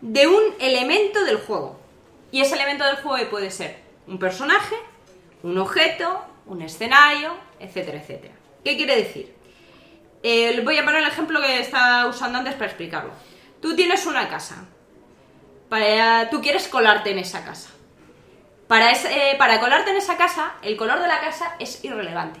de 0.00 0.26
un 0.26 0.42
elemento 0.58 1.24
del 1.24 1.36
juego. 1.36 1.78
Y 2.32 2.40
ese 2.40 2.54
elemento 2.54 2.84
del 2.84 2.96
juego 2.96 3.30
puede 3.30 3.50
ser 3.50 3.80
un 4.06 4.18
personaje, 4.18 4.76
un 5.42 5.58
objeto, 5.58 6.24
un 6.46 6.62
escenario, 6.62 7.34
etcétera, 7.58 7.98
etcétera. 7.98 8.34
¿Qué 8.64 8.76
quiere 8.76 8.96
decir? 8.96 9.34
Eh, 10.22 10.52
les 10.54 10.64
voy 10.64 10.76
a 10.76 10.84
poner 10.84 11.02
el 11.02 11.08
ejemplo 11.08 11.40
que 11.40 11.60
estaba 11.60 12.06
usando 12.06 12.38
antes 12.38 12.54
para 12.54 12.66
explicarlo. 12.66 13.12
Tú 13.60 13.74
tienes 13.74 14.06
una 14.06 14.28
casa. 14.28 14.66
Para, 15.68 16.28
tú 16.30 16.40
quieres 16.40 16.68
colarte 16.68 17.10
en 17.10 17.18
esa 17.18 17.44
casa. 17.44 17.70
Para, 18.68 18.92
eh, 18.92 19.34
para 19.38 19.60
colarte 19.60 19.90
en 19.90 19.96
esa 19.96 20.16
casa, 20.16 20.54
el 20.62 20.76
color 20.76 21.00
de 21.00 21.08
la 21.08 21.20
casa 21.20 21.56
es 21.58 21.84
irrelevante. 21.84 22.40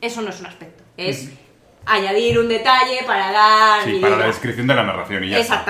Eso 0.00 0.22
no 0.22 0.30
es 0.30 0.40
un 0.40 0.46
aspecto. 0.46 0.82
Es 0.96 1.30
añadir 1.86 2.38
un 2.38 2.48
detalle 2.48 3.02
para 3.06 3.32
dar... 3.32 3.84
Sí, 3.84 3.98
para 4.00 4.16
la 4.16 4.26
descripción 4.26 4.66
de 4.66 4.74
la 4.74 4.82
narración 4.82 5.24
y 5.24 5.30
ya 5.30 5.38
está. 5.38 5.64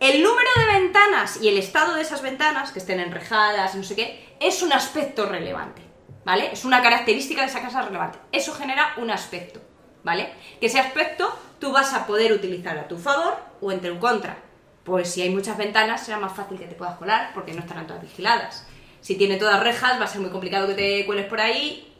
El 0.00 0.22
número 0.22 0.48
de 0.56 0.80
ventanas 0.80 1.38
y 1.42 1.48
el 1.48 1.58
estado 1.58 1.94
de 1.94 2.00
esas 2.00 2.22
ventanas, 2.22 2.72
que 2.72 2.78
estén 2.78 3.00
enrejadas, 3.00 3.74
no 3.74 3.82
sé 3.82 3.94
qué, 3.94 4.34
es 4.40 4.62
un 4.62 4.72
aspecto 4.72 5.26
relevante. 5.26 5.82
¿Vale? 6.24 6.50
Es 6.52 6.64
una 6.64 6.82
característica 6.82 7.42
de 7.42 7.48
esa 7.48 7.60
casa 7.60 7.82
relevante. 7.82 8.18
Eso 8.32 8.54
genera 8.54 8.94
un 8.96 9.10
aspecto. 9.10 9.60
¿Vale? 10.02 10.32
Que 10.58 10.66
ese 10.66 10.80
aspecto 10.80 11.38
tú 11.58 11.70
vas 11.72 11.92
a 11.92 12.06
poder 12.06 12.32
utilizar 12.32 12.78
a 12.78 12.88
tu 12.88 12.96
favor 12.96 13.36
o 13.60 13.70
en 13.72 13.80
tu 13.80 13.98
contra. 13.98 14.38
Pues 14.84 15.12
si 15.12 15.20
hay 15.20 15.28
muchas 15.28 15.58
ventanas 15.58 16.02
será 16.02 16.18
más 16.18 16.34
fácil 16.34 16.58
que 16.58 16.66
te 16.66 16.74
puedas 16.74 16.96
colar 16.96 17.32
porque 17.34 17.52
no 17.52 17.60
estarán 17.60 17.86
todas 17.86 18.02
vigiladas. 18.02 18.66
Si 19.02 19.16
tiene 19.16 19.36
todas 19.36 19.62
rejas 19.62 20.00
va 20.00 20.04
a 20.04 20.08
ser 20.08 20.22
muy 20.22 20.30
complicado 20.30 20.66
que 20.66 20.74
te 20.74 21.04
cueles 21.04 21.26
por 21.26 21.40
ahí. 21.42 21.94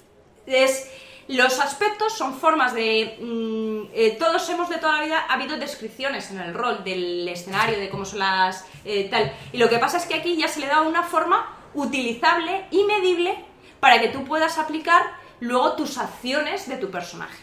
Es, 0.46 0.90
los 1.36 1.60
aspectos 1.60 2.12
son 2.16 2.38
formas 2.38 2.74
de... 2.74 3.16
mm, 3.20 3.90
eh, 3.94 4.16
todos 4.18 4.48
hemos 4.50 4.68
de 4.68 4.78
toda 4.78 4.98
la 4.98 5.04
vida 5.04 5.24
ha 5.28 5.34
habido 5.34 5.56
descripciones 5.58 6.30
en 6.30 6.40
el 6.40 6.54
rol 6.54 6.82
del 6.84 7.28
escenario, 7.28 7.78
de 7.78 7.88
cómo 7.90 8.04
son 8.04 8.18
las... 8.20 8.64
eh, 8.84 9.08
tal. 9.10 9.32
Y 9.52 9.58
lo 9.58 9.68
que 9.68 9.78
pasa 9.78 9.98
es 9.98 10.06
que 10.06 10.14
aquí 10.14 10.36
ya 10.36 10.48
se 10.48 10.60
le 10.60 10.66
da 10.66 10.80
una 10.82 11.02
forma 11.02 11.56
utilizable 11.74 12.66
y 12.70 12.84
medible 12.84 13.44
para 13.80 14.00
que 14.00 14.08
tú 14.08 14.24
puedas 14.24 14.58
aplicar 14.58 15.02
luego 15.40 15.72
tus 15.74 15.98
acciones 15.98 16.68
de 16.68 16.76
tu 16.76 16.90
personaje. 16.90 17.38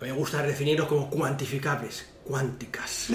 Me 0.00 0.12
gusta 0.12 0.42
definirlos 0.42 0.86
como 0.88 1.08
cuantificables, 1.08 2.06
cuánticas. 2.24 3.08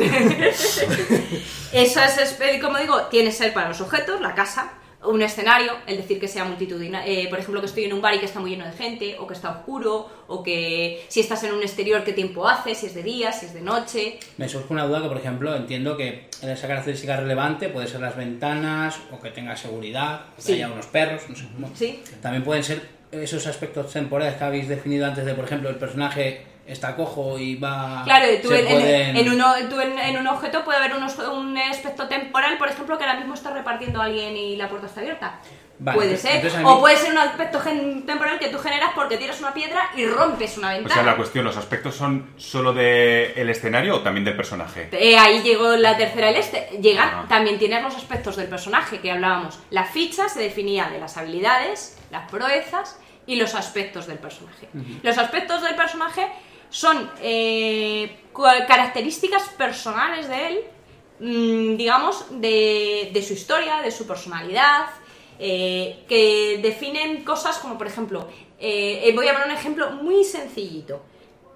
Eso 1.71 2.01
es, 2.01 2.17
es- 2.17 2.61
como 2.61 2.77
digo, 2.77 3.03
tiene 3.03 3.31
ser 3.31 3.53
para 3.53 3.69
los 3.69 3.81
objetos, 3.81 4.19
la 4.21 4.33
casa, 4.33 4.71
un 5.01 5.21
escenario, 5.21 5.71
el 5.87 5.97
decir 5.97 6.19
que 6.19 6.27
sea 6.27 6.43
multitudinario, 6.43 7.29
por 7.29 7.39
ejemplo, 7.39 7.61
que 7.61 7.67
estoy 7.67 7.85
en 7.85 7.93
un 7.93 8.01
bar 8.01 8.13
y 8.15 8.19
que 8.19 8.25
está 8.25 8.39
muy 8.41 8.49
lleno 8.51 8.65
de 8.65 8.73
gente, 8.73 9.17
o 9.17 9.25
que 9.25 9.33
está 9.33 9.49
oscuro, 9.51 10.09
o 10.27 10.43
que 10.43 11.05
si 11.07 11.21
estás 11.21 11.41
en 11.45 11.53
un 11.53 11.61
exterior, 11.61 12.03
qué 12.03 12.11
tiempo 12.13 12.47
hace, 12.47 12.75
si 12.75 12.87
es 12.87 12.93
de 12.95 13.03
día, 13.03 13.31
si 13.31 13.45
es 13.45 13.53
de 13.53 13.61
noche. 13.61 14.19
Me 14.37 14.49
surge 14.49 14.73
una 14.73 14.85
duda 14.85 15.01
que, 15.01 15.07
por 15.07 15.17
ejemplo, 15.17 15.55
entiendo 15.55 15.95
que 15.95 16.27
esa 16.41 16.67
característica 16.67 17.15
relevante 17.15 17.69
puede 17.69 17.87
ser 17.87 18.01
las 18.01 18.17
ventanas, 18.17 18.99
o 19.11 19.19
que 19.21 19.31
tenga 19.31 19.55
seguridad, 19.55 20.21
o 20.33 20.35
que 20.35 20.41
Sí. 20.41 20.53
haya 20.53 20.67
unos 20.69 20.87
perros, 20.87 21.21
no 21.29 21.35
sé 21.35 21.45
cómo. 21.53 21.71
Sí. 21.75 22.01
También 22.21 22.43
pueden 22.43 22.63
ser 22.63 22.81
esos 23.11 23.47
aspectos 23.47 23.91
temporales 23.93 24.35
que 24.35 24.43
habéis 24.43 24.67
definido 24.67 25.05
antes 25.05 25.25
de, 25.25 25.33
por 25.33 25.45
ejemplo, 25.45 25.69
el 25.69 25.77
personaje 25.77 26.41
está 26.71 26.95
cojo 26.95 27.37
y 27.39 27.55
va... 27.55 28.01
Claro, 28.05 28.25
tú, 28.41 28.49
se 28.49 28.59
en, 28.59 28.67
en- 28.67 28.73
pueden- 28.73 29.17
en 29.17 29.29
uno- 29.33 29.53
tú 29.69 29.79
en- 29.81 29.97
en 29.99 30.17
un 30.17 30.27
objeto 30.27 30.63
puede 30.63 30.77
haber 30.79 30.95
unos- 30.95 31.17
un 31.17 31.57
aspecto 31.57 32.07
temporal, 32.07 32.57
por 32.57 32.69
ejemplo, 32.69 32.97
que 32.97 33.03
ahora 33.05 33.17
mismo 33.19 33.33
está 33.33 33.51
repartiendo 33.53 34.01
a 34.01 34.05
alguien 34.05 34.35
y 34.37 34.55
la 34.55 34.69
puerta 34.69 34.87
está 34.87 35.01
abierta. 35.01 35.39
Vale, 35.81 35.95
puede 35.95 36.15
entonces- 36.15 36.51
ser. 36.51 36.65
O 36.65 36.79
puede 36.81 36.97
ser 36.97 37.11
un 37.13 37.19
aspecto 37.19 37.57
gen- 37.61 38.05
temporal 38.05 38.37
que 38.37 38.49
tú 38.49 38.57
generas 38.59 38.91
porque 38.93 39.15
tiras 39.15 39.39
una 39.39 39.53
piedra 39.53 39.89
y 39.95 40.05
rompes 40.05 40.57
una 40.57 40.67
O 40.71 40.71
ventana. 40.73 40.93
sea, 40.93 41.03
la 41.03 41.15
cuestión, 41.15 41.45
¿los 41.45 41.55
aspectos 41.55 41.95
son 41.95 42.33
solo 42.35 42.73
del 42.73 43.49
escenario 43.49 43.95
o 43.95 44.01
también 44.01 44.25
del 44.25 44.35
personaje? 44.35 44.89
Eh, 44.91 45.17
ahí 45.17 45.41
llegó 45.41 45.77
la 45.77 45.95
tercera 45.95 46.29
el 46.31 46.35
este. 46.35 46.67
Llegan, 46.81 47.09
Ah. 47.13 47.25
también 47.29 47.57
tienes 47.57 47.81
los 47.81 47.95
aspectos 47.95 48.35
del 48.35 48.47
personaje 48.47 48.99
que 48.99 49.09
hablábamos. 49.09 49.57
La 49.69 49.85
ficha 49.85 50.27
se 50.27 50.41
definía 50.41 50.89
de 50.89 50.99
las 50.99 51.15
habilidades, 51.15 51.97
las 52.11 52.29
proezas 52.29 52.99
y 53.25 53.37
los 53.37 53.55
aspectos 53.55 54.05
del 54.05 54.17
personaje. 54.17 54.67
Los 55.01 55.17
aspectos 55.17 55.61
del 55.61 55.75
personaje 55.75 56.27
son 56.69 57.09
eh, 57.21 58.19
características 58.67 59.49
personales 59.49 60.27
de 60.27 60.47
él, 60.47 60.59
mm, 61.19 61.77
digamos, 61.77 62.25
de, 62.29 63.09
de 63.13 63.23
su 63.23 63.33
historia, 63.33 63.81
de 63.81 63.91
su 63.91 64.05
personalidad, 64.07 64.87
eh, 65.39 66.03
que 66.07 66.59
definen 66.61 67.23
cosas 67.23 67.57
como, 67.57 67.77
por 67.77 67.87
ejemplo, 67.87 68.27
eh, 68.59 69.11
voy 69.15 69.27
a 69.27 69.33
poner 69.33 69.47
un 69.47 69.53
ejemplo 69.53 69.91
muy 69.91 70.23
sencillito. 70.23 71.01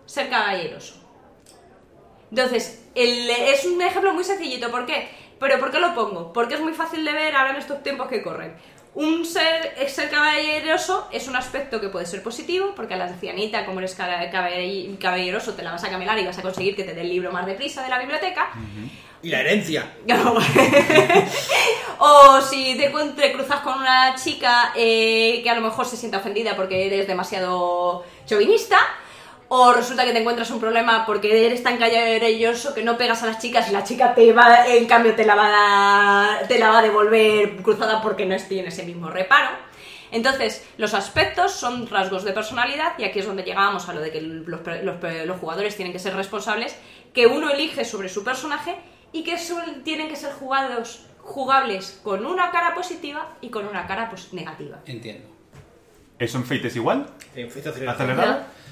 Ser 0.05 0.29
caballeroso. 0.29 0.95
Entonces, 2.29 2.85
es 2.95 3.65
un 3.65 3.81
ejemplo 3.81 4.13
muy 4.13 4.23
sencillito. 4.23 4.71
¿Por 4.71 4.85
qué? 4.85 5.07
¿Pero 5.39 5.59
por 5.59 5.71
qué 5.71 5.79
lo 5.79 5.93
pongo? 5.93 6.31
Porque 6.33 6.55
es 6.55 6.61
muy 6.61 6.73
fácil 6.73 7.03
de 7.03 7.11
ver 7.11 7.35
ahora 7.35 7.51
en 7.51 7.57
estos 7.57 7.83
tiempos 7.83 8.07
que 8.07 8.21
corren. 8.21 8.55
Un 8.95 9.25
ser, 9.25 9.73
ser 9.89 10.09
caballeroso 10.11 11.07
es 11.11 11.27
un 11.27 11.35
aspecto 11.35 11.81
que 11.81 11.89
puede 11.89 12.05
ser 12.05 12.21
positivo, 12.21 12.73
porque 12.75 12.93
a 12.93 12.97
la 12.97 13.05
ancianita, 13.05 13.65
como 13.65 13.79
eres 13.79 13.95
caba- 13.95 14.29
caball- 14.31 14.97
caballeroso, 14.99 15.53
te 15.55 15.63
la 15.63 15.71
vas 15.71 15.83
a 15.83 15.89
camelar 15.89 16.19
y 16.19 16.25
vas 16.25 16.37
a 16.37 16.43
conseguir 16.43 16.75
que 16.75 16.83
te 16.83 16.93
dé 16.93 17.01
el 17.01 17.09
libro 17.09 17.31
más 17.31 17.45
deprisa 17.47 17.81
de 17.83 17.89
la 17.89 17.97
biblioteca. 17.97 18.49
Y 19.23 19.29
la 19.29 19.39
herencia. 19.39 19.91
o 21.99 22.41
si 22.41 22.75
te, 22.77 22.89
te 23.15 23.33
cruzas 23.33 23.61
con 23.61 23.79
una 23.79 24.15
chica 24.15 24.73
eh, 24.75 25.39
que 25.43 25.49
a 25.49 25.55
lo 25.55 25.61
mejor 25.61 25.85
se 25.85 25.97
sienta 25.97 26.17
ofendida 26.17 26.55
porque 26.55 26.85
eres 26.87 27.07
demasiado 27.07 28.03
chauvinista. 28.25 28.77
O 29.55 29.71
resulta 29.71 30.03
que 30.03 30.13
te 30.13 30.17
encuentras 30.19 30.49
un 30.49 30.59
problema 30.59 31.05
porque 31.05 31.45
eres 31.45 31.61
tan 31.61 31.77
caballeroso 31.77 32.73
que 32.73 32.81
no 32.83 32.97
pegas 32.97 33.21
a 33.21 33.27
las 33.27 33.37
chicas 33.37 33.69
y 33.69 33.71
la 33.71 33.83
chica 33.83 34.15
te 34.15 34.33
va, 34.33 34.65
en 34.67 34.87
cambio 34.87 35.13
te 35.13 35.25
la 35.25 35.35
va 35.35 35.45
a, 35.45 35.51
dar- 36.37 36.47
te 36.47 36.57
la 36.57 36.69
va 36.69 36.79
a 36.79 36.81
devolver 36.81 37.57
cruzada 37.57 38.01
porque 38.01 38.25
no 38.25 38.35
tiene 38.37 38.69
ese 38.69 38.81
mismo 38.83 39.11
reparo. 39.11 39.49
Entonces, 40.11 40.65
los 40.77 40.95
aspectos 40.95 41.51
son 41.51 41.85
rasgos 41.87 42.23
de 42.23 42.33
personalidad 42.33 42.93
y 42.97 43.03
aquí 43.03 43.19
es 43.19 43.27
donde 43.27 43.43
llegábamos 43.43 43.87
a 43.89 43.93
lo 43.93 44.01
de 44.01 44.09
que 44.11 44.21
los, 44.21 44.47
los- 44.83 45.27
los 45.27 45.39
jugadores 45.39 45.75
tienen 45.75 45.93
que 45.93 45.99
ser 45.99 46.15
responsables, 46.15 46.75
que 47.13 47.27
uno 47.27 47.51
elige 47.51 47.85
sobre 47.85 48.09
su 48.09 48.23
personaje 48.23 48.75
y 49.11 49.23
que 49.23 49.37
son- 49.37 49.83
tienen 49.83 50.07
que 50.09 50.15
ser 50.15 50.33
jugados, 50.33 51.05
jugables 51.21 51.99
con 52.03 52.25
una 52.25 52.49
cara 52.49 52.73
positiva 52.73 53.29
y 53.39 53.49
con 53.49 53.67
una 53.67 53.85
cara 53.85 54.09
pues, 54.09 54.33
negativa. 54.33 54.79
Entiendo. 54.87 55.27
¿Eso 56.17 56.37
en 56.39 56.43
Fate 56.45 56.67
es 56.69 56.75
igual? 56.75 57.05
En 57.35 57.51
ficha 57.51 57.69
acelerada. 57.69 57.95
¿Acelerado? 58.03 58.62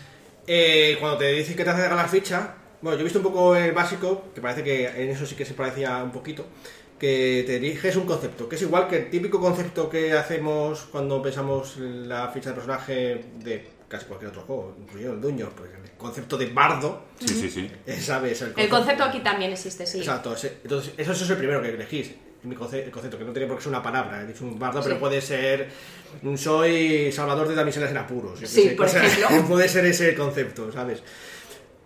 Eh, 0.53 0.97
cuando 0.99 1.19
te 1.19 1.31
dicen 1.31 1.55
que 1.55 1.63
te 1.63 1.69
hace 1.69 1.87
la 1.87 2.07
ficha, 2.09 2.55
bueno, 2.81 2.97
yo 2.97 3.01
he 3.01 3.03
visto 3.05 3.19
un 3.19 3.23
poco 3.23 3.55
el 3.55 3.71
básico, 3.71 4.25
que 4.35 4.41
parece 4.41 4.61
que 4.65 4.85
en 4.85 5.09
eso 5.09 5.25
sí 5.25 5.33
que 5.33 5.45
se 5.45 5.53
parecía 5.53 6.03
un 6.03 6.11
poquito, 6.11 6.45
que 6.99 7.45
te 7.47 7.57
diriges 7.57 7.95
un 7.95 8.05
concepto, 8.05 8.49
que 8.49 8.57
es 8.57 8.61
igual 8.61 8.89
que 8.89 8.97
el 8.97 9.09
típico 9.09 9.39
concepto 9.39 9.89
que 9.89 10.11
hacemos 10.11 10.89
cuando 10.91 11.21
pensamos 11.21 11.77
en 11.77 12.09
la 12.09 12.27
ficha 12.31 12.49
de 12.49 12.55
personaje 12.55 13.25
de 13.41 13.65
casi 13.87 14.05
cualquier 14.07 14.31
otro 14.31 14.41
juego, 14.41 14.75
incluido 14.77 15.13
el 15.13 15.21
Duño, 15.21 15.49
porque 15.55 15.73
el 15.73 15.91
concepto 15.91 16.37
de 16.37 16.47
bardo, 16.47 17.01
Sí, 17.17 17.29
sí, 17.29 17.49
sí. 17.49 17.71
¿sabes? 18.01 18.41
El 18.57 18.67
concepto 18.67 19.05
aquí 19.05 19.21
también 19.21 19.53
existe, 19.53 19.85
sí. 19.85 19.99
Exacto, 19.99 20.35
entonces 20.63 20.91
eso, 20.97 21.13
eso 21.13 21.23
es 21.23 21.29
el 21.29 21.37
primero 21.37 21.61
que 21.61 21.69
elegís. 21.69 22.11
Mi 22.43 22.55
conce- 22.55 22.83
el 22.85 22.91
concepto, 22.91 23.17
que 23.17 23.23
no 23.23 23.31
tiene 23.31 23.47
por 23.47 23.57
qué 23.57 23.63
ser 23.63 23.69
una 23.71 23.83
palabra, 23.83 24.21
he 24.21 24.25
dicho 24.27 24.43
un 24.43 24.57
bardo, 24.57 24.81
pero 24.83 24.99
puede 24.99 25.21
ser 25.21 25.69
un 26.23 26.37
soy 26.37 27.11
salvador 27.11 27.47
de 27.47 27.53
damiselas 27.55 27.91
en 27.91 27.97
apuros. 27.97 28.39
Sí, 28.39 28.47
sé, 28.47 28.69
por 28.71 28.87
o 28.87 28.89
sea, 28.89 29.05
ejemplo. 29.05 29.47
puede 29.47 29.69
ser 29.69 29.85
ese 29.85 30.09
el 30.09 30.15
concepto, 30.15 30.71
¿sabes? 30.71 31.03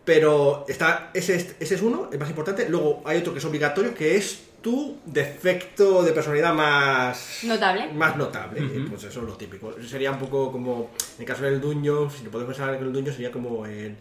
Pero 0.05 0.65
está, 0.67 1.09
ese, 1.13 1.35
es- 1.35 1.55
ese 1.59 1.75
es 1.75 1.81
uno, 1.81 2.09
el 2.11 2.19
más 2.19 2.29
importante. 2.29 2.69
Luego 2.69 3.01
hay 3.05 3.17
otro 3.17 3.33
que 3.33 3.39
es 3.39 3.45
obligatorio, 3.45 3.93
que 3.93 4.15
es 4.15 4.39
tu 4.61 4.97
defecto 5.05 6.03
de 6.03 6.11
personalidad 6.11 6.53
más 6.53 7.39
Notable. 7.43 7.91
Más 7.93 8.15
notable. 8.15 8.61
Pues 8.89 9.03
eso 9.03 9.19
es 9.21 9.25
lo 9.27 9.33
típico. 9.35 9.75
Sería 9.87 10.11
un 10.11 10.19
poco 10.19 10.51
como, 10.51 10.91
en 11.17 11.21
el 11.21 11.25
caso 11.25 11.43
del 11.43 11.59
duño, 11.59 12.09
si 12.09 12.23
lo 12.23 12.31
podemos 12.31 12.55
pensar 12.55 12.75
en 12.75 12.83
el 12.83 12.93
duño, 12.93 13.11
sería 13.11 13.31
como 13.31 13.65
el, 13.65 13.95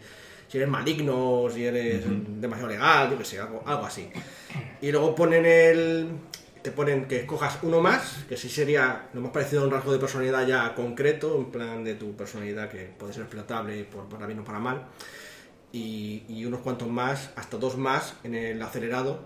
si 0.47 0.57
eres 0.57 0.69
maligno, 0.69 1.47
si 1.53 1.65
eres 1.65 2.03
demasiado 2.39 2.69
legal, 2.71 3.11
yo 3.11 3.17
que 3.17 3.25
sé, 3.25 3.39
algo, 3.39 3.61
algo 3.65 3.85
así. 3.85 4.09
Y 4.81 4.91
luego 4.91 5.13
ponen 5.15 5.45
el... 5.45 6.07
Te 6.65 6.71
ponen 6.71 7.05
que 7.05 7.17
escojas 7.17 7.59
uno 7.61 7.79
más, 7.79 8.23
que 8.27 8.35
sí 8.35 8.49
sería 8.49 9.07
lo 9.13 9.21
más 9.21 9.31
parecido 9.31 9.61
a 9.61 9.65
un 9.65 9.71
rasgo 9.71 9.91
de 9.93 9.99
personalidad 9.99 10.47
ya 10.47 10.73
concreto, 10.73 11.35
en 11.37 11.51
plan 11.51 11.83
de 11.83 11.93
tu 11.93 12.15
personalidad 12.15 12.69
que 12.69 12.85
puede 12.97 13.13
ser 13.13 13.21
explotable 13.21 13.83
por, 13.83 14.05
para 14.09 14.25
bien 14.25 14.39
o 14.39 14.43
para 14.43 14.57
mal 14.57 14.81
y, 15.71 16.23
y 16.27 16.43
unos 16.43 16.61
cuantos 16.61 16.87
más, 16.87 17.29
hasta 17.35 17.57
dos 17.57 17.77
más 17.77 18.15
en 18.23 18.33
el 18.33 18.59
acelerado, 18.63 19.19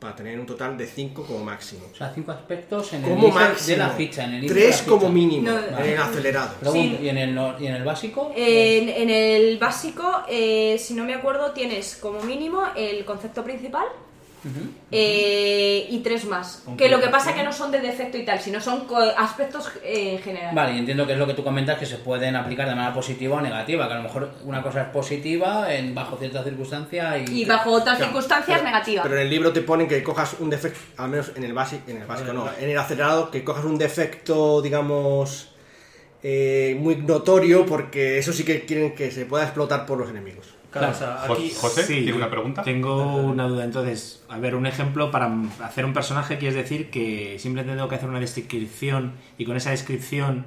para 0.00 0.16
tener 0.16 0.40
un 0.40 0.46
total 0.46 0.76
de 0.76 0.86
cinco 0.88 1.22
como 1.24 1.44
máximo. 1.44 1.82
O 1.92 1.94
sea, 1.94 2.10
cinco 2.12 2.32
aspectos 2.32 2.92
en 2.94 3.04
el 3.04 3.10
Como 3.10 3.26
índice 3.28 3.38
máximo. 3.44 3.68
de 3.68 3.76
la 3.76 3.90
ficha. 3.90 4.24
En 4.24 4.30
el 4.30 4.34
índice 4.38 4.54
de 4.54 4.60
Tres 4.62 4.70
la 4.70 4.78
ficha. 4.82 4.90
como 4.90 5.08
mínimo 5.12 5.48
No, 5.50 5.58
en 5.64 5.72
vale. 5.72 5.92
el 5.92 5.98
acelerado. 6.00 6.54
Sí. 6.72 6.98
¿y, 7.02 7.08
en 7.08 7.18
el, 7.18 7.38
¿Y 7.60 7.66
en 7.66 7.74
el 7.74 7.84
básico? 7.84 8.32
En, 8.34 8.88
en 8.88 9.10
el 9.10 9.58
básico, 9.58 10.22
eh, 10.28 10.76
si 10.76 10.94
no 10.94 11.04
me 11.04 11.14
acuerdo, 11.14 11.52
tienes 11.52 11.94
como 12.02 12.20
mínimo 12.24 12.62
el 12.74 13.04
concepto 13.04 13.44
principal 13.44 13.84
eh, 14.90 15.86
y 15.90 15.98
tres 16.00 16.24
más. 16.24 16.64
Que 16.76 16.88
lo 16.88 17.00
que 17.00 17.08
pasa 17.08 17.30
es 17.30 17.36
que 17.36 17.42
no 17.42 17.52
son 17.52 17.70
de 17.70 17.80
defecto 17.80 18.16
y 18.18 18.24
tal, 18.24 18.40
sino 18.40 18.60
son 18.60 18.86
aspectos 19.16 19.70
eh, 19.84 20.14
en 20.14 20.18
general. 20.22 20.54
Vale, 20.54 20.74
y 20.74 20.78
entiendo 20.78 21.06
que 21.06 21.12
es 21.14 21.18
lo 21.18 21.26
que 21.26 21.34
tú 21.34 21.44
comentas 21.44 21.78
que 21.78 21.86
se 21.86 21.96
pueden 21.98 22.36
aplicar 22.36 22.68
de 22.68 22.74
manera 22.74 22.94
positiva 22.94 23.36
o 23.36 23.40
negativa, 23.40 23.86
que 23.86 23.94
a 23.94 23.96
lo 23.98 24.02
mejor 24.02 24.30
una 24.44 24.62
cosa 24.62 24.82
es 24.82 24.88
positiva 24.88 25.72
en 25.74 25.94
bajo 25.94 26.16
cierta 26.16 26.42
circunstancia 26.42 27.18
y... 27.18 27.42
Y 27.42 27.44
bajo 27.44 27.70
otras 27.72 27.96
Claro, 27.96 28.12
circunstancias, 28.12 28.58
pero- 28.58 28.70
negativa. 28.70 29.02
Pero 29.02 29.14
en 29.16 29.22
el 29.22 29.30
libro 29.30 29.52
te 29.52 29.62
ponen 29.62 29.86
que 29.88 30.02
cojas 30.02 30.36
un 30.40 30.50
defecto, 30.50 30.78
al 30.96 31.10
menos 31.10 31.32
en 31.36 31.44
el 31.44 31.52
básico, 31.52 31.82
en 31.90 31.98
el 32.02 32.06
básico 32.06 32.32
no, 32.32 32.48
en 32.58 32.70
el 32.70 32.78
acelerado, 32.78 33.30
que 33.30 33.44
cojas 33.44 33.64
un 33.64 33.78
defecto, 33.78 34.60
digamos, 34.62 35.52
eh, 36.22 36.76
muy 36.78 36.96
notorio, 36.96 37.64
porque 37.66 38.18
eso 38.18 38.32
sí 38.32 38.44
que 38.44 38.64
quieren 38.66 38.94
que 38.94 39.10
se 39.10 39.24
pueda 39.26 39.44
explotar 39.44 39.86
por 39.86 39.98
los 39.98 40.10
enemigos. 40.10 40.49
Claro, 40.70 40.92
o 40.92 40.94
sea, 40.94 41.24
aquí... 41.24 41.52
José, 41.54 41.82
Sí, 41.82 41.94
¿tiene 42.02 42.14
una 42.14 42.30
pregunta? 42.30 42.62
Tengo 42.62 43.16
una 43.16 43.48
duda. 43.48 43.64
Entonces, 43.64 44.24
a 44.28 44.38
ver, 44.38 44.54
un 44.54 44.66
ejemplo 44.66 45.10
para 45.10 45.32
hacer 45.62 45.84
un 45.84 45.92
personaje, 45.92 46.38
quieres 46.38 46.54
decir 46.54 46.90
que 46.90 47.38
simplemente 47.38 47.74
tengo 47.74 47.88
que 47.88 47.96
hacer 47.96 48.08
una 48.08 48.20
descripción 48.20 49.14
y 49.36 49.44
con 49.44 49.56
esa 49.56 49.70
descripción 49.70 50.44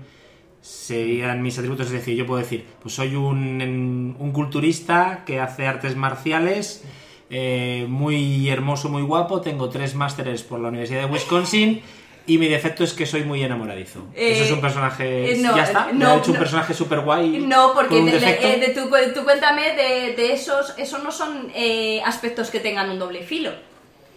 serían 0.62 1.42
mis 1.42 1.58
atributos. 1.58 1.88
Es 1.88 1.94
decir, 1.94 2.16
yo 2.16 2.26
puedo 2.26 2.40
decir, 2.40 2.66
pues 2.82 2.96
soy 2.96 3.16
un, 3.16 4.16
un 4.18 4.32
culturista 4.32 5.24
que 5.26 5.42
hace 5.42 5.68
artes 5.68 5.98
marciales, 5.98 6.84
eh, 7.30 7.86
muy 7.90 8.48
hermoso, 8.50 8.90
muy 8.90 9.02
guapo, 9.02 9.42
tengo 9.42 9.70
tres 9.70 9.96
másteres 9.96 10.44
por 10.44 10.60
la 10.60 10.70
Universidad 10.70 11.02
de 11.02 11.14
Wisconsin. 11.14 11.82
Y 12.26 12.38
mi 12.38 12.48
defecto 12.48 12.86
es 12.86 12.94
que 12.94 13.06
soy 13.06 13.24
muy 13.24 13.44
enamoradizo. 13.44 14.08
Eh, 14.16 14.32
Eso 14.34 14.46
es 14.46 14.52
un 14.52 14.62
personaje. 14.62 15.34
eh, 15.34 15.38
no, 15.42 15.56
ya 15.58 15.64
está. 15.64 15.90
eh, 15.90 15.94
¿Me 15.94 16.00
no, 16.06 16.12
ha 16.12 16.18
hecho 16.18 16.28
un 16.32 16.36
no. 16.36 16.40
personaje 16.40 16.74
súper 16.74 17.02
guay. 17.02 17.40
No, 17.46 17.74
porque 17.74 17.96
de, 18.02 18.18
de- 18.20 18.54
eh, 18.56 18.74
de 18.74 18.74
cu- 18.82 19.14
tú 19.14 19.24
cuéntame 19.26 19.76
de, 19.76 20.14
de 20.16 20.32
esos, 20.32 20.74
esos 20.78 21.04
no 21.04 21.12
son 21.12 21.52
eh, 21.54 22.02
aspectos 22.06 22.50
que 22.50 22.60
tengan 22.62 22.90
un 22.90 22.98
doble 23.00 23.24
filo. 23.24 23.52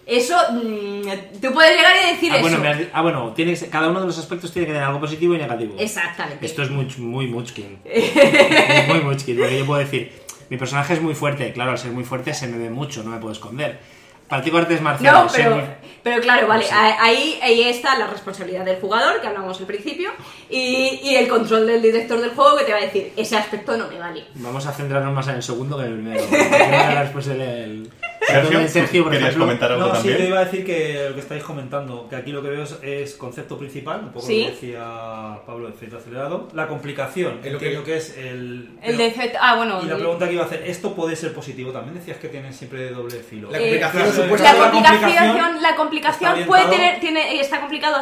Eso, 0.05 0.37
mm, 0.53 1.01
tú 1.41 1.51
puedes 1.53 1.75
llegar 1.75 1.93
y 2.01 2.13
decir 2.13 2.31
Ah, 2.33 2.37
bueno, 2.39 2.55
eso. 2.55 2.63
me 2.63 2.69
has 2.69 2.77
ah, 2.93 3.01
bueno, 3.01 3.33
tiene 3.35 3.51
que 3.51 3.57
ser- 3.57 3.69
cada 3.69 3.89
uno 3.89 3.99
de 3.99 4.05
los 4.05 4.17
aspectos 4.17 4.53
tiene 4.53 4.65
que 4.67 4.71
tener 4.71 4.87
algo 4.87 5.01
positivo 5.01 5.35
y 5.35 5.37
negativo. 5.37 5.75
Exactamente. 5.77 6.45
Esto 6.45 6.63
es 6.63 6.69
muy, 6.69 6.85
muy 6.99 7.27
Munchkin. 7.27 7.79
muy 8.87 9.01
Munchkin, 9.01 9.37
porque 9.37 9.59
yo 9.59 9.65
puedo 9.65 9.79
decir, 9.81 10.13
mi 10.49 10.55
personaje 10.55 10.93
es 10.93 11.01
muy 11.01 11.13
fuerte. 11.13 11.51
Claro, 11.51 11.71
al 11.71 11.77
ser 11.77 11.91
muy 11.91 12.05
fuerte 12.05 12.33
se 12.33 12.47
me 12.47 12.57
ve 12.57 12.69
mucho, 12.69 13.03
no 13.03 13.09
me 13.11 13.17
puedo 13.17 13.33
esconder. 13.33 13.79
Practico 14.27 14.57
artes 14.57 14.81
marciales. 14.81 15.21
No, 15.45 15.77
pero, 16.03 16.21
claro, 16.21 16.47
vale, 16.47 16.63
Sí. 16.63 16.69
ahí, 16.73 17.39
ahí 17.41 17.61
está 17.63 17.97
la 17.97 18.07
responsabilidad 18.07 18.63
del 18.63 18.79
jugador, 18.79 19.19
que 19.19 19.27
hablamos 19.27 19.59
al 19.59 19.65
principio, 19.65 20.09
y, 20.49 20.99
y 21.03 21.15
el 21.15 21.27
control 21.27 21.67
del 21.67 21.81
director 21.81 22.19
del 22.21 22.29
juego 22.31 22.57
que 22.57 22.63
te 22.63 22.71
va 22.71 22.77
a 22.77 22.81
decir, 22.81 23.11
ese 23.17 23.35
aspecto 23.37 23.75
no 23.77 23.87
me 23.89 23.99
vale. 23.99 24.25
Vamos 24.35 24.65
a 24.67 24.71
centrarnos 24.71 25.13
más 25.13 25.27
en 25.27 25.35
el 25.35 25.43
segundo 25.43 25.77
que 25.77 25.85
en 25.85 25.91
el 26.07 26.17
primero. 26.19 26.23
el, 26.23 27.41
el- 27.41 27.89
Sergio, 28.27 28.59
el 28.59 28.69
Sergio, 28.69 29.03
por 29.03 29.11
¿querías 29.11 29.29
ejemplo. 29.29 29.45
comentar 29.45 29.71
algo 29.71 29.87
No, 29.87 29.95
sí, 29.95 30.09
yo 30.09 30.17
iba 30.19 30.39
a 30.39 30.45
decir 30.45 30.65
que 30.65 31.05
lo 31.09 31.13
que 31.15 31.21
estáis 31.21 31.43
comentando, 31.43 32.07
que 32.09 32.15
aquí 32.15 32.31
lo 32.31 32.41
que 32.41 32.49
veo 32.49 32.63
es, 32.63 32.77
es 32.81 33.13
concepto 33.15 33.57
principal, 33.57 34.01
un 34.01 34.11
poco 34.11 34.25
Sí. 34.25 34.41
lo 34.41 34.45
que 34.47 34.51
decía 34.53 35.39
Pablo 35.45 35.67
de 35.67 35.73
efecto 35.73 35.97
acelerado. 35.97 36.47
La 36.53 36.67
complicación, 36.67 37.39
Es 37.43 37.45
lo 37.51 37.57
entiendo 37.57 37.83
que- 37.83 37.91
que 37.91 37.97
es 37.97 38.17
el... 38.17 38.69
El 38.81 38.95
pero- 38.95 38.97
defecto. 38.97 39.37
Ah, 39.41 39.55
bueno. 39.55 39.79
Y 39.81 39.85
la 39.85 39.93
el- 39.93 39.99
pregunta 39.99 40.27
que 40.27 40.33
iba 40.33 40.43
a 40.43 40.45
hacer, 40.45 40.63
¿esto 40.67 40.93
puede 40.93 41.15
ser 41.15 41.33
positivo? 41.33 41.71
También 41.71 41.95
decías 41.95 42.17
que 42.17 42.27
tiene 42.27 42.51
siempre 42.51 42.89
doble 42.89 43.19
filo. 43.19 43.49
La 43.51 43.57
Eh, 43.57 43.61
complicación 43.61 44.03
la 44.03 44.11
supuesta 44.11 44.53
La 44.53 44.59
la 44.59 44.71
complicación, 44.71 45.61
la 45.61 45.75
complicación 45.75 46.33
está 46.33 46.45
puede 46.47 46.65
tener, 46.65 46.99
tiene, 46.99 47.39
está 47.39 47.59
complicado, 47.61 47.97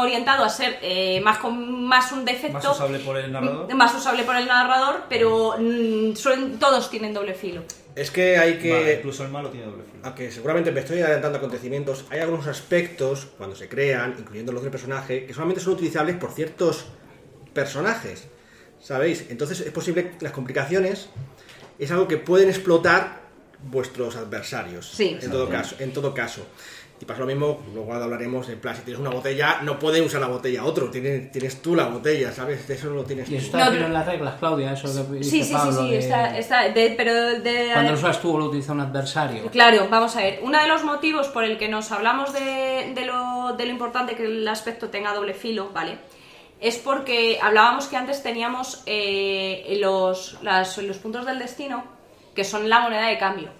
orientado 0.00 0.44
a 0.44 0.48
ser 0.48 0.78
eh, 0.82 1.20
más, 1.22 1.38
con, 1.38 1.84
más 1.84 2.12
un 2.12 2.24
defecto. 2.24 2.52
Más 2.58 2.66
usable 2.66 2.98
por 3.00 3.16
el 3.18 3.32
narrador. 3.32 3.74
más 3.74 3.94
usable 3.94 4.22
por 4.22 4.36
el 4.36 4.46
narrador, 4.46 5.04
pero 5.08 5.54
mm, 5.58 6.12
suelen- 6.14 6.58
todos 6.58 6.88
tienen 6.90 7.12
doble 7.12 7.34
filo. 7.34 7.62
Es 7.96 8.10
que 8.10 8.36
hay 8.36 8.58
que... 8.58 8.72
Vale, 8.72 8.94
incluso 8.96 9.24
el 9.24 9.30
malo 9.30 9.48
tiene 9.48 9.66
doble 9.66 9.82
filo. 9.84 10.00
Aunque 10.04 10.30
seguramente 10.30 10.70
me 10.70 10.80
estoy 10.80 11.00
adelantando 11.00 11.38
acontecimientos, 11.38 12.04
hay 12.10 12.20
algunos 12.20 12.46
aspectos, 12.46 13.28
cuando 13.38 13.56
se 13.56 13.70
crean, 13.70 14.14
incluyendo 14.18 14.52
los 14.52 14.62
del 14.62 14.70
personaje, 14.70 15.24
que 15.24 15.32
solamente 15.32 15.62
son 15.62 15.72
utilizables 15.72 16.16
por 16.16 16.30
ciertos 16.30 16.84
personajes. 17.54 18.28
¿Sabéis? 18.78 19.24
Entonces 19.30 19.60
es 19.60 19.72
posible 19.72 20.10
que 20.10 20.24
las 20.24 20.32
complicaciones 20.32 21.08
es 21.78 21.90
algo 21.90 22.06
que 22.06 22.18
pueden 22.18 22.50
explotar 22.50 23.22
vuestros 23.62 24.16
adversarios. 24.16 24.90
Sí. 24.90 25.18
En 25.20 25.30
todo 25.30 25.48
caso. 25.48 25.76
En 25.78 25.92
todo 25.94 26.12
caso. 26.12 26.46
Y 26.98 27.04
pasa 27.04 27.20
lo 27.20 27.26
mismo, 27.26 27.60
luego 27.74 27.92
hablaremos, 27.92 28.48
en 28.48 28.58
plan, 28.58 28.74
si 28.74 28.80
tienes 28.80 28.98
una 29.00 29.10
botella, 29.10 29.58
no 29.62 29.78
puede 29.78 30.00
usar 30.00 30.18
la 30.22 30.28
botella 30.28 30.64
otro, 30.64 30.90
tienes, 30.90 31.30
tienes 31.30 31.60
tú 31.60 31.74
la 31.76 31.88
botella, 31.88 32.32
¿sabes? 32.32 32.68
Eso 32.70 32.88
lo 32.88 33.04
tienes 33.04 33.28
Y 33.28 33.32
tú. 33.32 33.36
está 33.44 33.66
No, 33.66 33.70
pero- 33.70 33.84
en 33.86 33.92
las 33.92 34.06
reglas, 34.06 34.34
Claudia, 34.38 34.72
eso 34.72 35.06
que 35.08 35.18
dice 35.18 35.30
Sí, 35.30 35.42
sí, 35.42 35.44
sí, 35.48 35.52
Pablo 35.52 35.82
sí, 35.82 35.90
de- 35.90 35.98
está, 35.98 36.38
está 36.38 36.68
de- 36.70 36.94
pero 36.96 37.14
de, 37.14 37.70
Cuando 37.74 37.92
lo 37.92 37.98
usas 37.98 38.18
tú 38.22 38.34
o 38.34 38.38
lo 38.38 38.46
utiliza 38.46 38.72
un 38.72 38.80
adversario. 38.80 39.46
Claro, 39.50 39.88
vamos 39.90 40.16
a 40.16 40.20
ver. 40.22 40.40
Uno 40.42 40.58
de 40.58 40.68
los 40.68 40.84
motivos 40.84 41.28
por 41.28 41.44
el 41.44 41.58
que 41.58 41.68
nos 41.68 41.92
hablamos 41.92 42.32
de, 42.32 42.92
de 42.94 43.04
lo, 43.04 43.52
de 43.58 43.66
lo 43.66 43.70
importante 43.72 44.16
que 44.16 44.24
el 44.24 44.48
aspecto 44.48 44.88
tenga 44.88 45.12
doble 45.12 45.34
filo, 45.34 45.68
¿vale? 45.74 45.98
Es 46.62 46.78
porque 46.78 47.38
hablábamos 47.42 47.88
que 47.88 47.96
antes 47.96 48.22
teníamos 48.22 48.82
eh, 48.86 49.76
los, 49.82 50.38
las- 50.42 50.78
los 50.78 50.96
puntos 50.96 51.26
del 51.26 51.38
destino, 51.38 51.84
que 52.34 52.42
son 52.42 52.70
la 52.70 52.80
moneda 52.80 53.08
de 53.08 53.18
cambio. 53.18 53.50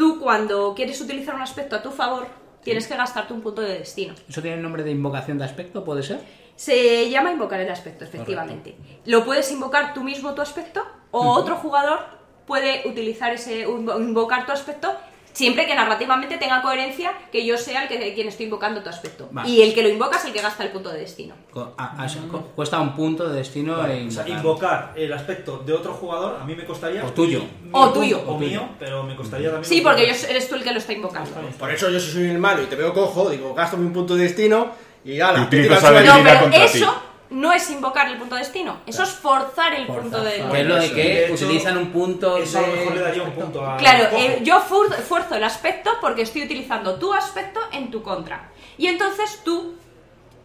Tú 0.00 0.18
cuando 0.18 0.74
quieres 0.74 0.98
utilizar 1.02 1.34
un 1.34 1.42
aspecto 1.42 1.76
a 1.76 1.82
tu 1.82 1.90
favor, 1.90 2.26
tienes 2.62 2.86
que 2.88 2.96
gastarte 2.96 3.34
un 3.34 3.42
punto 3.42 3.60
de 3.60 3.80
destino. 3.80 4.14
¿Eso 4.26 4.40
tiene 4.40 4.56
el 4.56 4.62
nombre 4.62 4.82
de 4.82 4.90
invocación 4.92 5.36
de 5.36 5.44
aspecto, 5.44 5.84
puede 5.84 6.02
ser? 6.02 6.20
Se 6.56 7.10
llama 7.10 7.32
invocar 7.32 7.60
el 7.60 7.68
aspecto, 7.68 8.06
efectivamente. 8.06 8.76
Lo 9.04 9.26
puedes 9.26 9.52
invocar 9.52 9.92
tú 9.92 10.02
mismo 10.02 10.32
tu 10.32 10.40
aspecto 10.40 10.82
o 11.10 11.32
otro 11.32 11.56
jugador 11.56 11.98
puede 12.46 12.88
utilizar 12.88 13.34
ese 13.34 13.68
invo- 13.68 14.00
invocar 14.00 14.46
tu 14.46 14.52
aspecto 14.52 14.90
siempre 15.32 15.66
que 15.66 15.74
narrativamente 15.74 16.36
tenga 16.38 16.60
coherencia 16.62 17.12
que 17.32 17.44
yo 17.46 17.56
sea 17.56 17.84
el 17.84 17.88
que 17.88 18.14
quien 18.14 18.28
estoy 18.28 18.46
invocando 18.46 18.82
tu 18.82 18.88
aspecto. 18.88 19.28
Vale. 19.30 19.48
Y 19.48 19.62
el 19.62 19.72
que 19.74 19.82
lo 19.82 19.88
invoca 19.88 20.18
es 20.18 20.24
el 20.24 20.32
que 20.32 20.40
gasta 20.42 20.64
el 20.64 20.70
punto 20.70 20.90
de 20.90 21.00
destino. 21.00 21.34
Co- 21.52 21.74
a- 21.78 22.02
a- 22.04 22.08
cu- 22.30 22.42
cuesta 22.54 22.80
un 22.80 22.94
punto 22.94 23.28
de 23.28 23.36
destino 23.36 23.76
Vale, 23.76 24.02
e 24.02 24.06
o 24.08 24.10
sea, 24.10 24.28
invocar. 24.28 24.92
el 24.96 25.12
aspecto 25.12 25.58
de 25.64 25.72
otro 25.72 25.92
jugador 25.94 26.38
a 26.40 26.44
mí 26.44 26.54
me 26.54 26.64
costaría. 26.64 27.04
O 27.04 27.10
tuyo. 27.12 27.40
mi 27.62 27.70
O 27.72 27.90
tuyo. 27.90 28.22
O 28.26 28.38
mío, 28.38 28.68
pero 28.78 29.02
me 29.02 29.14
costaría 29.16 29.50
también. 29.50 29.68
Sí, 29.68 29.80
porque 29.80 30.06
yo- 30.06 30.28
eres 30.28 30.48
tú 30.48 30.54
el 30.56 30.62
que 30.64 30.72
lo 30.72 30.78
está 30.78 30.92
invocando. 30.92 31.30
Por 31.58 31.70
eso 31.70 31.88
yo 31.90 32.00
si 32.00 32.10
soy 32.12 32.30
el 32.30 32.38
malo 32.38 32.62
y 32.62 32.66
te 32.66 32.76
veo 32.76 32.92
cojo, 32.92 33.30
digo, 33.30 33.54
gasto 33.54 33.76
un 33.76 33.92
punto 33.92 34.16
de 34.16 34.24
destino 34.24 34.68
y 35.04 35.20
ala, 35.20 35.42
Y 35.42 35.46
te. 35.46 35.68
No, 35.68 35.76
pero 36.22 36.50
eso 36.64 37.02
no 37.30 37.52
es 37.52 37.70
invocar 37.70 38.08
el 38.08 38.18
punto 38.18 38.34
de 38.34 38.42
destino, 38.42 38.80
eso 38.86 39.02
es 39.02 39.10
forzar 39.10 39.74
el 39.74 39.86
Forzar. 39.86 40.02
punto 40.02 40.22
de 40.22 40.32
Que 40.50 40.60
es 40.60 40.66
lo 40.66 40.76
de 40.76 40.88
que 40.92 41.02
de 41.02 41.24
hecho, 41.26 41.44
utilizan 41.46 41.76
un 41.78 41.90
punto 41.90 42.36
Eso 42.38 42.58
a 42.58 42.62
lo 42.62 42.68
mejor 42.68 42.94
le 42.94 43.00
daría 43.00 43.22
un 43.22 43.32
punto 43.32 43.64
a. 43.64 43.76
Claro, 43.76 44.08
eh, 44.16 44.40
yo 44.42 44.60
fuerzo 44.60 45.34
el 45.34 45.44
aspecto 45.44 45.90
porque 46.00 46.22
estoy 46.22 46.42
utilizando 46.44 46.98
tu 46.98 47.14
aspecto 47.14 47.60
en 47.72 47.90
tu 47.90 48.02
contra. 48.02 48.50
Y 48.76 48.86
entonces 48.86 49.42
tú 49.44 49.74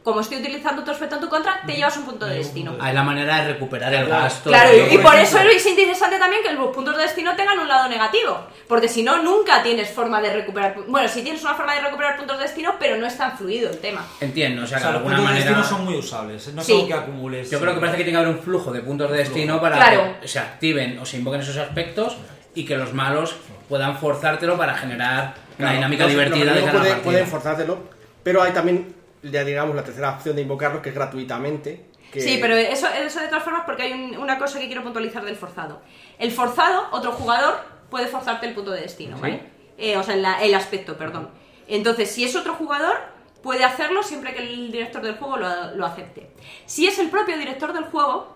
como 0.06 0.22
estoy 0.22 0.38
utilizando 0.38 0.84
tu 0.84 0.91
aspecto 0.91 1.16
en 1.16 1.22
tu 1.22 1.28
contra, 1.30 1.62
te 1.66 1.74
llevas 1.74 1.97
un 1.97 2.06
punto 2.06 2.28
de 2.28 2.36
destino. 2.36 2.76
Hay 2.80 2.93
la 2.93 3.01
manera 3.01 3.38
de 3.43 3.53
recuperar 3.53 3.91
el 3.91 4.08
gasto. 4.08 4.51
Claro, 4.51 4.70
y, 4.74 4.93
y 4.93 4.97
por 4.99 5.16
eso 5.16 5.39
es 5.39 5.66
interesante 5.66 6.20
también 6.20 6.43
que 6.43 6.53
los 6.53 6.68
puntos 6.74 6.95
de 6.95 7.01
destino 7.01 7.36
tengan 7.36 7.58
un 7.58 7.68
lado 7.68 7.89
negativo. 7.89 8.39
Porque 8.68 8.88
si 8.88 9.01
no, 9.01 9.22
nunca 9.24 9.64
tienes 9.64 9.89
forma 9.89 10.22
de 10.22 10.32
recuperar. 10.32 10.76
Bueno, 10.88 11.10
sí 11.10 11.24
tienes 11.24 11.41
una 11.43 11.56
forma 11.56 11.74
de 11.74 11.82
recuperar 11.82 12.18
puntos 12.18 12.38
de 12.38 12.43
destino, 12.43 12.76
pero 12.80 12.97
no 12.97 13.08
es 13.08 13.18
tan 13.18 13.36
fluido 13.36 13.72
el 13.72 13.80
tema. 13.80 14.06
Entiendo, 14.22 14.64
o 14.64 14.68
sea, 14.68 14.78
O 14.78 14.80
que 14.80 14.84
sea, 14.84 14.91
de 14.91 14.93
los 14.93 14.99
alguna 14.99 15.16
puntos 15.18 15.34
de 15.34 15.39
manera... 15.39 15.58
destino 15.58 15.78
son 15.78 15.86
muy 15.86 15.97
usables. 15.99 16.47
No 16.53 16.62
es 16.62 16.68
Sí. 16.68 16.74
algo 16.74 16.88
que 16.88 16.93
acumules. 16.93 17.49
Yo 17.49 17.60
creo 17.60 17.74
que 17.74 17.80
parece 17.80 17.97
que 17.97 18.03
tiene 18.03 18.20
que 18.20 18.24
haber 18.24 18.38
un 18.38 18.43
flujo 18.43 18.72
de 18.72 18.82
puntos 18.82 19.12
de 19.12 19.18
destino 19.18 19.60
para 19.60 19.76
Claro. 19.78 20.16
que 20.22 20.28
se 20.28 20.38
activen 20.39 20.99
o 20.99 21.06
se 21.06 21.18
invoquen 21.18 21.41
esos 21.41 21.58
aspectos 21.58 22.16
y 22.53 22.64
que 22.64 22.78
los 22.78 22.93
malos 22.93 23.36
puedan 23.68 23.97
forzártelo 23.97 24.56
para 24.56 24.76
generar 24.76 25.34
una 25.58 25.72
dinámica 25.74 26.03
los- 26.03 26.12
divertida 26.12 26.45
los 26.45 26.53
de 26.53 26.60
enemigos 26.62 26.72
cara 26.72 26.78
a 26.78 26.78
la 26.78 26.80
pueden, 26.84 26.93
partida. 26.93 27.12
pueden 27.12 27.28
forzártelo, 27.28 27.80
pero 28.24 28.43
hay 28.43 28.51
también, 28.51 28.95
ya 29.32 29.44
digamos, 29.44 29.76
la 29.76 29.84
tercera 29.84 30.12
opción 30.12 30.36
de 30.36 30.42
invocarlo, 30.44 30.82
que 30.82 30.90
es 30.90 30.96
gratuitamente. 30.96 31.90
que- 32.12 32.22
Sí, 32.22 32.38
pero 32.40 32.56
eso, 32.56 32.88
eso 32.88 33.20
de 33.20 33.28
todas 33.28 33.44
formas 33.44 33.64
porque 33.66 33.84
hay 33.84 33.92
un- 33.94 34.18
una 34.18 34.38
cosa 34.38 34.60
que 34.60 34.68
quiero 34.68 34.84
puntualizar 34.84 35.26
del 35.26 35.36
forzado. 35.36 35.82
El 36.18 36.32
forzado, 36.32 36.88
otro 36.92 37.12
jugador, 37.12 37.56
puede 37.90 38.08
forzarte 38.08 38.46
el 38.48 38.54
punto 38.54 38.72
de 38.72 38.82
destino, 38.82 39.18
¿vale? 39.18 39.42
Eh, 39.78 39.98
o 39.98 40.04
sea, 40.04 40.16
la- 40.16 40.42
el 40.42 40.54
aspecto, 40.56 40.98
perdón. 40.98 41.30
Entonces, 41.68 42.10
si 42.12 42.24
es 42.24 42.36
otro 42.36 42.54
jugador, 42.54 42.96
puede 43.44 43.64
hacerlo 43.66 44.02
siempre 44.02 44.34
que 44.34 44.44
el 44.44 44.72
director 44.72 45.02
del 45.02 45.16
juego 45.18 45.38
lo, 45.38 45.72
lo 45.76 45.86
acepte. 45.86 46.32
Si 46.66 46.88
es 46.88 47.00
el 47.00 47.10
propio 47.10 47.38
director 47.38 47.74
del 47.74 47.84
juego, 47.86 48.34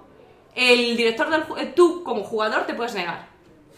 el 0.55 0.97
director 0.97 1.29
del 1.29 1.43
ju- 1.47 1.57
eh, 1.59 1.71
tú 1.73 2.03
como 2.03 2.23
jugador 2.23 2.65
te 2.65 2.73
puedes 2.73 2.95
negar. 2.95 3.27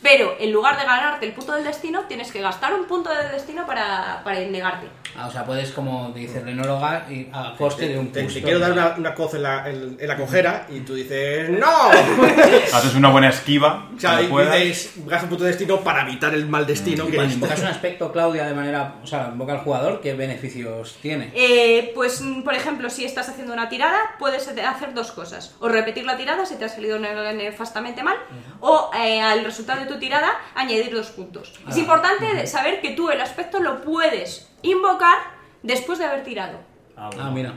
Pero 0.02 0.36
en 0.40 0.52
lugar 0.52 0.80
de 0.80 0.86
ganarte 0.86 1.28
el 1.28 1.34
punto 1.34 1.54
del 1.54 1.64
destino, 1.64 2.06
tienes 2.08 2.32
que 2.32 2.42
gastar 2.42 2.74
un 2.74 2.86
punto 2.86 3.14
de 3.14 3.30
destino 3.30 3.68
para, 3.68 4.22
para 4.24 4.40
negarte. 4.40 4.88
Ah, 5.18 5.28
o 5.28 5.32
sea, 5.32 5.46
puedes, 5.46 5.72
como 5.72 6.12
dice 6.14 6.40
Renóloga, 6.42 7.06
y 7.10 7.28
a 7.34 7.54
coste 7.58 7.88
de 7.90 8.00
un 8.00 8.12
Te, 8.12 8.24
te 8.24 8.42
quiero 8.42 8.60
dar 8.60 8.72
una, 8.72 8.96
una 8.98 9.14
coz 9.14 9.34
en 9.36 9.44
la, 9.44 9.70
en- 9.70 9.98
en 10.00 10.08
la 10.08 10.18
cojera 10.18 10.66
y 10.70 10.80
tú 10.82 10.96
dices 10.96 11.50
¡No! 11.50 11.90
Haces 12.74 12.96
una 12.96 13.10
buena 13.10 13.30
esquiva. 13.30 13.90
o 13.96 14.00
sea, 14.00 14.20
dices, 14.20 14.94
gasta 15.06 15.24
un 15.26 15.30
punto 15.30 15.44
de 15.44 15.50
destino 15.52 15.80
para 15.82 16.04
evitar 16.04 16.34
el 16.34 16.48
mal 16.48 16.66
destino 16.66 17.08
Y 17.08 17.12
que 17.12 17.18
es- 17.26 17.34
invocas 17.34 17.60
un 17.62 17.68
aspecto, 17.68 18.12
Claudia, 18.12 18.46
de 18.46 18.54
manera... 18.54 18.96
O 19.04 19.08
sea, 19.08 19.30
invoca 19.32 19.54
al 19.54 19.60
jugador, 19.60 20.02
¿qué 20.02 20.14
beneficios 20.14 20.98
tiene? 21.02 21.32
Eh, 21.36 21.92
pues, 21.96 22.22
mm, 22.22 22.44
por 22.44 22.54
ejemplo, 22.54 22.90
si 22.90 23.06
estás 23.06 23.30
haciendo 23.30 23.54
una 23.54 23.70
tirada, 23.70 24.00
puedes 24.20 24.48
hacer 24.48 24.94
dos 24.94 25.12
cosas. 25.12 25.56
O 25.60 25.68
repetir 25.70 26.06
la 26.06 26.18
tirada 26.18 26.46
si 26.46 26.56
te 26.56 26.66
ha 26.66 26.70
salido 26.70 27.00
ne- 27.00 27.34
nefastamente 27.34 28.04
mal, 28.04 28.16
o 28.60 28.92
eh, 28.98 29.22
al 29.22 29.44
resultado 29.44 29.82
de 29.82 29.88
tu 29.88 30.00
tirada 30.00 30.30
añadir 30.56 30.94
dos 30.94 31.08
puntos. 31.08 31.54
Es 31.70 31.78
importante 31.78 32.46
saber 32.48 32.82
que 32.82 32.92
tú 32.92 33.10
el 33.10 33.22
aspecto 33.22 33.60
lo 33.60 33.82
puedes 33.82 34.48
invocar 34.62 35.18
después 35.64 36.00
de 36.00 36.06
haber 36.06 36.24
tirado. 36.24 36.60
Ah, 36.98 37.10
Ah, 37.20 37.32
mira. 37.32 37.54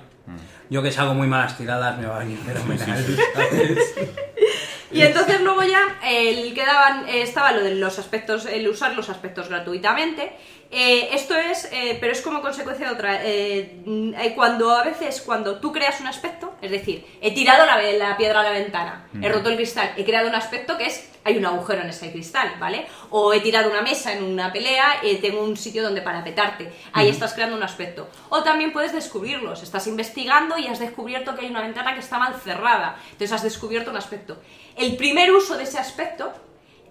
Yo 0.71 0.83
que 0.83 0.91
salgo 0.91 1.15
muy 1.15 1.27
malas 1.27 1.57
tiradas 1.57 1.99
me 1.99 2.07
va 2.07 2.17
a 2.17 2.19
venir 2.21 2.39
fenomenal. 2.39 3.05
¿sabes? 3.35 3.95
Y 4.95 5.03
entonces 5.03 5.41
luego 5.41 5.65
ya 5.65 5.99
el 6.05 6.55
quedaban, 6.55 7.09
eh, 7.09 7.23
estaba 7.23 7.51
lo 7.51 7.65
de 7.65 7.75
los 7.75 7.99
aspectos, 7.99 8.47
el 8.47 8.69
usar 8.69 8.95
los 8.95 9.11
aspectos 9.11 9.49
gratuitamente. 9.49 10.37
Eh, 10.77 11.11
esto 11.13 11.37
es, 11.37 11.69
eh, 11.73 11.97
pero 12.01 12.13
es 12.13 12.21
como 12.21 12.41
consecuencia 12.43 12.89
de 12.89 12.93
otra. 12.93 13.21
eh, 13.25 13.81
mm, 13.85 14.15
eh, 14.15 14.33
cuando 14.35 14.71
a 14.75 14.83
veces, 14.83 15.21
cuando 15.23 15.61
tú 15.61 15.73
creas 15.73 16.01
un 16.01 16.09
aspecto, 16.09 16.55
es 16.61 16.71
decir, 16.71 17.07
he 17.21 17.33
tirado 17.33 17.65
la, 17.65 17.81
la 17.93 18.17
piedra 18.17 18.41
a 18.41 18.43
la 18.43 18.51
ventana, 18.51 19.07
he 19.23 19.29
roto 19.29 19.51
el 19.51 19.57
cristal, 19.57 19.93
he 19.97 20.05
creado 20.05 20.29
un 20.29 20.35
aspecto 20.35 20.77
que 20.77 20.87
es, 20.87 21.11
hay 21.23 21.39
un 21.39 21.47
agujero 21.47 21.83
en 21.83 21.89
ese 21.91 22.11
cristal, 22.11 22.55
¿vale? 22.59 22.87
O 23.11 23.33
he 23.33 23.41
tirado 23.41 23.71
una 23.71 23.83
mesa 23.83 24.13
en 24.13 24.25
una 24.25 24.53
pelea, 24.53 24.97
eh, 25.03 25.17
tengo 25.23 25.43
un 25.45 25.57
sitio 25.57 25.83
donde 25.83 26.03
parapetarte. 26.03 26.73
Ahí 26.93 27.09
estás 27.09 27.33
creando 27.35 27.57
un 27.57 27.63
aspecto. 27.63 28.09
O 28.29 28.43
también 28.43 28.73
puedes 28.73 28.93
descubrirlos. 28.93 29.63
Estás 29.63 29.87
investigando 29.87 30.59
y 30.59 30.67
has 30.67 30.81
descubierto 30.81 31.35
que 31.35 31.43
hay 31.47 31.51
una 31.51 31.63
ventana 31.63 31.95
que 31.95 32.01
está 32.01 32.19
mal 32.19 32.35
cerrada. 32.35 32.97
Entonces 33.13 33.33
has 33.33 33.43
descubierto 33.43 33.91
un 33.91 33.97
aspecto. 33.97 34.37
El 34.77 34.97
primer 34.97 35.31
uso 35.33 35.57
de 35.57 35.63
ese 35.63 35.79
aspecto 35.79 36.33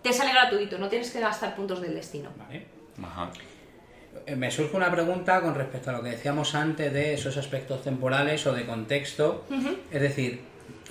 te 0.02 0.14
sale 0.14 0.32
gratuito, 0.32 0.78
no 0.80 0.88
tienes 0.88 1.12
que 1.12 1.20
gastar 1.20 1.56
puntos 1.56 1.80
del 1.82 1.94
destino. 1.94 2.32
Vale. 2.36 2.66
Ajá. 3.04 3.30
Eh, 4.26 4.36
Me 4.36 4.52
surge 4.52 4.76
una 4.76 4.92
pregunta 4.92 5.42
con 5.42 5.56
respecto 5.56 5.90
a 5.90 5.94
lo 5.94 6.02
que 6.04 6.10
decíamos 6.10 6.56
antes 6.56 6.92
de 6.94 7.14
esos 7.14 7.38
aspectos 7.38 7.84
temporales 7.84 8.46
o 8.48 8.54
de 8.54 8.66
contexto. 8.66 9.46
Es 9.92 10.02
decir, 10.02 10.42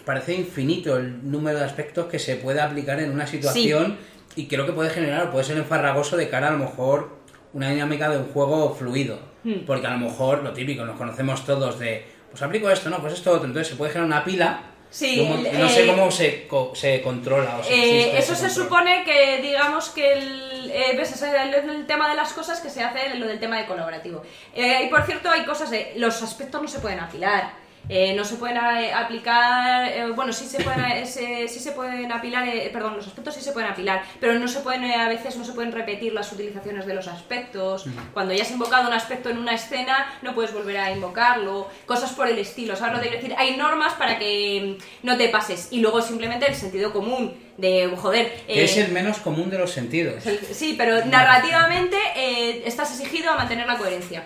parece 0.04 0.34
infinito 0.34 0.96
el 0.96 1.30
número 1.30 1.58
de 1.58 1.64
aspectos 1.64 2.06
que 2.06 2.18
se 2.18 2.36
puede 2.36 2.60
aplicar 2.60 3.00
en 3.00 3.10
una 3.10 3.26
situación 3.26 3.96
y 4.36 4.46
creo 4.46 4.66
que 4.66 4.72
puede 4.72 4.90
generar 4.90 5.26
o 5.28 5.30
puede 5.30 5.44
ser 5.44 5.56
enfarragoso 5.58 6.16
de 6.16 6.28
cara 6.28 6.48
a 6.48 6.52
lo 6.52 6.58
mejor 6.58 7.20
una 7.52 7.70
dinámica 7.70 8.08
de 8.10 8.18
un 8.18 8.26
juego 8.26 8.74
fluido. 8.74 9.18
Porque 9.66 9.86
a 9.86 9.90
lo 9.90 9.98
mejor 9.98 10.42
lo 10.42 10.52
típico, 10.52 10.84
nos 10.84 10.96
conocemos 10.96 11.44
todos 11.44 11.78
de, 11.78 12.04
pues 12.30 12.40
aplico 12.42 12.70
esto, 12.70 12.88
no, 12.90 12.98
pues 13.00 13.12
esto 13.14 13.30
otro. 13.32 13.46
Entonces 13.46 13.68
se 13.68 13.76
puede 13.76 13.90
generar 13.92 14.06
una 14.06 14.24
pila. 14.24 14.62
Sí, 14.92 15.20
el- 15.20 15.58
no 15.58 15.68
sé 15.70 15.84
eh, 15.84 15.86
cómo 15.86 16.10
se, 16.10 16.46
co- 16.46 16.72
se 16.74 17.00
controla. 17.00 17.56
O 17.58 17.64
se 17.64 17.72
Eh, 17.72 18.18
eso 18.18 18.34
se 18.34 18.42
control. 18.42 18.64
supone 18.64 19.04
que, 19.04 19.38
digamos 19.40 19.88
que 19.88 20.12
el, 20.12 20.70
eh, 20.70 20.94
ves, 20.96 21.12
es 21.12 21.22
el, 21.22 21.54
el 21.54 21.86
tema 21.86 22.10
de 22.10 22.14
las 22.14 22.32
cosas 22.34 22.60
que 22.60 22.68
se 22.68 22.82
hace 22.84 23.14
lo 23.16 23.26
del 23.26 23.40
tema 23.40 23.56
de 23.56 23.64
colaborativo. 23.66 24.22
Eh, 24.54 24.82
y 24.84 24.88
por 24.88 25.02
cierto, 25.06 25.30
hay 25.30 25.44
cosas 25.46 25.70
de. 25.70 25.94
Los 25.96 26.22
aspectos 26.22 26.60
no 26.60 26.68
se 26.68 26.78
pueden 26.80 27.00
apilar. 27.00 27.61
Eh, 27.94 28.14
no 28.14 28.24
se 28.24 28.36
pueden 28.36 28.56
eh, 28.56 28.92
aplicar. 28.92 29.86
eh, 29.88 30.10
bueno, 30.14 30.32
sí 30.32 30.46
se 30.46 30.62
pueden, 30.62 30.84
eh, 30.84 31.06
se- 31.06 31.46
sí 31.48 31.60
se 31.60 31.72
pueden 31.72 32.10
apilar. 32.10 32.46
eh, 32.48 32.70
perdón, 32.72 32.96
los 32.96 33.06
aspectos 33.06 33.34
sí 33.34 33.40
se 33.42 33.52
pueden 33.52 33.70
apilar. 33.70 34.02
Pero 34.20 34.34
no 34.38 34.48
se 34.48 34.60
pueden, 34.60 34.84
eh, 34.84 34.94
a 34.94 35.08
veces 35.08 35.36
no 35.36 35.44
se 35.44 35.52
pueden 35.52 35.72
repetir 35.72 36.12
las 36.12 36.32
utilizaciones 36.32 36.86
de 36.86 36.94
los 36.94 37.06
aspectos. 37.08 37.84
Cuando 38.14 38.32
ya 38.34 38.42
has 38.42 38.50
invocado 38.50 38.88
un 38.88 38.94
aspecto 38.94 39.28
en 39.30 39.38
una 39.38 39.54
escena, 39.54 40.06
no 40.22 40.34
puedes 40.34 40.52
volver 40.52 40.76
a 40.78 40.90
invocarlo. 40.90 41.68
Cosas 41.86 42.12
por 42.12 42.28
el 42.28 42.38
estilo. 42.38 42.76
¿Sabes 42.76 42.96
lo 42.96 43.02
que 43.02 43.10
decir? 43.16 43.34
Hay 43.36 43.56
normas 43.56 43.92
para 43.94 44.18
que 44.18 44.76
mm, 44.78 45.06
no 45.06 45.16
te 45.16 45.28
pases. 45.28 45.68
Y 45.70 45.80
luego 45.80 46.00
simplemente 46.02 46.46
el 46.46 46.54
sentido 46.54 46.92
común 46.92 47.34
de, 47.58 47.90
joder. 47.96 48.26
Eh, 48.48 48.64
es 48.64 48.76
el 48.78 48.90
menos 48.92 49.18
común 49.18 49.50
de 49.50 49.58
los 49.58 49.70
sentidos. 49.70 50.22
Sí, 50.52 50.74
pero 50.78 51.04
narrativamente 51.04 51.96
eh, 52.16 52.62
estás 52.66 52.90
exigido 52.98 53.30
a 53.30 53.36
mantener 53.36 53.66
la 53.66 53.76
coherencia. 53.76 54.22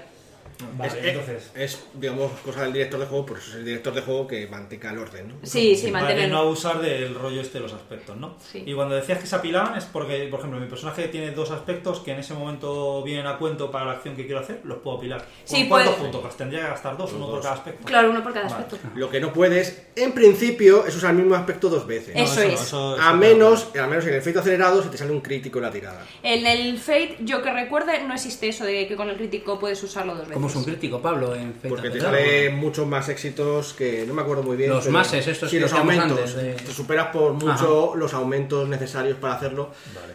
Vale, 0.76 0.98
es, 1.00 1.04
entonces. 1.06 1.50
es, 1.54 1.84
digamos, 1.94 2.30
cosa 2.44 2.62
del 2.62 2.72
director 2.72 2.98
de 3.00 3.06
juego, 3.06 3.26
por 3.26 3.38
eso 3.38 3.50
es 3.50 3.56
el 3.56 3.64
director 3.64 3.94
de 3.94 4.00
juego 4.02 4.26
que 4.26 4.46
mantenga 4.46 4.90
el 4.90 4.98
orden, 4.98 5.28
¿no? 5.28 5.34
Sí, 5.42 5.76
sí, 5.76 5.90
Vale, 5.90 6.06
mantener. 6.06 6.30
no 6.30 6.38
abusar 6.38 6.80
del 6.80 7.14
rollo 7.14 7.40
este 7.40 7.58
de 7.58 7.62
los 7.64 7.72
aspectos, 7.72 8.16
¿no? 8.16 8.36
Sí. 8.40 8.62
Y 8.66 8.74
cuando 8.74 8.94
decías 8.94 9.18
que 9.18 9.26
se 9.26 9.36
apilaban 9.36 9.76
es 9.76 9.84
porque, 9.84 10.26
por 10.30 10.40
ejemplo, 10.40 10.58
mi 10.60 10.66
personaje 10.66 11.08
tiene 11.08 11.30
dos 11.32 11.50
aspectos 11.50 12.00
que 12.00 12.12
en 12.12 12.18
ese 12.20 12.34
momento 12.34 13.02
vienen 13.02 13.26
a 13.26 13.38
cuento 13.38 13.70
para 13.70 13.84
la 13.86 13.92
acción 13.92 14.16
que 14.16 14.24
quiero 14.26 14.40
hacer, 14.40 14.60
los 14.64 14.78
puedo 14.78 14.96
apilar. 14.98 15.20
¿Con 15.20 15.28
Sí, 15.44 15.66
¿Cuántos 15.68 15.94
puntos? 15.96 16.20
Pues 16.22 16.36
tendría 16.36 16.60
que 16.62 16.68
gastar 16.68 16.96
dos, 16.96 17.12
uno 17.12 17.26
por 17.30 17.40
cada 17.42 17.54
aspecto. 17.54 17.84
Claro, 17.84 18.10
uno 18.10 18.22
por 18.22 18.32
cada 18.32 18.48
Vale. 18.48 18.64
aspecto. 18.64 18.88
Lo 18.94 19.10
que 19.10 19.20
no 19.20 19.32
puedes, 19.32 19.82
en 19.94 20.12
principio, 20.12 20.86
es 20.86 20.96
usar 20.96 21.10
el 21.10 21.16
mismo 21.18 21.34
aspecto 21.34 21.68
dos 21.68 21.86
veces. 21.86 22.14
No, 22.14 22.22
Eso 22.22 22.40
es. 22.42 22.60
eso- 22.60 22.96
a 22.98 23.08
eso- 23.10 23.16
menos, 23.16 23.68
a 23.76 23.86
menos 23.86 24.04
en 24.04 24.12
el 24.14 24.18
efecto 24.20 24.40
acelerado, 24.40 24.82
si 24.82 24.88
te 24.88 24.96
sale 24.96 25.12
un 25.12 25.20
crítico 25.20 25.58
en 25.58 25.64
la 25.64 25.70
tirada. 25.70 26.04
En 26.22 26.46
el 26.46 26.78
Fate, 26.78 27.16
yo 27.20 27.42
que 27.42 27.52
recuerde, 27.52 28.02
no 28.04 28.14
existe 28.14 28.48
eso 28.48 28.64
de 28.64 28.86
que 28.88 28.96
con 28.96 29.08
el 29.08 29.16
crítico 29.16 29.58
puedes 29.58 29.82
usarlo 29.82 30.14
dos 30.14 30.28
veces. 30.28 30.45
¿Cómo 30.52 30.60
es 30.60 30.66
un 30.66 30.72
crítico, 30.72 31.00
Pablo? 31.00 31.34
En 31.34 31.54
Fate 31.54 31.68
Porque 31.68 31.90
te 31.90 32.00
sale 32.00 32.50
muchos 32.50 32.86
más 32.86 33.08
éxitos 33.08 33.72
que 33.74 34.04
no 34.06 34.14
me 34.14 34.22
acuerdo 34.22 34.42
muy 34.42 34.56
bien. 34.56 34.70
Los 34.70 34.84
pero- 34.84 34.92
mases, 34.92 35.26
estos 35.26 35.50
sí, 35.50 35.56
que 35.56 35.62
los 35.62 35.72
aumentos. 35.72 36.18
antes, 36.18 36.34
de- 36.36 36.52
Te 36.54 36.72
superas 36.72 37.08
por 37.08 37.32
mucho 37.32 37.94
los 37.96 38.14
aumentos 38.14 38.68
necesarios 38.68 39.18
para 39.18 39.34
hacerlo. 39.34 39.70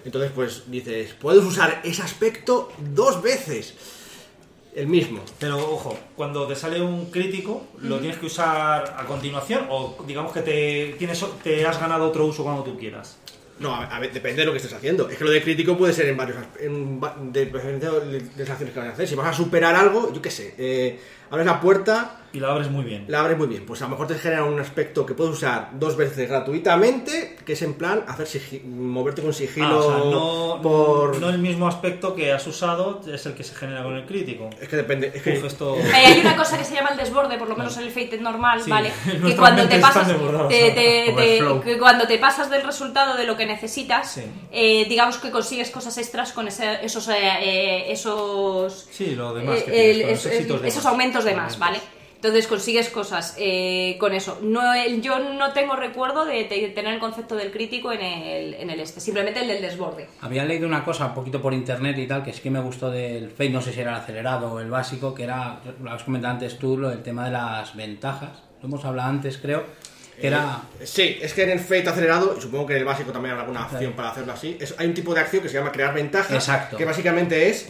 Entonces, 0.05 0.31
pues 0.33 0.63
dices, 0.71 1.13
puedes 1.19 1.43
usar 1.43 1.81
ese 1.83 2.01
aspecto 2.01 2.71
dos 2.93 3.21
veces. 3.21 3.73
El 4.73 4.87
mismo. 4.87 5.19
Pero 5.37 5.57
ojo, 5.57 5.97
cuando 6.15 6.47
te 6.47 6.55
sale 6.55 6.81
un 6.81 7.07
crítico, 7.11 7.63
¿lo 7.81 7.99
tienes 7.99 8.17
que 8.17 8.27
usar 8.27 8.95
a 8.97 9.05
continuación 9.05 9.65
o 9.69 9.97
digamos 10.07 10.31
que 10.31 10.41
te, 10.41 10.95
tienes, 10.97 11.21
te 11.43 11.65
has 11.65 11.77
ganado 11.77 12.07
otro 12.07 12.25
uso 12.25 12.43
cuando 12.43 12.63
tú 12.63 12.77
quieras? 12.79 13.17
No, 13.61 13.75
a, 13.75 13.83
a 13.85 13.99
ver, 13.99 14.11
depende 14.11 14.41
de 14.41 14.45
lo 14.45 14.51
que 14.51 14.57
estés 14.57 14.73
haciendo. 14.73 15.07
Es 15.09 15.17
que 15.17 15.23
lo 15.23 15.31
de 15.31 15.41
crítico 15.41 15.77
puede 15.77 15.93
ser 15.93 16.07
en 16.07 16.17
varios 16.17 16.37
en 16.59 16.99
de, 17.31 17.45
de, 17.45 17.49
de 17.49 18.29
las 18.37 18.49
acciones 18.49 18.73
que 18.73 18.79
vas 18.79 18.89
a 18.89 18.91
hacer. 18.93 19.07
Si 19.07 19.15
vas 19.15 19.27
a 19.27 19.33
superar 19.33 19.75
algo, 19.75 20.11
yo 20.13 20.21
qué 20.21 20.31
sé, 20.31 20.55
eh, 20.57 20.99
abres 21.29 21.45
la 21.45 21.59
puerta, 21.61 22.17
Y 22.33 22.39
la 22.39 22.49
abres 22.51 22.69
muy 22.69 22.83
bien. 22.83 23.05
la 23.07 23.21
abres 23.21 23.37
muy 23.37 23.47
bien. 23.47 23.65
Pues 23.65 23.81
a 23.81 23.85
lo 23.85 23.91
mejor 23.91 24.07
te 24.07 24.15
genera 24.15 24.43
un 24.43 24.59
aspecto 24.59 25.05
que 25.05 25.13
puedes 25.13 25.33
usar 25.33 25.69
dos 25.73 25.95
veces 25.95 26.27
gratuitamente, 26.27 27.37
que 27.45 27.53
es 27.53 27.61
en 27.61 27.73
plan 27.75 28.03
hacer 28.07 28.27
sigi- 28.27 28.63
moverte 28.63 29.21
con 29.21 29.33
sigilo 29.33 29.67
Ah, 29.67 29.77
o 29.77 29.83
sea, 29.83 29.97
no, 30.11 30.59
por... 30.61 31.19
no 31.19 31.29
el 31.29 31.37
mismo 31.39 31.67
aspecto 31.67 32.13
que 32.15 32.31
has 32.31 32.45
usado 32.47 33.01
es 33.11 33.25
el 33.25 33.33
que 33.33 33.43
se 33.43 33.55
genera 33.55 33.83
con 33.83 33.95
el 33.95 34.05
crítico. 34.05 34.49
Es 34.59 34.67
que 34.67 34.75
depende. 34.75 35.11
Es 35.13 35.21
que 35.21 35.37
Uf, 35.37 35.45
esto... 35.45 35.77
Hay 35.93 36.19
una 36.19 36.35
cosa 36.35 36.57
que 36.57 36.63
se 36.65 36.75
llama 36.75 36.89
el 36.91 36.97
desborde, 36.97 37.37
por 37.37 37.47
lo 37.49 37.55
menos 37.55 37.75
en 37.77 37.83
el 37.83 37.91
Fate 37.91 38.17
normal, 38.19 38.61
Sí, 38.61 38.69
¿vale? 38.69 38.91
Que 39.25 39.35
cuando 39.35 39.67
te 39.67 39.79
pasas, 39.79 40.07
te- 40.49 40.71
te- 40.71 41.13
te- 41.15 41.61
que 41.63 41.77
cuando 41.79 42.07
te 42.07 42.17
pasas 42.17 42.49
del 42.49 42.63
resultado 42.63 43.15
de 43.17 43.25
lo 43.25 43.35
que 43.37 43.45
necesitas, 43.51 44.11
Sí. 44.11 44.21
eh, 44.51 44.85
digamos 44.89 45.17
que 45.17 45.29
consigues 45.31 45.69
cosas 45.71 45.97
extras 45.97 46.31
con 46.31 46.47
ese- 46.47 46.83
esos, 46.83 47.07
eh, 47.09 47.13
eh, 47.41 47.91
esos 47.91 48.87
Sí, 48.91 49.15
lo 49.15 49.33
demás 49.33 49.63
que 49.63 49.71
eh, 49.71 49.73
tienes, 49.73 49.95
el- 49.95 50.01
con 50.01 50.11
los 50.11 50.25
es- 50.25 50.31
éxitos 50.33 50.61
de 50.61 50.67
esos 50.67 50.83
más. 50.83 50.91
aumentos 50.91 51.23
de 51.23 51.35
más, 51.35 51.59
¿vale? 51.59 51.79
Entonces 52.15 52.45
consigues 52.45 52.89
cosas 52.89 53.35
eh, 53.39 53.97
con 53.99 54.13
eso. 54.13 54.37
No, 54.43 54.75
el- 54.75 55.01
yo 55.01 55.17
no 55.17 55.53
tengo 55.53 55.75
recuerdo 55.75 56.23
de, 56.23 56.43
te- 56.43 56.67
tener 56.69 56.93
el 56.93 56.99
concepto 56.99 57.35
del 57.35 57.49
crítico 57.51 57.91
en 57.91 58.01
el, 58.01 58.53
en 58.53 58.69
el 58.69 58.79
este, 58.79 58.99
simplemente 58.99 59.39
el 59.41 59.47
del 59.47 59.59
desborde. 59.59 60.07
Había 60.21 60.45
leído 60.45 60.67
una 60.67 60.83
cosa 60.85 61.07
un 61.07 61.13
poquito 61.15 61.41
por 61.41 61.51
internet 61.51 61.97
y 61.97 62.05
tal, 62.05 62.23
que 62.23 62.31
sí 62.31 62.41
que 62.41 62.51
me 62.51 62.59
gustó 62.61 62.91
del 62.91 63.31
Fate, 63.31 63.49
no 63.49 63.59
sé 63.61 63.73
si 63.73 63.79
era 63.81 63.89
el 63.89 63.97
acelerado 63.97 64.53
o 64.53 64.59
el 64.59 64.69
básico, 64.69 65.15
que 65.15 65.23
era, 65.23 65.61
lo 65.81 65.91
has 65.91 66.03
comentado 66.03 66.33
antes 66.35 66.59
tú, 66.59 66.77
lo 66.77 66.89
del 66.89 67.01
tema 67.01 67.25
de 67.25 67.31
las 67.31 67.75
ventajas. 67.75 68.43
Lo 68.61 68.67
hemos 68.67 68.85
hablado 68.85 69.09
antes, 69.09 69.39
creo, 69.39 69.63
que 70.21 70.27
era... 70.27 70.61
Sí, 70.83 71.17
es 71.21 71.33
que 71.33 71.43
en 71.43 71.49
el 71.51 71.59
Fate 71.59 71.89
acelerado, 71.89 72.35
y 72.37 72.41
supongo 72.41 72.67
que 72.67 72.73
en 72.73 72.79
el 72.79 72.85
básico 72.85 73.11
también 73.11 73.31
habrá 73.33 73.43
alguna 73.43 73.65
opción 73.65 73.93
para 73.93 74.11
hacerlo 74.11 74.31
así, 74.33 74.57
es- 74.59 74.75
hay 74.77 74.87
un 74.87 74.93
tipo 74.93 75.13
de 75.13 75.19
acción 75.21 75.41
que 75.43 75.49
se 75.49 75.55
llama 75.57 75.71
crear 75.71 75.93
ventaja, 75.93 76.33
Exacto. 76.33 76.77
que 76.77 76.85
básicamente 76.85 77.49
es 77.49 77.69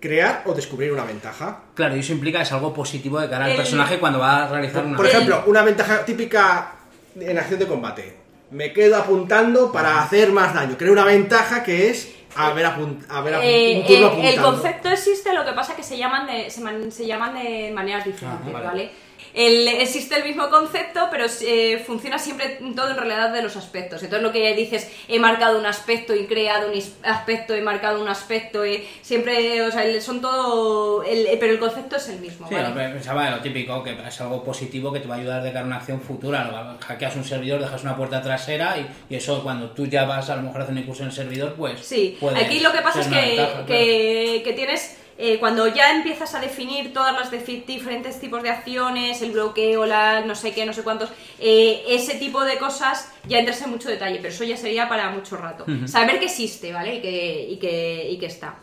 crear 0.00 0.42
o 0.46 0.54
descubrir 0.54 0.92
una 0.92 1.04
ventaja. 1.04 1.60
Claro, 1.74 1.96
y 1.96 2.00
eso 2.00 2.12
implica 2.12 2.38
que 2.38 2.44
es 2.44 2.52
algo 2.52 2.72
positivo 2.74 3.18
de 3.20 3.28
cara 3.28 3.46
al 3.46 3.50
El- 3.52 3.56
personaje 3.56 3.98
cuando 3.98 4.18
va 4.18 4.44
a 4.44 4.48
realizar 4.48 4.84
una... 4.84 4.96
Por 4.96 5.06
ejemplo, 5.06 5.42
una 5.46 5.62
ventaja 5.62 6.04
típica 6.04 6.72
en 7.18 7.38
acción 7.38 7.58
de 7.58 7.66
combate. 7.66 8.16
Me 8.50 8.72
quedo 8.72 8.96
apuntando 8.96 9.70
para 9.72 10.02
hacer 10.02 10.30
más 10.32 10.54
daño. 10.54 10.76
Creo 10.78 10.92
una 10.92 11.04
ventaja 11.04 11.62
que 11.62 11.90
es 11.90 12.14
haber, 12.36 12.64
apun- 12.64 13.04
haber 13.08 13.34
apun- 13.34 13.40
Eh, 13.42 13.78
un 13.80 13.86
turno 13.86 14.06
eh, 14.06 14.30
el 14.32 14.38
apuntando. 14.38 14.42
concepto 14.52 14.88
existe, 14.90 15.34
lo 15.34 15.44
que 15.44 15.52
pasa 15.52 15.74
que 15.76 15.82
se 15.82 15.98
llaman 15.98 16.26
de, 16.26 16.48
se, 16.48 16.60
man- 16.60 16.90
se 16.92 17.06
llaman 17.06 17.34
de 17.34 17.72
maneras 17.74 18.04
diferentes, 18.04 18.46
Ah, 18.48 18.52
¿vale? 18.52 18.66
vale. 18.66 18.90
El- 19.34 19.68
existe 19.68 20.16
el 20.16 20.24
mismo 20.24 20.48
concepto, 20.50 21.08
pero 21.10 21.26
eh, 21.42 21.82
funciona 21.86 22.18
siempre 22.18 22.58
todo 22.74 22.90
en 22.90 22.96
realidad 22.96 23.32
de 23.32 23.42
los 23.42 23.56
aspectos. 23.56 24.02
Entonces 24.02 24.22
lo 24.22 24.32
que 24.32 24.54
dices, 24.54 24.90
he 25.08 25.18
marcado 25.18 25.58
un 25.58 25.66
aspecto 25.66 26.14
y 26.14 26.26
creado 26.26 26.70
un 26.72 26.82
aspecto, 27.04 27.54
he 27.54 27.60
marcado 27.60 28.00
un 28.02 28.08
aspecto, 28.08 28.64
he- 28.64 28.84
siempre, 29.02 29.62
o 29.62 29.70
sea, 29.70 29.84
el- 29.84 30.00
son 30.02 30.20
todo, 30.20 31.02
el- 31.02 31.28
pero 31.38 31.52
el 31.52 31.58
concepto 31.58 31.96
es 31.96 32.08
el 32.08 32.20
mismo, 32.20 32.48
Sí, 32.48 32.54
¿vale? 32.54 32.74
pensaba 32.92 33.30
lo 33.30 33.40
típico, 33.40 33.82
que 33.82 33.96
es 34.06 34.20
algo 34.20 34.42
positivo 34.42 34.92
que 34.92 35.00
te 35.00 35.08
va 35.08 35.16
a 35.16 35.18
ayudar 35.18 35.42
de 35.42 35.50
cara 35.52 35.64
a 35.64 35.66
una 35.66 35.76
acción 35.76 36.00
futura. 36.00 36.76
Hackeas 36.80 37.16
un 37.16 37.24
servidor, 37.24 37.60
dejas 37.60 37.82
una 37.82 37.96
puerta 37.96 38.22
trasera 38.22 38.76
y, 38.78 38.86
y 39.12 39.16
eso 39.16 39.42
cuando 39.42 39.70
tú 39.70 39.86
ya 39.86 40.04
vas 40.04 40.30
a 40.30 40.36
lo 40.36 40.42
mejor 40.42 40.60
a 40.60 40.64
hacer 40.64 40.72
un 40.74 40.82
incursión 40.82 41.06
en 41.06 41.10
el 41.10 41.16
servidor, 41.16 41.54
pues... 41.54 41.80
Sí, 41.80 42.18
aquí 42.36 42.60
lo 42.60 42.72
que 42.72 42.80
pasa 42.80 43.00
es 43.00 43.06
ser 43.06 43.12
una 43.14 43.22
que, 43.22 43.28
ventaja, 43.36 43.66
que, 43.66 44.42
que 44.44 44.52
tienes, 44.54 44.96
eh, 45.20 45.38
cuando 45.40 45.66
ya 45.66 45.90
empiezas 45.90 46.34
a 46.36 46.40
definir 46.40 46.92
todas 46.92 47.12
las 47.12 47.30
diferentes 47.30 48.20
tipos 48.20 48.40
de 48.42 48.50
acciones, 48.50 49.20
el 49.20 49.32
bloqueo, 49.32 49.84
la 49.84 50.20
no 50.20 50.36
sé 50.36 50.52
qué, 50.54 50.64
no 50.64 50.72
sé 50.72 50.84
cuántos, 50.84 51.10
eh, 51.40 51.82
ese 51.88 52.14
tipo 52.14 52.44
de 52.44 52.56
cosas 52.56 53.12
ya 53.26 53.40
entras 53.40 53.60
en 53.62 53.70
mucho 53.70 53.88
detalle, 53.88 54.18
pero 54.18 54.28
eso 54.28 54.44
ya 54.44 54.56
sería 54.56 54.88
para 54.88 55.10
mucho 55.10 55.36
rato. 55.36 55.66
Saber 55.86 56.20
que 56.20 56.26
existe, 56.26 56.72
¿vale? 56.72 56.96
Y 56.96 57.00
que, 57.02 57.48
y 57.50 57.56
que, 57.56 58.08
y 58.12 58.18
que 58.18 58.26
está. 58.26 58.58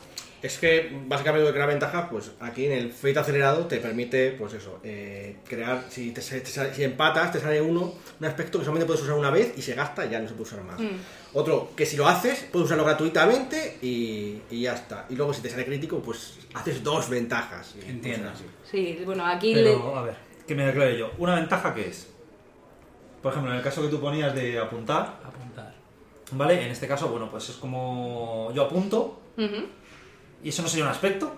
Es 0.45 0.59
que 0.59 0.91
básicamente 1.07 1.41
lo 1.43 1.47
que 1.47 1.53
crear 1.55 1.67
ventaja, 1.69 2.07
pues 2.07 2.31
aquí 2.39 2.67
en 2.67 2.73
el 2.73 2.91
Fate 2.91 3.17
acelerado 3.17 3.65
te 3.65 3.77
permite, 3.77 4.29
pues 4.31 4.53
eso, 4.53 4.79
eh, 4.83 5.37
crear, 5.49 5.85
si, 5.89 6.11
te, 6.11 6.21
te 6.21 6.45
si 6.45 6.83
empatas, 6.83 7.31
te 7.31 7.39
sale 7.39 7.59
uno, 7.59 7.95
un 8.19 8.25
aspecto 8.27 8.59
que 8.59 8.65
solamente 8.65 8.85
puedes 8.85 9.01
usar 9.01 9.15
una 9.15 9.31
vez 9.31 9.53
y 9.57 9.63
se 9.63 9.73
gasta 9.73 10.05
y 10.05 10.09
ya 10.11 10.19
no 10.19 10.27
se 10.27 10.35
puede 10.35 10.43
usar 10.49 10.63
más. 10.63 10.79
Otro, 11.33 11.71
que 11.75 11.83
si 11.87 11.97
lo 11.97 12.07
haces, 12.07 12.45
puedes 12.51 12.65
usarlo 12.67 12.85
gratuitamente 12.85 13.79
y, 13.81 14.39
y 14.51 14.61
ya 14.61 14.75
está. 14.75 15.07
Y 15.09 15.15
luego 15.15 15.33
si 15.33 15.41
te 15.41 15.49
sale 15.49 15.65
crítico, 15.65 15.99
pues 15.99 16.37
haces 16.53 16.83
dos 16.83 17.09
ventajas. 17.09 17.73
Entiendo. 17.87 18.29
Sí, 18.69 19.01
bueno, 19.03 19.25
aquí... 19.25 19.51
Pero, 19.55 19.97
a 19.97 20.03
ver, 20.03 20.15
que 20.47 20.53
me 20.53 20.65
aclare 20.65 20.95
yo. 20.95 21.11
¿Una 21.17 21.33
ventaja 21.35 21.73
qué 21.73 21.87
es? 21.87 22.07
Por 23.23 23.31
ejemplo, 23.31 23.51
en 23.51 23.57
el 23.57 23.63
caso 23.63 23.81
que 23.81 23.87
tú 23.87 23.99
ponías 23.99 24.35
de 24.35 24.59
apuntar, 24.59 25.19
Apuntar. 25.25 25.73
¿vale? 26.33 26.63
En 26.63 26.69
este 26.69 26.87
caso, 26.87 27.07
bueno, 27.07 27.31
pues 27.31 27.49
es 27.49 27.55
como 27.55 28.51
yo 28.53 28.61
apunto 28.61 29.19
le- 29.37 29.45
Ujú. 29.45 29.65
Y 30.45 30.49
eso 30.49 30.61
no 30.61 30.67
sería 30.67 30.85
un 30.85 30.91
aspecto. 30.91 31.37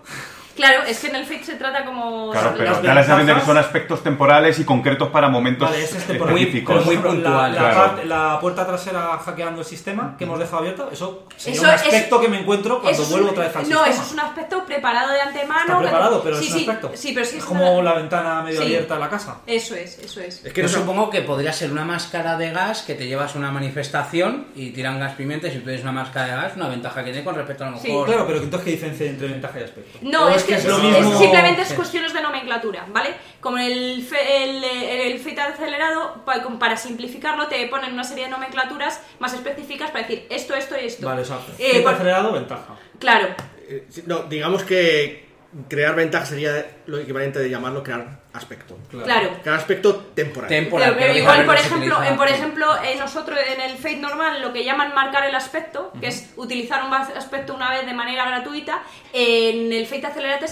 Claro, 0.58 0.84
es 0.88 1.00
que 1.00 1.08
en 1.08 1.16
el 1.16 1.26
Fate 1.26 1.44
se 1.46 1.56
trata 1.56 1.86
como... 1.86 2.32
Claro, 2.32 2.54
pero 2.58 2.82
da 2.82 2.94
la 2.94 3.04
sensación 3.04 3.28
de 3.28 3.34
que 3.36 3.42
son 3.42 3.58
aspectos 3.58 4.04
temporales 4.04 4.60
y 4.60 4.66
concretos 4.66 5.10
para 5.10 5.30
momentos 5.30 5.70
Vale, 5.70 5.84
es 5.84 5.92
temporal. 6.06 6.36
específicos. 6.38 6.76
Pero, 6.76 6.86
muy 6.86 6.98
puntual, 6.98 7.54
La, 7.54 7.62
la 7.62 7.70
claro. 7.72 7.76
parte- 7.92 8.06
la 8.06 8.38
puerta 8.42 8.66
trasera 8.68 9.18
hackeando 9.20 9.62
el 9.62 9.68
sistema 9.68 10.16
que 10.18 10.24
hemos 10.26 10.40
dejado 10.40 10.58
abierto, 10.58 10.90
eso 10.92 11.24
sería 11.38 11.60
Eso 11.60 11.70
un 11.70 11.76
es- 11.76 11.82
aspecto 11.84 12.20
que 12.20 12.28
me 12.28 12.40
encuentro 12.40 12.82
cuando 12.82 13.04
vuelvo 13.06 13.26
un- 13.28 13.32
otra 13.32 13.44
vez 13.46 13.56
al 13.56 13.62
no, 13.62 13.68
sistema. 13.70 13.88
eso 13.90 14.02
es 14.02 14.12
un 14.14 14.20
aspecto 14.20 14.66
preparado 14.66 15.14
de 15.14 15.22
antemano. 15.22 15.60
Está 15.62 15.80
preparado, 15.80 16.24
pero 16.24 16.38
sí, 16.38 16.48
es 16.48 16.52
un 16.54 16.60
sí, 16.60 16.66
aspecto. 16.66 16.92
Sí, 16.96 17.12
pero 17.14 17.26
sí 17.26 17.38
es 17.38 17.46
como 17.46 17.82
la 17.82 17.94
ventana 17.94 18.42
medio 18.42 18.60
Sí. 18.60 18.66
abierta 18.66 18.96
de 18.96 19.00
la 19.00 19.10
casa. 19.10 19.38
Eso 19.46 19.76
es, 19.76 20.00
eso 20.00 20.20
es. 20.22 20.44
Es 20.44 20.54
que 20.54 20.62
Yo 20.62 20.68
no 20.68 20.74
supongo 20.74 21.10
que 21.12 21.22
podría 21.22 21.54
ser 21.54 21.72
una 21.72 21.86
máscara 21.86 22.36
de 22.36 22.52
gas 22.52 22.82
que 22.82 22.96
te 22.96 23.06
llevas 23.08 23.36
a 23.36 23.38
una 23.38 23.52
manifestación 23.52 24.48
y 24.56 24.72
tiran 24.72 25.00
gas 25.00 25.14
pimienta 25.14 25.48
y 25.48 25.52
si 25.52 25.58
tú 25.60 25.66
tienes 25.66 25.84
una 25.84 25.92
máscara 25.92 26.26
de 26.28 26.42
gas, 26.42 26.56
una 26.56 26.68
ventaja 26.68 27.04
que 27.04 27.12
tiene 27.12 27.24
con 27.24 27.36
respecto 27.36 27.64
a 27.66 27.70
lo 27.70 27.78
Sí, 27.78 27.90
mejor... 27.90 28.08
Claro, 28.08 28.26
pero 28.28 28.40
entonces 28.40 28.66
¿qué 28.66 28.72
diferencia 28.72 29.06
hay 29.06 29.12
entre 29.12 29.28
ventaja 29.28 29.60
y 29.60 29.64
aspecto? 29.64 30.00
No, 30.02 30.26
¿O 30.26 30.30
es 30.30 30.44
que, 30.48 30.56
es 30.56 30.66
es, 30.66 30.66
lo 30.66 30.78
es- 30.78 30.84
mismo. 31.06 31.20
simplemente 31.20 31.62
es 31.62 31.74
cuestiones 31.74 32.14
de 32.14 32.22
nomenclatura, 32.22 32.86
¿vale? 32.90 33.10
Como 33.40 33.58
el, 33.60 34.04
fe- 34.04 34.44
el, 34.44 34.64
eh, 34.64 35.12
el 35.12 35.20
Fate 35.20 35.42
acelerado, 35.42 36.24
para 36.60 36.78
simplificarlo, 36.78 37.48
te 37.48 37.68
ponen 37.68 37.94
una 37.94 38.04
serie 38.04 38.26
de 38.26 38.32
nomenclaturas 38.32 39.02
más 39.20 39.34
específicas 39.34 39.92
para 39.92 40.08
decir 40.08 40.26
esto, 40.30 40.56
esto 40.56 40.76
y 40.82 40.86
esto. 40.86 41.06
Vale, 41.06 41.22
exacto. 41.22 41.52
Eh, 41.60 41.68
Fate 41.72 41.82
por- 41.84 41.94
acelerado, 41.94 42.32
ventaja. 42.34 42.76
Claro, 43.00 43.28
Eh, 43.70 43.86
No, 44.06 44.24
digamos 44.24 44.64
que 44.64 45.27
crear 45.68 45.96
ventaja 45.96 46.26
sería 46.26 46.66
lo 46.86 46.98
equivalente 46.98 47.40
de 47.40 47.50
llamarlo 47.50 47.84
crear 47.84 48.20
aspecto. 48.34 48.78
claro. 48.90 49.32
Crear 49.42 49.58
aspecto 49.58 49.96
temporal. 50.14 50.50
Temporal. 50.50 50.96
Pero, 50.98 51.18
igual, 51.18 51.46
por 51.46 51.56
ejemplo, 51.56 52.04
en, 52.04 52.18
por 52.18 52.28
ejemplo, 52.28 52.84
eh, 52.84 52.96
nosotros 53.00 53.40
en 53.48 53.62
el 53.62 53.78
Fate 53.78 53.98
normal 53.98 54.42
lo 54.42 54.54
que 54.54 54.64
llaman 54.64 54.94
marcar 54.94 55.26
el 55.26 55.36
aspecto, 55.36 55.92
que 56.00 56.08
es 56.08 56.34
utilizar 56.36 56.84
un 56.86 56.94
aspecto 56.94 57.56
una 57.56 57.72
vez 57.72 57.86
de 57.86 57.94
manera 57.94 58.26
gratuita, 58.26 58.84
en 59.14 59.74
el 59.74 59.88
Fate 59.88 60.08
Accelerated, 60.08 60.48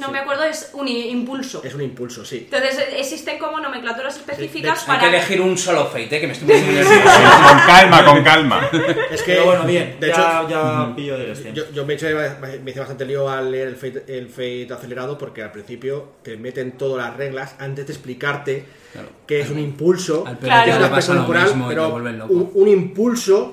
no 0.00 0.10
me 0.10 0.18
acuerdo, 0.18 0.44
es 0.44 0.70
un 0.74 0.86
impulso. 0.88 1.62
Es 1.64 1.74
un 1.74 1.82
impulso, 1.82 2.24
sí. 2.24 2.48
Entonces 2.50 2.78
existen 2.96 3.38
como 3.38 3.58
nomenclaturas 3.60 4.16
específicas 4.16 4.78
Sí, 4.80 4.84
Hay 4.90 4.96
para... 4.98 5.10
que 5.10 5.16
elegir 5.16 5.40
un 5.40 5.56
solo 5.58 5.86
fate, 5.86 6.16
¿eh? 6.16 6.20
que 6.20 6.26
me 6.26 6.32
estoy 6.32 6.48
muy 6.48 6.60
nervioso. 6.60 6.90
con 6.90 7.58
calma, 7.66 8.04
con 8.04 8.22
calma. 8.24 8.70
Es 9.10 9.22
que, 9.22 9.32
Pero 9.32 9.44
bueno, 9.46 9.64
bien, 9.64 9.96
de 10.00 10.08
ya, 10.08 10.12
hecho, 10.42 10.48
ya 10.50 10.92
pillo 10.96 11.18
dirección. 11.18 11.54
Yo, 11.54 11.64
yo 11.72 11.84
me, 11.86 11.94
hice, 11.94 12.14
me 12.62 12.70
hice 12.70 12.80
bastante 12.80 13.04
lío 13.04 13.28
al 13.28 13.50
leer 13.50 13.68
el 13.68 13.76
Fate, 13.76 14.04
el 14.08 14.28
Fate 14.28 14.68
acelerado 14.72 15.16
porque 15.18 15.42
al 15.42 15.52
principio 15.52 16.12
te 16.22 16.36
meten 16.36 16.72
todas 16.72 17.06
las 17.06 17.16
reglas 17.16 17.54
antes 17.58 17.86
de 17.86 17.92
explicarte 17.92 18.64
Claro. 18.92 19.08
que 19.26 19.40
es 19.40 19.50
un 19.50 19.58
impulso, 19.58 20.24
Al 20.26 20.38
que 20.38 20.46
Claro. 20.46 20.70
es 20.72 20.76
un 20.78 20.82
aspecto 20.84 21.12
temporal, 21.14 21.64
pero 21.68 21.94
un, 22.28 22.50
un 22.54 22.68
impulso 22.68 23.52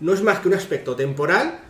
no 0.00 0.12
es 0.12 0.22
más 0.22 0.38
que 0.38 0.48
un 0.48 0.54
aspecto 0.54 0.94
temporal 0.94 1.60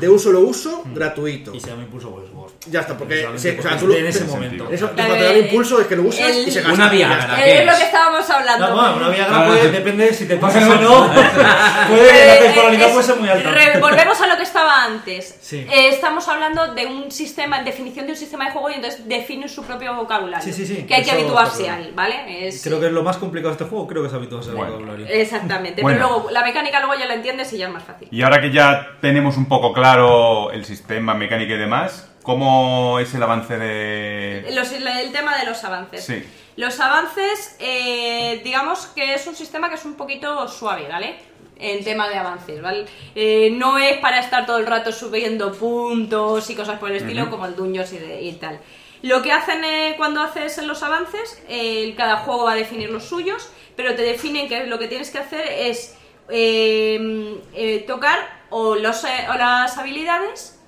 De 0.00 0.08
un 0.08 0.18
solo 0.18 0.40
uso 0.40 0.82
gratuito. 0.86 1.54
Y 1.54 1.60
se 1.60 1.68
llama 1.70 1.82
impulso 1.82 2.10
pues 2.10 2.30
vos. 2.32 2.52
Ya 2.66 2.80
está, 2.80 2.96
porque 2.98 3.26
se- 3.36 3.58
o 3.58 3.62
sea, 3.62 3.76
tú 3.78 3.86
lo- 3.86 3.94
en 3.94 4.06
ese 4.06 4.24
momento. 4.24 4.68
Eso, 4.70 4.86
Eh, 4.86 4.90
cuando 4.94 5.14
te 5.14 5.22
da 5.22 5.30
el 5.32 5.44
impulso 5.46 5.80
es 5.80 5.86
que 5.86 5.96
lo 5.96 6.02
usas 6.02 6.28
el- 6.28 6.48
y 6.48 6.50
se 6.50 6.60
gasta. 6.60 6.74
Una 6.74 6.88
Viagra. 6.88 7.18
está. 7.20 7.36
¿qué 7.36 7.58
Es 7.60 7.66
lo 7.66 7.76
que 7.78 7.82
estábamos 7.84 8.30
hablando. 8.30 8.68
No, 8.68 8.74
bueno, 8.76 8.96
una 8.96 9.08
Viagra 9.08 9.42
Ah. 9.42 9.46
puede, 9.46 9.70
depende 9.70 10.04
de 10.06 10.14
si 10.14 10.26
te 10.26 10.36
pasas 10.36 10.64
o 10.68 10.74
no. 10.76 11.10
puede, 11.88 12.10
Eh, 12.10 12.26
la 12.26 12.38
temporalidad 12.46 12.86
es- 12.88 12.92
puede 12.92 13.06
ser 13.06 13.16
muy 13.16 13.28
alta. 13.28 13.50
volvemos 13.80 14.20
a 14.20 14.26
lo 14.26 14.36
que 14.36 14.42
estaba 14.42 14.84
antes. 14.84 15.36
Sí. 15.40 15.58
Eh, 15.70 15.88
estamos 15.88 16.26
hablando 16.28 16.74
de 16.74 16.86
un 16.86 17.10
sistema, 17.10 17.62
definición 17.62 18.06
de 18.06 18.12
un 18.12 18.18
sistema 18.18 18.46
de 18.46 18.50
juego 18.52 18.70
y 18.70 18.74
entonces 18.74 19.06
define 19.08 19.48
su 19.48 19.62
propio 19.64 19.94
vocabulario. 19.94 20.44
Sí, 20.44 20.52
sí, 20.52 20.66
sí, 20.66 20.84
Que 20.86 20.94
hay 20.96 21.04
que 21.04 21.10
habituarse 21.12 21.68
a 21.70 21.78
él, 21.80 21.92
¿vale? 21.94 22.46
Es- 22.48 22.62
Creo 22.62 22.80
que 22.80 22.86
es 22.86 22.92
lo 22.92 23.02
más 23.02 23.16
complicado 23.16 23.50
de 23.54 23.62
este 23.62 23.64
juego, 23.70 23.86
creo 23.86 24.02
que 24.02 24.08
es 24.08 24.14
habituarse 24.14 24.50
al 24.50 24.56
Bueno. 24.56 24.72
vocabulario. 24.72 25.06
Exactamente. 25.06 25.82
Bueno. 25.82 25.98
Pero 25.98 26.08
luego 26.10 26.30
la 26.30 26.42
mecánica 26.44 26.80
luego 26.80 26.94
ya 26.98 27.06
la 27.06 27.14
entiendes 27.14 27.52
y 27.52 27.58
ya 27.58 27.66
es 27.68 27.72
más 27.72 27.84
fácil. 27.84 28.08
Y 28.10 28.22
ahora 28.22 28.40
que 28.40 28.50
ya 28.52 28.86
tenemos 29.00 29.36
un 29.36 29.46
poco 29.46 29.59
claro 29.72 30.50
el 30.52 30.64
sistema, 30.64 31.14
mecánica 31.14 31.54
y 31.54 31.58
demás, 31.58 32.10
¿cómo 32.22 32.98
es 32.98 33.14
el 33.14 33.22
avance 33.22 33.58
de...? 33.58 34.48
Los- 34.52 34.72
el 34.72 35.12
tema 35.12 35.36
de 35.38 35.46
los 35.46 35.62
avances. 35.64 36.04
Sí. 36.04 36.24
Los 36.56 36.78
avances, 36.80 37.56
eh, 37.58 38.40
digamos 38.44 38.86
que 38.88 39.14
es 39.14 39.26
un 39.26 39.34
sistema 39.36 39.68
que 39.68 39.76
es 39.76 39.84
un 39.84 39.94
poquito 39.94 40.46
suave, 40.48 40.88
¿vale? 40.88 41.16
En 41.58 41.84
tema 41.84 42.08
de 42.08 42.16
avances, 42.16 42.60
¿vale? 42.62 42.86
Eh, 43.14 43.50
no 43.52 43.78
es 43.78 43.98
para 43.98 44.18
estar 44.20 44.46
todo 44.46 44.58
el 44.58 44.66
rato 44.66 44.92
subiendo 44.92 45.52
puntos 45.52 46.48
y 46.50 46.54
cosas 46.54 46.78
por 46.78 46.90
el 46.90 46.96
estilo, 46.96 47.30
como 47.30 47.46
el 47.46 47.54
Dungeons 47.56 47.92
y, 47.92 47.98
de- 47.98 48.22
y 48.22 48.32
tal. 48.32 48.58
Lo 49.02 49.22
que 49.22 49.32
hacen 49.32 49.64
eh, 49.64 49.94
cuando 49.96 50.20
haces 50.22 50.58
los 50.64 50.82
avances, 50.82 51.42
eh, 51.48 51.94
cada 51.96 52.18
juego 52.18 52.44
va 52.44 52.52
a 52.52 52.56
definir 52.56 52.90
los 52.90 53.04
suyos, 53.04 53.48
pero 53.76 53.94
te 53.94 54.02
definen 54.02 54.48
que 54.48 54.66
lo 54.66 54.78
que 54.78 54.88
tienes 54.88 55.10
que 55.10 55.18
hacer 55.18 55.46
es 55.48 55.96
eh, 56.28 57.84
tocar 57.86 58.39
o, 58.50 58.74
los, 58.74 59.04
eh, 59.04 59.26
o 59.30 59.34
las 59.34 59.76
habilidades, 59.78 60.58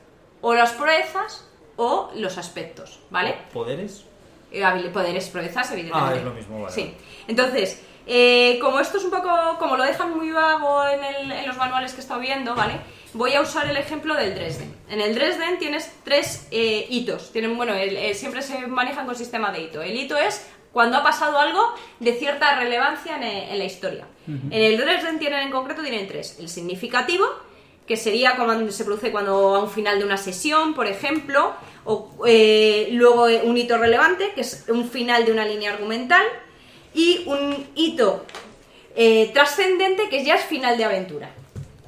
o 0.41 0.55
las 0.55 0.73
proezas, 0.73 1.47
o 1.77 2.11
los 2.15 2.39
aspectos, 2.39 3.01
¿vale? 3.11 3.37
¿Poderes? 3.53 4.05
Eh, 4.51 4.63
poderes, 4.93 5.29
proezas, 5.29 5.71
evidentemente. 5.73 6.15
Ah, 6.15 6.19
es 6.19 6.25
lo 6.25 6.33
mismo, 6.35 6.63
vale. 6.63 6.75
Sí. 6.75 6.95
Entonces, 7.29 7.83
eh, 8.07 8.59
como 8.61 8.81
esto 8.81 8.99
es 8.99 9.05
un 9.05 9.11
poco, 9.11 9.31
como 9.59 9.77
lo 9.77 9.85
dejan 9.85 10.17
muy 10.17 10.31
vago 10.31 10.85
en, 10.87 11.03
el- 11.05 11.33
en 11.33 11.47
los 11.49 11.57
manuales 11.57 11.93
que 11.93 11.99
he 11.99 12.03
estado 12.03 12.21
viendo, 12.21 12.55
¿vale? 12.55 12.75
Voy 13.15 13.35
a 13.35 13.41
usar 13.41 13.67
el 13.69 13.77
ejemplo 13.77 14.15
del 14.15 14.35
Dresden. 14.35 14.75
En 14.89 15.01
el 15.01 15.15
Dresden 15.15 15.59
tienes 15.59 15.91
tres 16.05 16.49
eh, 16.51 16.87
hitos. 16.91 17.31
Tienen, 17.33 17.57
bueno, 17.57 17.75
el- 17.75 17.97
el- 17.97 18.15
siempre 18.15 18.43
se 18.43 18.67
manejan 18.67 19.07
con 19.07 19.15
sistema 19.17 19.53
de 19.53 19.61
hito. 19.63 19.81
El 19.83 19.97
hito 19.97 20.17
es 20.17 20.47
cuando 20.73 20.97
ha 20.99 21.03
pasado 21.03 21.39
algo 21.39 21.75
de 22.01 22.13
cierta 22.15 22.57
relevancia 22.57 23.17
en, 23.17 23.23
eh, 23.23 23.53
en 23.53 23.59
la 23.59 23.65
historia. 23.65 24.07
En 24.27 24.53
el 24.53 24.77
Dresden 24.79 25.19
tienen 25.19 25.41
en 25.41 25.51
concreto 25.51 25.83
tienen 25.83 26.07
tres. 26.09 26.39
El 26.39 26.49
significativo, 26.49 27.27
que 27.87 27.97
sería 27.97 28.37
cuando 28.37 28.71
se 28.71 28.85
produce 28.85 29.11
cuando 29.11 29.55
a 29.57 29.61
un 29.61 29.71
final 29.71 29.99
de 29.99 30.05
una 30.05 30.17
sesión, 30.17 30.75
por 30.75 30.87
ejemplo, 30.87 31.53
O, 31.85 32.11
eh, 32.27 32.91
luego 32.93 33.27
eh, 33.27 33.43
un 33.43 33.57
hito 33.57 33.77
relevante, 33.77 34.31
que 34.35 34.43
es 34.43 34.67
un 34.69 34.89
final 34.89 35.25
de 35.25 35.33
una 35.33 35.45
línea 35.45 35.73
argumental. 35.73 36.25
Y 36.95 37.25
un 37.27 37.67
hito 37.75 38.25
eh, 38.95 39.31
trascendente, 39.35 40.09
que 40.09 40.25
ya 40.25 40.37
es 40.37 40.45
final 40.45 40.77
de 40.79 40.85
aventura. 40.85 41.31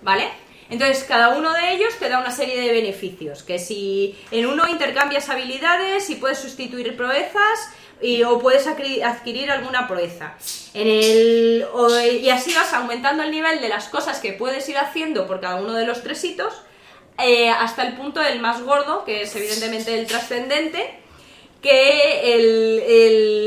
¿Vale? 0.03 0.29
Entonces, 0.71 1.05
cada 1.05 1.31
uno 1.31 1.53
de 1.53 1.73
ellos 1.75 1.95
te 1.99 2.09
da 2.09 2.19
una 2.19 2.31
serie 2.31 2.61
de 2.61 2.73
beneficios. 2.73 3.43
Que 3.43 3.59
si 3.59 4.17
en 4.31 4.47
uno 4.47 4.69
intercambias 4.69 5.29
habilidades 5.29 6.09
y 6.11 6.17
puedes 6.17 6.39
sustituir 6.39 6.97
proezas, 6.97 7.71
y, 8.01 8.23
o 8.23 8.39
puedes 8.39 8.67
adquirir 8.67 9.51
alguna 9.51 9.89
proeza. 9.89 10.35
En 10.75 10.87
el, 10.87 11.65
y 12.21 12.29
así 12.29 12.53
vas 12.55 12.73
aumentando 12.75 13.23
el 13.23 13.31
nivel 13.31 13.61
de 13.61 13.69
las 13.69 13.89
cosas 13.89 14.21
que 14.21 14.33
puedes 14.33 14.69
ir 14.69 14.77
haciendo 14.77 15.27
por 15.27 15.41
cada 15.41 15.57
uno 15.57 15.73
de 15.75 15.87
los 15.87 16.03
tres 16.03 16.23
hitos, 16.25 16.55
eh, 17.19 17.49
hasta 17.49 17.87
el 17.87 17.95
punto 17.95 18.21
del 18.21 18.41
más 18.41 18.63
gordo, 18.63 19.05
que 19.05 19.23
es 19.23 19.35
evidentemente 19.37 19.99
el 19.99 20.07
trascendente, 20.07 20.99
que, 21.65 22.35
el, 22.35 22.83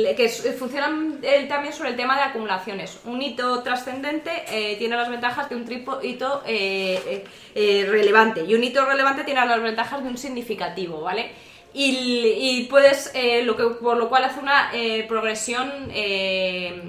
el- 0.09 0.15
que 0.17 0.27
funcionan 0.57 1.19
eh, 1.21 1.45
también 1.47 1.71
sobre 1.71 1.91
el 1.91 1.95
tema 1.95 2.15
de 2.17 2.23
acumulaciones. 2.23 2.99
Un 3.05 3.21
hito 3.21 3.61
trascendente 3.61 4.31
eh, 4.49 4.75
tiene 4.77 4.95
las 4.97 5.07
ventajas 5.09 5.47
de 5.49 5.55
un 5.55 5.65
tripo 5.65 5.99
hito 6.01 6.41
eh, 6.47 6.99
eh, 7.07 7.23
eh, 7.53 7.85
relevante 7.87 8.43
y 8.43 8.55
un 8.55 8.63
hito 8.63 8.83
relevante 8.85 9.23
tiene 9.23 9.45
las 9.45 9.61
ventajas 9.61 10.01
de 10.03 10.09
un 10.09 10.17
significativo, 10.17 11.01
¿vale? 11.01 11.29
Y, 11.75 12.33
y 12.39 12.67
puedes, 12.67 13.11
eh, 13.13 13.43
lo 13.43 13.55
que, 13.55 13.63
por 13.65 13.97
lo 13.97 14.09
cual 14.09 14.23
hace 14.23 14.39
una 14.39 14.71
eh, 14.73 15.05
progresión 15.07 15.71
eh, 15.93 16.81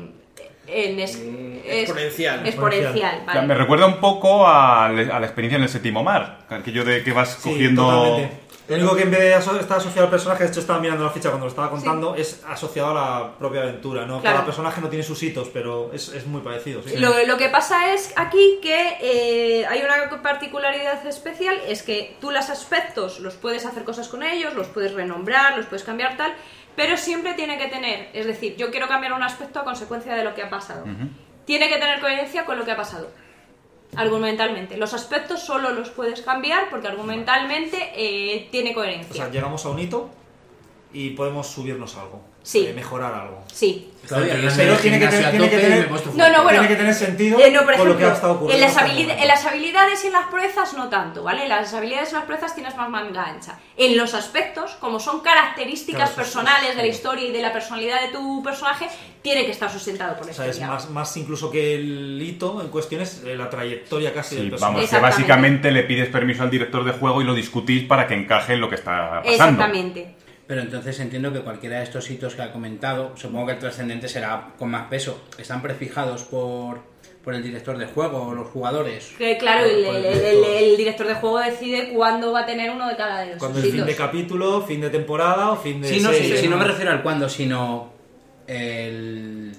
en 0.66 1.00
es- 1.00 1.18
Mm, 1.18 1.56
es- 1.66 1.82
exponencial. 1.82 2.46
exponencial, 2.46 3.14
O 3.16 3.24
sea, 3.24 3.34
¿vale? 3.34 3.46
me 3.46 3.54
recuerda 3.54 3.86
un 3.86 4.00
poco 4.00 4.46
a, 4.46 4.88
la 4.88 5.14
a 5.16 5.20
la 5.20 5.26
experiencia 5.26 5.56
en 5.58 5.64
el 5.64 5.68
séptimo 5.68 6.02
mar, 6.02 6.46
aquello 6.48 6.84
de 6.84 7.02
que 7.04 7.12
vas 7.12 7.34
Sí, 7.42 7.50
cogiendo... 7.50 7.82
totalmente. 7.82 8.47
Lo 8.68 8.76
único 8.76 8.96
que 8.96 9.02
en 9.02 9.10
vez 9.10 9.20
de 9.20 9.34
aso- 9.34 9.58
estar 9.58 9.78
asociado 9.78 10.04
al 10.06 10.10
personaje, 10.10 10.44
de 10.44 10.50
hecho 10.50 10.60
estaba 10.60 10.78
mirando 10.78 11.02
la 11.04 11.10
ficha 11.10 11.30
cuando 11.30 11.46
lo 11.46 11.50
estaba 11.50 11.70
contando, 11.70 12.14
es 12.14 12.42
asociado 12.46 12.90
a 12.90 12.94
la 12.94 13.38
propia 13.38 13.62
aventura, 13.62 14.04
¿no? 14.04 14.20
Claro. 14.20 14.36
Cada 14.36 14.46
personaje 14.46 14.80
no 14.80 14.88
tiene 14.88 15.02
sus 15.04 15.22
hitos, 15.22 15.48
pero 15.48 15.90
es, 15.92 16.08
es 16.10 16.26
muy 16.26 16.42
parecido, 16.42 16.82
sí. 16.82 16.96
Lo, 16.98 17.24
lo 17.26 17.36
que 17.38 17.48
pasa 17.48 17.94
es 17.94 18.12
aquí 18.16 18.58
que 18.60 18.96
eh, 19.00 19.66
hay 19.66 19.80
una 19.82 20.20
particularidad 20.22 21.06
especial, 21.06 21.58
es 21.66 21.82
que 21.82 22.16
tú 22.20 22.30
los 22.30 22.50
aspectos 22.50 23.20
los 23.20 23.34
puedes 23.34 23.64
hacer 23.64 23.84
cosas 23.84 24.08
con 24.08 24.22
ellos, 24.22 24.54
los 24.54 24.66
puedes 24.68 24.92
renombrar, 24.92 25.56
los 25.56 25.66
puedes 25.66 25.84
cambiar 25.84 26.16
tal, 26.16 26.34
pero 26.76 26.96
siempre 26.96 27.34
tiene 27.34 27.58
que 27.58 27.68
tener, 27.68 28.10
es 28.12 28.26
decir, 28.26 28.54
yo 28.56 28.70
quiero 28.70 28.86
cambiar 28.86 29.12
un 29.14 29.22
aspecto 29.22 29.60
a 29.60 29.64
consecuencia 29.64 30.14
de 30.14 30.24
lo 30.24 30.34
que 30.34 30.42
ha 30.42 30.50
pasado. 30.50 30.84
Tiene 31.44 31.68
que 31.68 31.78
tener 31.78 32.00
coherencia 32.00 32.44
con 32.44 32.58
lo 32.58 32.64
que 32.64 32.72
ha 32.72 32.76
pasado. 32.76 33.08
Argumentalmente. 33.98 34.76
Los 34.76 34.94
aspectos 34.94 35.40
solo 35.42 35.70
los 35.70 35.90
puedes 35.90 36.22
cambiar 36.22 36.70
porque 36.70 36.86
argumentalmente 36.86 37.90
eh, 37.96 38.46
tiene 38.52 38.70
O 38.70 38.74
coherencia. 38.74 39.14
sea, 39.24 39.28
llegamos 39.30 39.64
a 39.66 39.70
un 39.70 39.78
hito 39.80 40.08
y 40.92 41.10
podemos 41.10 41.46
subirnos 41.46 41.96
algo. 41.96 42.22
Sí. 42.40 42.66
eh, 42.66 42.72
mejorar 42.72 43.12
algo. 43.12 43.44
Sí. 43.52 43.90
Pero 44.08 44.22
tiene 44.78 44.98
que 44.98 45.06
tener- 45.08 45.30
tiene 45.32 45.50
que 45.50 45.86
No, 46.14 46.30
no, 46.30 46.42
bueno. 46.44 46.60
Tiene 46.60 46.68
que 46.68 46.76
tener 46.76 46.94
sentido 46.94 47.38
Eh, 47.38 47.50
no, 47.50 47.64
por 47.66 47.76
con 47.76 47.88
lo 47.90 47.98
que 47.98 48.04
ha 48.04 48.06
ejemplo, 48.06 48.14
estado 48.14 48.32
ocurriendo. 48.34 48.66
en 48.66 48.74
las, 48.74 49.20
en 49.20 49.28
las 49.28 49.44
habilidades 49.44 50.04
y 50.04 50.06
en 50.06 50.12
las 50.14 50.26
proezas 50.28 50.72
no 50.72 50.88
tanto, 50.88 51.22
¿vale? 51.22 51.42
En 51.42 51.50
las 51.50 51.74
habilidades 51.74 52.10
y 52.12 52.14
las 52.14 52.24
proezas 52.24 52.54
tienes 52.54 52.74
más 52.76 52.88
manga 52.88 53.24
ancha. 53.26 53.58
En 53.76 53.98
los 53.98 54.14
aspectos, 54.14 54.76
como 54.80 54.98
son 54.98 55.20
características 55.20 56.10
Claro, 56.10 56.12
eso 56.12 56.38
personales 56.38 56.74
de 56.76 56.82
la 56.82 56.88
historia 56.88 57.26
y 57.26 57.32
de 57.32 57.42
la 57.42 57.52
personalidad 57.52 58.00
de 58.00 58.08
tu 58.08 58.42
personaje, 58.42 58.86
tiene 59.20 59.44
que 59.44 59.50
estar 59.50 59.70
sustentado 59.70 60.16
por 60.16 60.24
la 60.24 60.32
O 60.32 60.34
sea, 60.34 60.46
es 60.46 60.52
historia. 60.52 60.72
más, 60.72 60.88
más 60.88 61.16
incluso 61.18 61.50
que 61.50 61.74
el 61.74 62.18
hito 62.22 62.62
en 62.62 62.68
cuestión 62.68 63.02
es 63.02 63.22
eh, 63.26 63.36
la 63.36 63.50
trayectoria 63.50 64.14
casi 64.14 64.36
Sí, 64.36 64.40
del 64.40 64.50
personaje. 64.50 64.74
vamos, 64.76 64.90
que 64.90 64.98
básicamente 65.00 65.70
le 65.70 65.82
pides 65.82 66.08
permiso 66.08 66.44
al 66.44 66.50
director 66.50 66.82
de 66.82 66.92
juego 66.92 67.20
y 67.20 67.24
lo 67.24 67.34
discutís 67.34 67.84
para 67.84 68.06
que 68.06 68.14
encaje 68.14 68.54
en 68.54 68.60
lo 68.62 68.70
que 68.70 68.76
está 68.76 69.20
pasando. 69.22 69.30
Exactamente. 69.30 70.14
Pero 70.48 70.62
entonces 70.62 70.98
entiendo 70.98 71.32
que 71.32 71.40
cualquiera 71.42 71.76
de 71.78 71.84
estos 71.84 72.10
hitos 72.10 72.34
que 72.34 72.42
ha 72.42 72.50
comentado, 72.52 73.14
supongo 73.16 73.46
que 73.46 73.52
el 73.52 73.58
trascendente 73.58 74.08
será 74.08 74.48
con 74.58 74.70
más 74.70 74.88
peso. 74.88 75.22
¿Están 75.38 75.60
prefijados 75.62 76.22
por, 76.24 76.80
por 77.22 77.34
el 77.34 77.42
director 77.42 77.76
de 77.76 77.84
juego 77.86 78.22
o 78.28 78.34
los 78.34 78.48
jugadores? 78.48 79.12
Que, 79.18 79.36
claro, 79.36 79.66
el, 79.66 79.84
Por 79.84 79.94
el 79.96 80.04
el- 80.06 80.14
el- 80.14 80.20
director. 80.22 80.50
el 80.56 80.76
director 80.78 81.06
de 81.06 81.14
juego 81.16 81.38
decide 81.40 81.90
cuándo 81.92 82.32
va 82.32 82.40
a 82.40 82.46
tener 82.46 82.70
uno 82.70 82.88
de 82.88 82.96
cada 82.96 83.20
de 83.20 83.26
los 83.32 83.38
Cuando 83.38 83.58
es 83.58 83.70
fin 83.70 83.84
de 83.84 83.94
capítulo, 83.94 84.62
fin 84.62 84.80
de 84.80 84.88
temporada 84.88 85.50
o 85.52 85.56
fin 85.56 85.82
de 85.82 85.88
Sí, 85.90 86.00
no, 86.00 86.10
serie. 86.12 86.36
sí, 86.36 86.42
sí, 86.44 86.48
no 86.48 86.56
me 86.56 86.64
refiero 86.64 86.90
al 86.92 87.02
cuándo, 87.02 87.28
sino 87.28 87.92
el... 88.46 89.52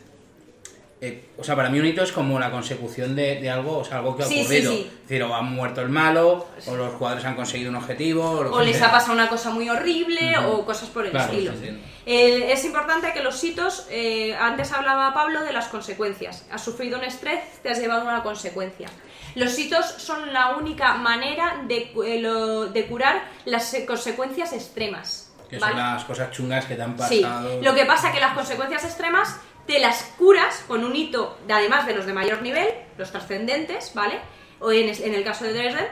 eh, 1.01 1.29
o 1.37 1.43
sea, 1.43 1.55
para 1.55 1.69
mí 1.69 1.79
un 1.79 1.85
hito 1.85 2.03
es 2.03 2.11
como 2.11 2.37
la 2.39 2.51
consecución 2.51 3.15
de, 3.15 3.39
de 3.39 3.49
algo, 3.49 3.77
o 3.77 3.83
sea, 3.85 3.97
algo 3.99 4.17
que 4.17 4.23
ha 4.23 4.25
Sí, 4.25 4.35
sí, 4.35 4.41
ocurrido. 4.41 4.71
sí. 4.73 4.91
Es 5.03 5.09
decir, 5.09 5.23
o 5.23 5.33
ha 5.33 5.41
muerto 5.41 5.81
el 5.81 5.89
malo, 5.89 6.47
o 6.67 6.75
los 6.75 6.93
jugadores 6.95 7.23
han 7.25 7.35
conseguido 7.35 7.69
un 7.69 7.77
objetivo, 7.77 8.23
o, 8.23 8.55
o 8.57 8.61
les 8.61 8.77
sea. 8.77 8.87
ha 8.87 8.91
pasado 8.91 9.13
una 9.13 9.29
cosa 9.29 9.49
muy 9.51 9.69
horrible 9.69 10.35
Ujú. 10.39 10.49
o 10.49 10.65
cosas 10.65 10.89
por 10.89 11.05
el 11.05 11.11
Claro, 11.11 11.31
estilo. 11.31 11.53
sí. 11.53 11.81
El- 12.05 12.43
es 12.43 12.65
importante 12.65 13.13
que 13.13 13.21
los 13.23 13.41
hitos, 13.43 13.85
eh, 13.89 14.35
antes 14.35 14.71
hablaba 14.73 15.13
Pablo 15.13 15.43
de 15.43 15.53
las 15.53 15.67
consecuencias. 15.69 16.45
Has 16.51 16.63
sufrido 16.63 16.97
un 16.97 17.05
estrés, 17.05 17.39
te 17.63 17.69
has 17.69 17.79
llevado 17.79 18.03
una 18.03 18.21
consecuencia. 18.23 18.89
Los 19.35 19.57
hitos 19.57 19.85
son 19.85 20.33
la 20.33 20.55
única 20.57 20.95
manera 20.95 21.61
de, 21.67 21.91
eh, 22.05 22.19
lo- 22.19 22.65
de 22.67 22.85
curar 22.87 23.23
las 23.45 23.73
consecuencias 23.87 24.51
extremas. 24.53 25.27
Que 25.49 25.57
¿vale? 25.57 25.73
son 25.73 25.81
las 25.83 26.03
cosas 26.03 26.31
chungas 26.31 26.65
que 26.65 26.75
te 26.75 26.81
han 26.83 26.95
Sí, 27.07 27.21
pasado. 27.21 27.59
lo 27.61 27.73
que 27.73 27.83
pasa 27.85 28.11
que 28.11 28.19
las 28.19 28.33
consecuencias 28.35 28.83
extremas 28.83 29.35
te 29.69 29.77
las 29.79 30.01
curas 30.17 30.63
con 30.67 30.83
un 30.83 30.95
hito, 30.95 31.37
de- 31.45 31.53
además 31.53 31.85
de 31.85 31.93
los 31.95 32.07
de 32.07 32.13
mayor 32.13 32.41
nivel, 32.41 32.67
los 32.97 33.11
trascendentes, 33.11 33.93
¿vale? 33.93 34.19
O 34.59 34.71
en, 34.71 34.89
el 34.89 35.23
caso 35.23 35.45
de 35.45 35.53
Dresden, 35.53 35.85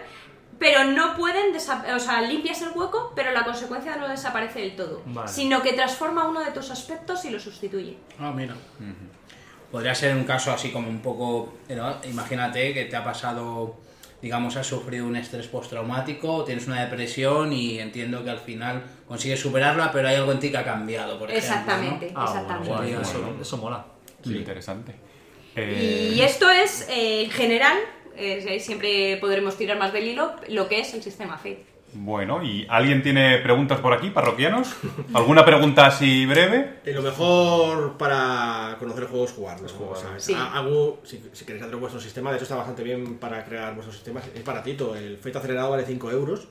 pero 0.57 0.83
no 0.85 1.15
pueden, 1.15 1.55
o 1.55 1.99
sea, 1.99 2.21
limpias 2.21 2.59
el 2.63 2.69
hueco, 2.69 3.13
pero 3.15 3.31
la 3.31 3.45
consecuencia 3.45 3.95
no 3.95 4.07
desaparece 4.07 4.61
del 4.61 4.75
todo, 4.75 5.03
Vale. 5.05 5.27
sino 5.27 5.61
que 5.61 5.73
transforma 5.73 6.27
uno 6.27 6.43
de 6.43 6.49
tus 6.49 6.71
aspectos 6.71 7.23
y 7.25 7.29
lo 7.29 7.39
sustituye. 7.39 7.97
Ah, 8.19 8.33
mira. 8.35 8.55
Podría 9.71 9.93
ser 9.93 10.15
un 10.15 10.23
caso 10.23 10.51
así 10.51 10.71
como 10.71 10.89
un 10.89 11.01
poco. 11.01 11.53
¿no? 11.69 11.97
Imagínate 12.05 12.73
que 12.73 12.85
te 12.85 12.95
ha 12.95 13.03
pasado, 13.03 13.75
digamos, 14.23 14.55
has 14.55 14.65
sufrido 14.65 15.05
un 15.05 15.15
estrés 15.17 15.45
postraumático, 15.47 16.43
tienes 16.45 16.65
una 16.65 16.81
depresión 16.81 17.53
y 17.53 17.77
entiendo 17.79 18.23
que 18.23 18.31
al 18.31 18.39
final 18.39 18.81
consigues 19.07 19.39
superarla, 19.39 19.91
pero 19.91 20.07
hay 20.07 20.15
algo 20.15 20.31
en 20.31 20.39
ti 20.39 20.51
que 20.51 20.57
ha 20.57 20.63
cambiado, 20.65 21.17
por 21.17 21.29
ejemplo. 21.31 21.37
Exactamente, 21.49 22.11
Ah, 22.15 22.25
bueno, 22.25 22.31
exactamente. 22.41 22.73
Bueno, 22.75 23.01
eso, 23.01 23.21
bueno. 23.21 23.41
eso 23.41 23.57
mola. 23.57 23.85
Sí, 24.23 24.35
interesante. 24.35 24.95
Eh, 25.55 26.13
Y 26.15 26.21
esto 26.21 26.49
es, 26.49 26.87
eh, 26.89 27.23
en 27.23 27.31
general, 27.31 27.77
eh, 28.15 28.59
siempre 28.59 29.17
podremos 29.17 29.57
tirar 29.57 29.77
más 29.77 29.93
del 29.93 30.07
hilo, 30.07 30.33
lo 30.49 30.67
que 30.67 30.79
es 30.81 30.93
el 30.93 31.01
sistema 31.01 31.37
Fate. 31.37 31.65
Bueno, 31.93 32.43
¿y 32.43 32.67
alguien 32.69 33.01
tiene 33.01 33.37
preguntas 33.37 33.79
por 33.79 33.93
aquí, 33.93 34.09
parroquianos? 34.09 34.75
¿Alguna 35.13 35.45
pregunta 35.45 35.85
así 35.87 36.25
breve? 36.25 36.79
Eh, 36.85 36.91
lo 36.91 37.01
mejor 37.01 37.97
para 37.97 38.75
conocer 38.77 39.03
el 39.03 39.09
juego 39.09 39.25
es 39.25 39.31
jugarlo. 39.31 39.67
o 39.89 39.95
sea, 39.95 40.19
Sí. 40.19 40.33
a- 40.33 40.51
algo- 40.51 40.99
si, 41.05 41.23
si 41.31 41.45
queréis 41.45 41.63
hacer 41.63 41.77
vuestro 41.77 42.01
sistema, 42.01 42.29
de 42.31 42.35
hecho 42.35 42.43
está 42.43 42.55
bastante 42.57 42.83
bien 42.83 43.15
para 43.17 43.43
crear 43.45 43.73
vuestros 43.73 43.95
sistemas. 43.95 44.25
Es 44.35 44.43
baratito, 44.43 44.95
el 44.95 45.17
Fate 45.17 45.37
acelerado 45.37 45.71
vale 45.71 45.85
5 45.87 46.11
euros. 46.11 46.49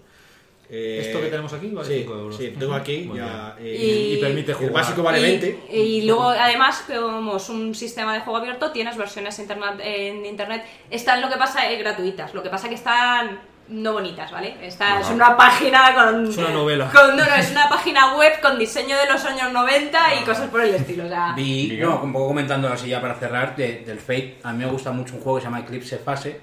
Eh, 0.69 0.99
Esto 1.07 1.21
que 1.21 1.27
tenemos 1.29 1.53
aquí 1.53 1.69
vale 1.69 1.89
sí, 1.89 2.01
5 2.01 2.12
euros. 2.14 2.37
Sí, 2.37 2.55
tengo 2.59 2.75
aquí 2.75 3.05
Muy 3.05 3.19
ya. 3.19 3.55
eh, 3.61 3.77
Y- 3.81 4.14
Y 4.14 4.21
permite 4.21 4.51
el 4.51 4.57
jugar. 4.57 4.73
básico 4.73 5.03
vale 5.03 5.19
y, 5.21 5.23
20. 5.23 5.61
y 5.73 6.03
luego, 6.03 6.31
además, 6.31 6.85
como 6.89 7.37
es 7.37 7.49
un 7.49 7.75
sistema 7.75 8.14
de 8.14 8.21
juego 8.21 8.39
abierto, 8.39 8.73
tienes 8.73 8.97
versiones 8.97 9.39
internet, 9.39 9.75
en 9.81 10.27
internet. 10.27 10.64
Están 10.91 11.21
lo 11.21 11.29
que 11.29 11.37
pasa 11.37 11.71
eh, 11.71 11.77
gratuitas, 11.79 12.35
lo 12.35 12.43
que 12.43 12.51
pasa 12.51 12.69
que 12.69 12.75
están 12.75 13.39
no 13.69 13.93
bonitas, 13.95 14.31
¿vale? 14.31 14.55
Esta 14.62 15.01
es 15.01 15.11
una 15.11 15.37
página 15.37 15.93
con. 15.93 16.29
Es 16.31 16.37
una 16.37 16.51
novela. 16.51 16.89
con- 16.93 17.17
no, 17.17 17.25
no, 17.25 17.35
es 17.35 17.51
una 17.51 17.69
página 17.69 18.17
web 18.17 18.41
con 18.41 18.59
diseño 18.61 18.97
de 18.97 19.07
los 19.12 19.25
años 19.25 19.53
90 19.53 19.99
y 20.21 20.25
cosas 20.25 20.49
por 20.51 20.61
el 20.61 20.73
estilo. 20.75 21.05
O 21.05 21.09
sea, 21.09 21.33
Vi, 21.37 21.77
no, 21.81 22.01
un 22.03 22.12
poco 22.12 22.29
comentando 22.29 22.69
así 22.69 22.89
ya 22.89 23.01
para 23.01 23.14
cerrar, 23.17 23.57
de- 23.57 23.81
del 23.85 23.99
Fate, 23.99 24.39
a 24.45 24.53
mí 24.53 24.64
me 24.64 24.71
gusta 24.71 24.93
mucho 24.93 25.14
un 25.14 25.21
juego 25.21 25.39
que 25.39 25.43
se 25.43 25.47
llama 25.49 25.61
Eclipse 25.61 25.99
Fase, 25.99 26.41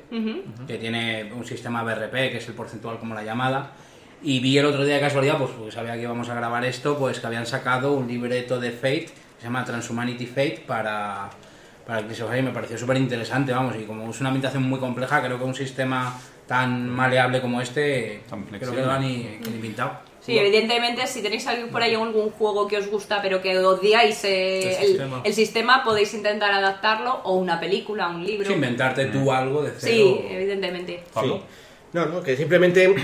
que 0.68 0.78
tiene 0.78 1.32
un 1.34 1.46
sistema 1.46 1.82
BRP, 1.84 2.12
que 2.32 2.38
es 2.38 2.48
el 2.50 2.56
porcentual 2.56 3.00
como 3.00 3.16
la 3.16 3.24
llamada, 3.24 3.72
y 4.24 4.40
vi 4.40 4.58
el 4.58 4.66
otro 4.66 4.86
día 4.86 4.96
de 4.96 5.02
casualidad, 5.02 5.38
pues 5.38 5.52
porque 5.52 5.72
sabía 5.72 5.94
que 5.94 6.02
íbamos 6.02 6.30
a 6.30 6.36
grabar 6.36 6.64
esto, 6.66 6.98
pues 6.98 7.20
que 7.20 7.28
habían 7.28 7.46
sacado 7.46 7.94
un 7.94 8.08
libreto 8.08 8.60
de 8.60 8.72
Fate, 8.72 9.06
que 9.06 9.40
se 9.40 9.44
llama 9.44 9.66
Transhumanity 9.66 10.26
Fate, 10.26 10.64
para, 10.66 11.30
para 11.86 12.00
Eclipse 12.00 12.24
Fase, 12.24 12.40
y 12.40 12.42
me 12.42 12.52
pareció 12.52 12.78
súper 12.78 12.98
interesante, 12.98 13.52
vamos, 13.52 13.76
y 13.76 13.84
como 13.84 14.10
es 14.10 14.20
una 14.22 14.30
ambientación 14.30 14.64
muy 14.64 14.80
compleja, 14.80 15.22
creo 15.22 15.38
que 15.38 15.44
un 15.44 15.56
sistema 15.56 16.18
tan 16.48 16.90
maleable 16.90 17.42
como 17.42 17.62
este, 17.62 18.22
Tan 18.30 18.44
creo 18.44 18.74
que 18.74 18.82
lo 18.82 18.92
han 18.92 19.02
ni, 19.02 19.40
pintado. 19.62 20.00
Sí, 20.22 20.38
evidentemente, 20.38 21.06
si 21.06 21.22
tenéis 21.22 21.46
por 21.70 21.82
ahí 21.82 21.96
algún 21.96 22.30
juego 22.32 22.66
que 22.66 22.78
os 22.78 22.88
gusta 22.88 23.22
pero 23.22 23.42
que 23.42 23.58
odiáis 23.60 24.24
eh, 24.24 24.62
El 24.62 24.68
el, 24.70 24.88
sistema. 24.88 25.22
el 25.22 25.34
sistema, 25.34 25.84
podéis 25.84 26.14
intentar 26.14 26.54
adaptarlo, 26.54 27.20
o 27.26 27.36
una 27.36 27.60
película, 27.60 28.08
un 28.08 28.26
libro. 28.26 28.48
Sí, 28.48 28.54
inventarte 28.54 29.08
tú 29.08 29.34
algo 29.34 29.64
de 29.64 29.72
cero. 29.78 29.94
Sí, 29.94 30.26
evidentemente. 30.30 31.04
Sí. 31.14 31.42
No, 31.92 32.06
no, 32.06 32.24
que 32.24 32.38
simplemente 32.38 32.96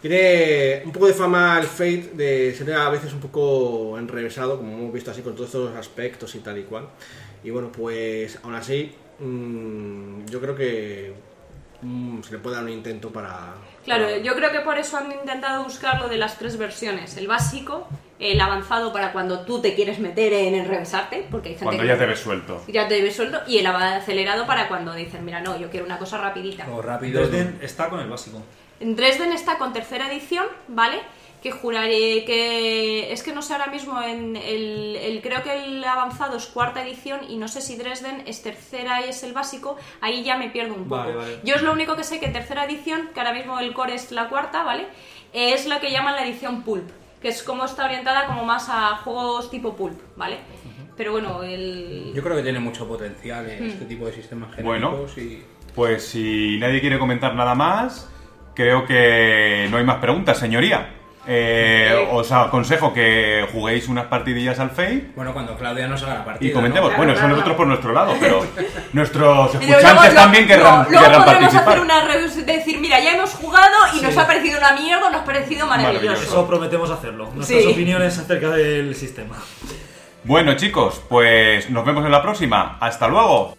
tiene 0.00 0.82
un 0.84 0.92
poco 0.92 1.06
de 1.06 1.14
fama 1.14 1.58
el 1.60 1.66
Fate 1.66 2.10
de 2.14 2.54
ser 2.54 2.72
a 2.74 2.88
veces 2.90 3.12
un 3.12 3.20
poco 3.20 3.98
enrevesado, 3.98 4.56
como 4.58 4.72
hemos 4.78 4.92
visto 4.92 5.10
así 5.10 5.22
con 5.22 5.34
todos 5.34 5.46
estos 5.48 5.76
aspectos 5.76 6.34
y 6.34 6.38
tal 6.40 6.58
y 6.58 6.62
cual. 6.64 6.88
Y 7.44 7.50
bueno, 7.50 7.70
pues 7.72 8.38
aún 8.42 8.54
así, 8.54 8.94
mm, 9.20 10.26
yo 10.26 10.40
creo 10.40 10.54
que 10.54 11.12
mm, 11.82 12.22
se 12.22 12.32
le 12.32 12.38
puede 12.38 12.56
dar 12.56 12.64
un 12.64 12.70
intento 12.70 13.10
para... 13.10 13.54
Claro, 13.84 14.04
para- 14.04 14.18
yo 14.18 14.34
creo 14.34 14.50
que 14.52 14.60
por 14.60 14.78
eso 14.78 14.96
han 14.98 15.10
intentado 15.12 15.64
buscar 15.64 16.00
lo 16.00 16.08
de 16.08 16.16
las 16.18 16.38
tres 16.38 16.58
versiones. 16.58 17.16
El 17.16 17.26
básico, 17.28 17.86
el 18.18 18.40
avanzado 18.40 18.92
para 18.92 19.12
cuando 19.12 19.40
tú 19.40 19.60
te 19.60 19.74
quieres 19.74 19.98
meter 19.98 20.32
en 20.32 20.54
enrevesarte, 20.56 21.26
porque 21.30 21.50
hay 21.50 21.54
gente 21.54 21.64
Cuando 21.64 21.82
que 21.82 21.88
ya 21.88 21.98
te 21.98 22.06
ves 22.06 22.18
suelto. 22.20 22.62
ya 22.68 22.86
te 22.88 23.00
ves 23.02 23.14
sueldo, 23.16 23.40
y 23.46 23.58
el 23.58 23.66
acelerado 23.66 24.46
para 24.46 24.68
cuando 24.68 24.92
dicen, 24.94 25.24
mira, 25.24 25.40
no, 25.40 25.58
yo 25.58 25.70
quiero 25.70 25.86
una 25.86 25.98
cosa 25.98 26.18
rapidita. 26.18 26.68
O 26.70 26.82
rápido. 26.82 27.20
Dresden 27.26 27.58
está 27.62 27.88
con 27.88 28.00
el 28.00 28.08
básico. 28.08 28.42
En 28.80 28.94
Dresden 28.96 29.32
está 29.32 29.58
con 29.58 29.72
tercera 29.72 30.10
edición, 30.10 30.46
¿vale? 30.68 31.00
Que 31.42 31.50
juraré 31.52 32.24
que. 32.24 33.12
Es 33.12 33.22
que 33.22 33.32
no 33.32 33.42
sé 33.42 33.52
ahora 33.52 33.68
mismo, 33.68 34.00
en 34.02 34.36
el, 34.36 34.96
el- 34.96 35.20
creo 35.22 35.42
que 35.42 35.52
el 35.64 35.84
avanzado 35.84 36.36
es 36.36 36.46
cuarta 36.46 36.82
edición 36.84 37.20
y 37.28 37.36
no 37.36 37.46
sé 37.48 37.60
si 37.60 37.76
Dresden 37.76 38.22
es 38.26 38.42
tercera 38.42 39.04
y 39.06 39.10
es 39.10 39.22
el 39.22 39.32
básico, 39.32 39.76
ahí 40.00 40.22
ya 40.24 40.36
me 40.36 40.50
pierdo 40.50 40.74
un 40.74 40.84
poco. 40.88 40.96
Vale, 41.02 41.14
vale. 41.14 41.38
Yo 41.44 41.54
es 41.54 41.62
lo 41.62 41.72
único 41.72 41.94
que 41.96 42.02
sé 42.04 42.18
que 42.18 42.28
tercera 42.28 42.64
edición, 42.64 43.10
que 43.14 43.20
ahora 43.20 43.32
mismo 43.32 43.58
el 43.60 43.72
core 43.72 43.94
es 43.94 44.10
la 44.10 44.28
cuarta, 44.28 44.64
¿vale? 44.64 44.86
Es 45.32 45.66
la 45.66 45.78
que 45.80 45.90
llaman 45.92 46.16
la 46.16 46.24
edición 46.26 46.62
Pulp, 46.62 46.88
que 47.22 47.28
es 47.28 47.42
como 47.44 47.64
está 47.66 47.84
orientada 47.84 48.26
como 48.26 48.44
más 48.44 48.68
a 48.68 48.96
juegos 48.96 49.48
tipo 49.50 49.76
Pulp, 49.76 50.00
¿vale? 50.16 50.38
Pero 50.96 51.12
bueno, 51.12 51.44
el. 51.44 52.12
Yo 52.14 52.22
creo 52.24 52.36
que 52.36 52.42
tiene 52.42 52.58
mucho 52.58 52.88
potencial 52.88 53.46
eh, 53.48 53.58
este 53.68 53.84
tipo 53.84 54.06
de 54.06 54.12
sistemas 54.12 54.50
Bueno. 54.62 54.90
genéricos 54.90 55.18
y... 55.18 55.44
Pues 55.72 56.04
si 56.04 56.58
nadie 56.58 56.80
quiere 56.80 56.98
comentar 56.98 57.36
nada 57.36 57.54
más, 57.54 58.10
creo 58.58 58.84
que 58.84 59.68
no 59.70 59.76
hay 59.76 59.84
más 59.84 59.98
preguntas, 59.98 60.36
señoría. 60.36 60.94
Eh, 61.30 62.08
os 62.10 62.32
aconsejo 62.32 62.92
que 62.92 63.46
juguéis 63.52 63.86
unas 63.88 64.06
partidillas 64.06 64.58
al 64.60 64.70
Fate 64.70 65.10
Bueno, 65.14 65.34
cuando 65.34 65.56
Claudia 65.58 65.86
nos 65.86 66.02
haga 66.02 66.14
la 66.14 66.24
partida. 66.24 66.50
y 66.50 66.52
comentemos. 66.54 66.90
¿no? 66.90 66.96
Bueno, 66.96 67.12
eso 67.12 67.28
nosotros 67.28 67.54
por 67.56 67.66
nuestro 67.66 67.92
lado, 67.92 68.14
pero 68.18 68.44
nuestros 68.94 69.54
escuchantes 69.54 70.14
también 70.14 70.46
querrán, 70.46 70.84
no, 70.84 70.88
luego 70.90 71.04
querrán 71.04 71.24
podremos 71.24 71.44
participar. 71.54 71.68
hacer 71.68 71.80
una 71.80 72.00
review, 72.06 72.44
decir, 72.46 72.80
mira, 72.80 72.98
ya 73.00 73.12
hemos 73.12 73.30
jugado 73.34 73.76
y 73.96 74.00
nos 74.00 74.16
ha 74.16 74.26
parecido 74.26 74.58
una 74.58 74.72
mierda, 74.72 75.10
nos 75.10 75.20
ha 75.20 75.24
parecido 75.24 75.66
maravilloso. 75.66 76.02
Maravilloso. 76.06 76.32
Eso 76.32 76.46
prometemos 76.48 76.90
hacerlo. 76.90 77.30
Nuestras 77.34 77.62
Sí. 77.62 77.68
opiniones 77.72 78.18
acerca 78.18 78.48
del 78.50 78.94
sistema. 78.96 79.36
Bueno, 80.24 80.54
chicos, 80.56 81.02
pues 81.08 81.68
nos 81.70 81.84
vemos 81.84 82.04
en 82.06 82.10
la 82.10 82.22
próxima. 82.22 82.78
Hasta 82.80 83.06
luego. 83.06 83.56